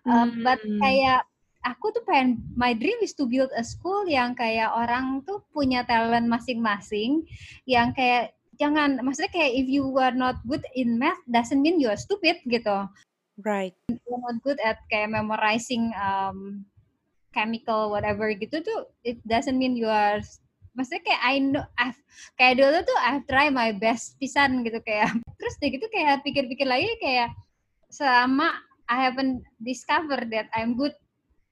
Um, 0.08 0.40
But 0.40 0.60
Hmm. 0.64 0.80
kayak 0.80 1.28
aku 1.64 1.92
tuh 1.96 2.04
pengen 2.04 2.44
my 2.56 2.76
dream 2.76 3.00
is 3.00 3.16
to 3.16 3.24
build 3.24 3.48
a 3.56 3.64
school 3.64 4.04
yang 4.04 4.36
kayak 4.36 4.68
orang 4.72 5.24
tuh 5.24 5.40
punya 5.52 5.84
talent 5.88 6.28
masing-masing 6.28 7.24
yang 7.64 7.96
kayak 7.96 8.36
jangan 8.60 9.00
maksudnya 9.00 9.32
kayak 9.32 9.52
if 9.56 9.66
you 9.66 9.82
are 9.96 10.14
not 10.14 10.38
good 10.44 10.62
in 10.76 11.00
math 11.00 11.18
doesn't 11.26 11.64
mean 11.64 11.80
you 11.80 11.88
are 11.88 11.98
stupid 11.98 12.36
gitu 12.46 12.84
Right. 13.40 13.74
you're 13.88 14.22
not 14.22 14.38
good 14.44 14.60
at 14.62 14.78
kayak 14.92 15.10
memorizing 15.10 15.90
um, 15.96 16.68
chemical 17.34 17.90
whatever 17.90 18.30
gitu 18.30 18.62
tuh 18.62 18.86
it 19.02 19.18
doesn't 19.26 19.58
mean 19.58 19.74
you 19.74 19.90
are 19.90 20.22
maksudnya 20.74 21.02
kayak 21.06 21.22
I 21.22 21.34
know 21.40 21.64
I've, 21.78 21.98
kayak 22.36 22.58
dulu 22.58 22.78
tuh 22.82 22.98
I've 22.98 23.24
try 23.30 23.48
my 23.48 23.70
best 23.74 24.18
pisan 24.18 24.66
gitu 24.66 24.82
kayak. 24.82 25.14
Terus 25.40 25.54
deh 25.62 25.70
gitu 25.70 25.86
kayak 25.88 26.26
pikir-pikir 26.26 26.66
lagi 26.66 26.90
kayak 26.98 27.30
selama 27.88 28.58
I 28.90 29.08
haven't 29.08 29.46
discovered 29.62 30.28
that 30.34 30.50
I'm 30.52 30.76
good 30.76 30.92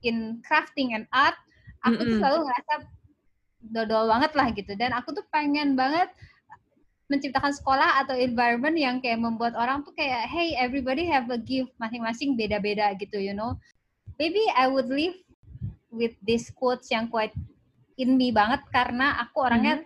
in 0.03 0.43
crafting 0.45 0.99
and 0.99 1.07
art 1.15 1.39
aku 1.87 2.03
tuh 2.03 2.07
Mm-mm. 2.07 2.19
selalu 2.19 2.39
ngerasa 2.51 2.75
dodol 3.73 4.05
banget 4.11 4.33
lah 4.35 4.49
gitu. 4.53 4.73
Dan 4.75 4.91
aku 4.91 5.15
tuh 5.15 5.25
pengen 5.31 5.79
banget 5.79 6.11
menciptakan 7.07 7.53
sekolah 7.55 8.03
atau 8.03 8.17
environment 8.17 8.75
yang 8.75 8.97
kayak 8.99 9.21
membuat 9.21 9.53
orang 9.55 9.85
tuh 9.85 9.93
kayak 9.93 10.25
hey 10.33 10.57
everybody 10.57 11.05
have 11.05 11.29
a 11.29 11.37
gift 11.37 11.71
masing-masing 11.77 12.35
beda-beda 12.35 12.91
gitu 12.99 13.23
you 13.23 13.33
know. 13.33 13.55
Maybe 14.19 14.43
I 14.55 14.67
would 14.69 14.91
live 14.91 15.15
with 15.93 16.17
these 16.25 16.49
quotes 16.51 16.89
yang 16.89 17.07
quite 17.07 17.37
in 18.01 18.17
me 18.17 18.33
banget 18.33 18.65
karena 18.73 19.21
aku 19.21 19.45
orangnya 19.45 19.85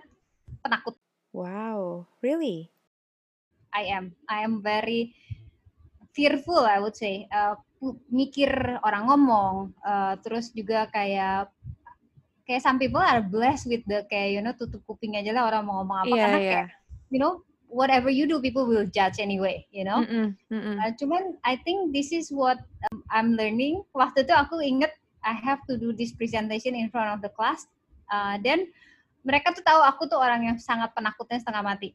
penakut 0.63 0.95
Wow. 1.37 2.09
Really? 2.25 2.73
I 3.77 3.93
am 3.93 4.17
I 4.25 4.41
am 4.41 4.65
very 4.65 5.13
fearful 6.17 6.65
I 6.65 6.81
would 6.81 6.97
say 6.97 7.29
Uh, 7.29 7.61
mikir 8.09 8.49
orang 8.81 9.05
ngomong 9.05 9.77
uh, 9.85 10.17
terus 10.25 10.49
juga 10.49 10.89
kayak 10.89 11.53
kayak 12.49 12.65
some 12.65 12.81
people 12.81 13.05
are 13.05 13.21
blessed 13.21 13.69
with 13.69 13.85
the 13.85 14.01
kayak 14.09 14.33
you 14.33 14.41
know 14.41 14.57
tutup 14.57 14.81
kuping 14.89 15.21
aja 15.21 15.37
lah 15.37 15.45
orang 15.45 15.69
mau 15.69 15.85
ngomong 15.85 16.09
apa 16.09 16.15
Iya, 16.17 16.23
karena 16.25 16.39
iya. 16.41 16.49
kayak 16.49 16.67
you 17.13 17.21
know 17.21 17.45
whatever 17.69 18.09
you 18.09 18.25
do 18.25 18.41
people 18.41 18.65
will 18.65 18.89
judge 18.89 19.21
anyway 19.21 19.61
you 19.69 19.85
know 19.85 20.01
Mm-mm, 20.01 20.33
mm-mm. 20.49 20.77
Uh, 20.81 20.91
cuman 20.97 21.37
I 21.45 21.61
think 21.61 21.93
this 21.93 22.17
is 22.17 22.33
what 22.33 22.65
um, 22.89 23.05
I'm 23.13 23.37
learning. 23.37 23.85
Waktu 23.93 24.25
itu 24.25 24.33
aku 24.33 24.65
inget 24.65 24.97
I 25.27 25.35
have 25.35 25.67
to 25.67 25.75
do 25.75 25.91
this 25.91 26.15
presentation 26.15 26.79
in 26.79 26.87
front 26.95 27.11
of 27.11 27.19
the 27.19 27.33
class. 27.35 27.67
Uh, 28.07 28.39
dan 28.39 28.71
mereka 29.27 29.51
tuh 29.51 29.67
tahu 29.67 29.83
aku 29.83 30.07
tuh 30.07 30.23
orang 30.23 30.47
yang 30.47 30.57
sangat 30.63 30.95
penakutnya 30.95 31.43
setengah 31.43 31.67
mati. 31.67 31.91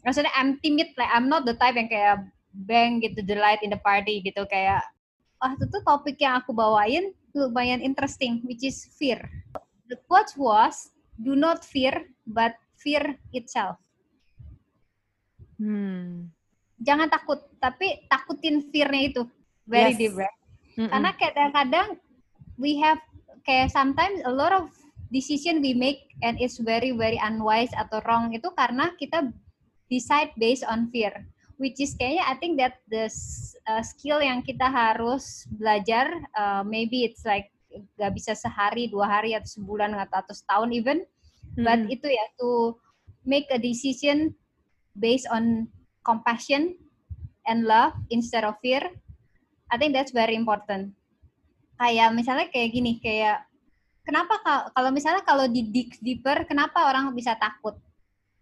Maksudnya 0.00 0.32
I'm 0.32 0.56
timid, 0.64 0.96
like 0.96 1.12
I'm 1.12 1.28
not 1.28 1.44
the 1.44 1.52
type 1.52 1.76
yang 1.76 1.92
kayak 1.92 2.24
bang 2.50 3.04
gitu 3.04 3.20
the 3.20 3.36
light 3.36 3.60
in 3.60 3.70
the 3.70 3.78
party 3.78 4.24
gitu 4.24 4.42
kayak 4.48 4.82
waktu 5.38 5.70
itu 5.70 5.78
topik 5.86 6.18
yang 6.18 6.42
aku 6.42 6.50
bawain 6.50 7.14
lumayan 7.30 7.84
interesting 7.84 8.40
which 8.48 8.64
is 8.64 8.88
fear. 8.96 9.20
The 9.92 10.00
quote 10.08 10.32
was 10.40 10.88
do 11.20 11.36
not 11.36 11.62
fear 11.68 12.08
but 12.24 12.56
fear 12.80 13.20
itself. 13.36 13.76
Hmm. 15.60 16.32
Jangan 16.80 17.12
takut, 17.12 17.44
tapi 17.60 18.08
takutin 18.08 18.64
fear-nya 18.72 19.12
itu. 19.12 19.22
Very 19.68 19.92
Yes. 19.92 20.00
deep, 20.00 20.16
right? 20.16 20.40
Mm-mm. 20.80 20.88
karena 20.88 21.10
kadang-kadang 21.18 21.88
we 22.60 22.76
have 22.84 23.00
kayak 23.48 23.72
sometimes 23.72 24.20
a 24.28 24.30
lot 24.30 24.52
of 24.52 24.68
decision 25.08 25.64
we 25.64 25.72
make 25.72 26.12
and 26.20 26.36
it's 26.38 26.60
very 26.60 26.92
very 26.92 27.16
unwise 27.16 27.72
atau 27.72 28.04
wrong 28.04 28.30
itu 28.36 28.46
karena 28.52 28.92
kita 29.00 29.32
decide 29.88 30.30
based 30.36 30.62
on 30.68 30.92
fear. 30.92 31.10
Which 31.60 31.76
is 31.76 31.92
kayaknya 31.92 32.24
I 32.24 32.36
think 32.40 32.56
that 32.56 32.80
the 32.88 33.08
uh, 33.68 33.82
skill 33.84 34.24
yang 34.24 34.40
kita 34.40 34.64
harus 34.64 35.44
belajar 35.52 36.08
uh, 36.32 36.64
maybe 36.64 37.04
it's 37.04 37.24
like 37.24 37.52
gak 38.00 38.16
bisa 38.16 38.32
sehari 38.32 38.88
dua 38.88 39.20
hari 39.20 39.36
atau 39.36 39.60
sebulan 39.60 39.92
atau, 39.92 40.24
setahun 40.32 40.70
even. 40.72 40.98
But 41.60 41.84
Mm-mm. 41.84 41.92
itu 41.92 42.06
ya 42.08 42.24
to 42.40 42.80
make 43.28 43.44
a 43.52 43.60
decision 43.60 44.32
based 44.96 45.28
on 45.28 45.68
compassion 46.00 46.80
and 47.44 47.68
love 47.68 47.92
instead 48.08 48.46
of 48.46 48.56
fear. 48.64 48.80
I 49.68 49.76
think 49.76 49.92
that's 49.92 50.16
very 50.16 50.32
important 50.32 50.96
kayak 51.80 52.12
misalnya 52.12 52.46
kayak 52.52 52.68
gini 52.76 53.00
kayak 53.00 53.48
kenapa 54.04 54.36
ka- 54.44 54.68
kalau 54.76 54.92
misalnya 54.92 55.24
kalau 55.24 55.48
di 55.48 55.64
dig 55.64 55.96
deeper 56.04 56.44
kenapa 56.44 56.84
orang 56.92 57.10
bisa 57.16 57.32
takut 57.40 57.80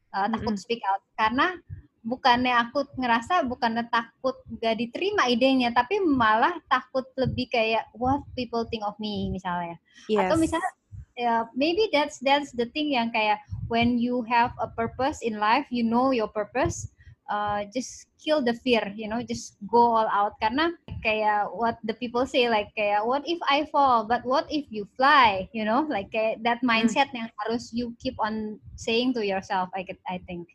Uh, 0.09 0.25
takut 0.33 0.57
Mm-mm. 0.57 0.65
speak 0.65 0.81
out 0.89 1.05
karena 1.21 1.53
bukannya 2.01 2.49
aku 2.65 2.81
ngerasa 2.97 3.45
bukannya 3.45 3.93
takut 3.93 4.41
gak 4.57 4.81
diterima 4.81 5.29
idenya 5.29 5.69
tapi 5.69 6.01
malah 6.01 6.57
takut 6.65 7.05
lebih 7.21 7.45
kayak 7.53 7.85
what 7.93 8.25
people 8.33 8.65
think 8.73 8.81
of 8.89 8.97
me 8.97 9.29
misalnya 9.29 9.77
Yes. 10.09 10.25
atau 10.25 10.41
misalnya 10.41 10.71
ya, 11.13 11.45
maybe 11.53 11.93
that's 11.93 12.17
that's 12.25 12.57
the 12.57 12.65
thing 12.73 12.97
yang 12.97 13.13
kayak 13.13 13.45
when 13.69 14.01
you 14.01 14.25
have 14.25 14.57
a 14.65 14.69
purpose 14.73 15.21
in 15.21 15.37
life 15.37 15.69
you 15.69 15.85
know 15.85 16.09
your 16.09 16.33
purpose 16.33 16.89
uh, 17.29 17.65
just 17.71 18.09
kill 18.19 18.43
the 18.43 18.53
fear 18.65 18.83
you 18.97 19.07
know 19.07 19.23
just 19.23 19.55
go 19.71 19.95
all 19.95 20.11
out 20.11 20.35
karena 20.43 20.75
kayak 21.05 21.47
what 21.55 21.79
the 21.87 21.95
people 21.95 22.27
say 22.27 22.51
like 22.51 22.69
kayak 22.75 23.05
what 23.07 23.23
if 23.25 23.39
I 23.47 23.69
fall 23.71 24.05
but 24.05 24.27
what 24.27 24.51
if 24.51 24.67
you 24.69 24.91
fly 24.99 25.47
you 25.55 25.63
know 25.63 25.87
like 25.87 26.11
kayak 26.11 26.43
that 26.43 26.61
mindset 26.67 27.13
yang 27.15 27.31
harus 27.47 27.71
you 27.71 27.95
keep 28.03 28.19
on 28.19 28.59
saying 28.75 29.15
to 29.15 29.23
yourself 29.23 29.71
I 29.77 29.87
get 29.87 30.03
I 30.11 30.19
think 30.27 30.51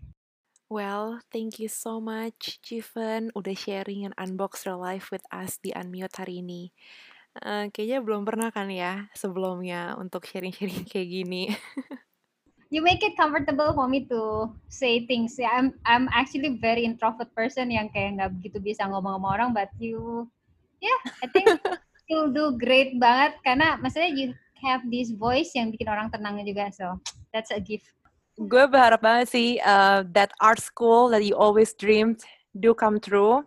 Well, 0.74 1.22
thank 1.30 1.62
you 1.62 1.70
so 1.70 2.02
much, 2.02 2.58
Jivan, 2.66 3.30
udah 3.38 3.54
sharing 3.54 4.10
and 4.10 4.16
unbox 4.18 4.66
your 4.66 4.74
life 4.74 5.14
with 5.14 5.22
us 5.30 5.62
di 5.62 5.70
Unmute 5.70 6.18
hari 6.18 6.42
ini. 6.42 6.74
Eh, 7.38 7.70
kayaknya 7.70 8.02
belum 8.02 8.26
pernah 8.26 8.54
kan 8.54 8.74
ya 8.74 9.10
sebelumnya 9.14 9.98
untuk 10.02 10.26
sharing-sharing 10.26 10.86
kayak 10.90 11.10
gini. 11.10 11.54
You 12.74 12.82
make 12.82 13.06
it 13.06 13.14
comfortable 13.14 13.70
for 13.78 13.86
me 13.86 14.10
to 14.10 14.50
say 14.66 15.06
things. 15.06 15.38
Yeah, 15.38 15.54
I'm 15.54 15.78
I'm 15.86 16.10
actually 16.10 16.58
very 16.58 16.90
introvert 16.90 17.30
person 17.38 17.70
yang 17.70 17.94
kayak 17.94 18.18
nggak 18.18 18.34
begitu 18.42 18.58
bisa 18.58 18.90
ngomong 18.90 19.22
sama 19.22 19.30
orang, 19.38 19.50
but 19.54 19.70
you, 19.78 20.26
yeah, 20.82 20.98
I 21.22 21.30
think 21.30 21.54
you 22.10 22.34
do 22.34 22.58
great 22.58 22.98
banget 22.98 23.38
karena 23.46 23.78
maksudnya 23.78 24.10
you 24.18 24.28
have 24.66 24.82
this 24.90 25.14
voice 25.14 25.54
yang 25.54 25.70
bikin 25.70 25.86
orang 25.86 26.10
tenang 26.10 26.42
juga, 26.42 26.74
so 26.74 26.98
that's 27.30 27.54
a 27.54 27.62
gift. 27.62 27.86
Gue 28.42 28.66
berharap 28.66 29.06
banget 29.06 29.30
sih 29.30 29.62
uh, 29.62 30.02
that 30.18 30.34
art 30.42 30.58
school 30.58 31.14
that 31.14 31.22
you 31.22 31.38
always 31.38 31.78
dreamed 31.78 32.26
do 32.58 32.74
come 32.74 32.98
true. 32.98 33.46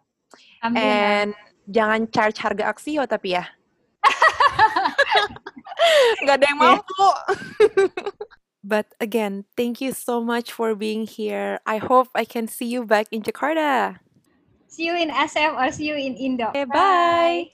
Amin. 0.62 0.78
And 0.78 1.30
jangan 1.66 2.06
charge 2.14 2.38
harga 2.38 2.70
aksio 2.70 3.02
tapi 3.10 3.34
ya. 3.34 3.42
Nggak 6.22 6.36
ada 6.38 6.46
yang 6.46 6.58
Yeah. 6.62 6.78
mampu. 6.78 7.10
But 8.66 8.90
again, 8.98 9.46
thank 9.56 9.80
you 9.80 9.94
so 9.94 10.18
much 10.18 10.50
for 10.50 10.74
being 10.74 11.06
here. 11.06 11.62
I 11.62 11.78
hope 11.78 12.10
I 12.18 12.26
can 12.26 12.50
see 12.50 12.66
you 12.66 12.82
back 12.82 13.06
in 13.14 13.22
Jakarta. 13.22 14.02
see 14.66 14.84
you 14.84 14.96
in 14.96 15.08
SM 15.08 15.56
or 15.56 15.70
see 15.72 15.88
you 15.88 15.94
in 15.94 16.18
Indo. 16.18 16.50
Okay, 16.50 16.64
bye. 16.64 17.48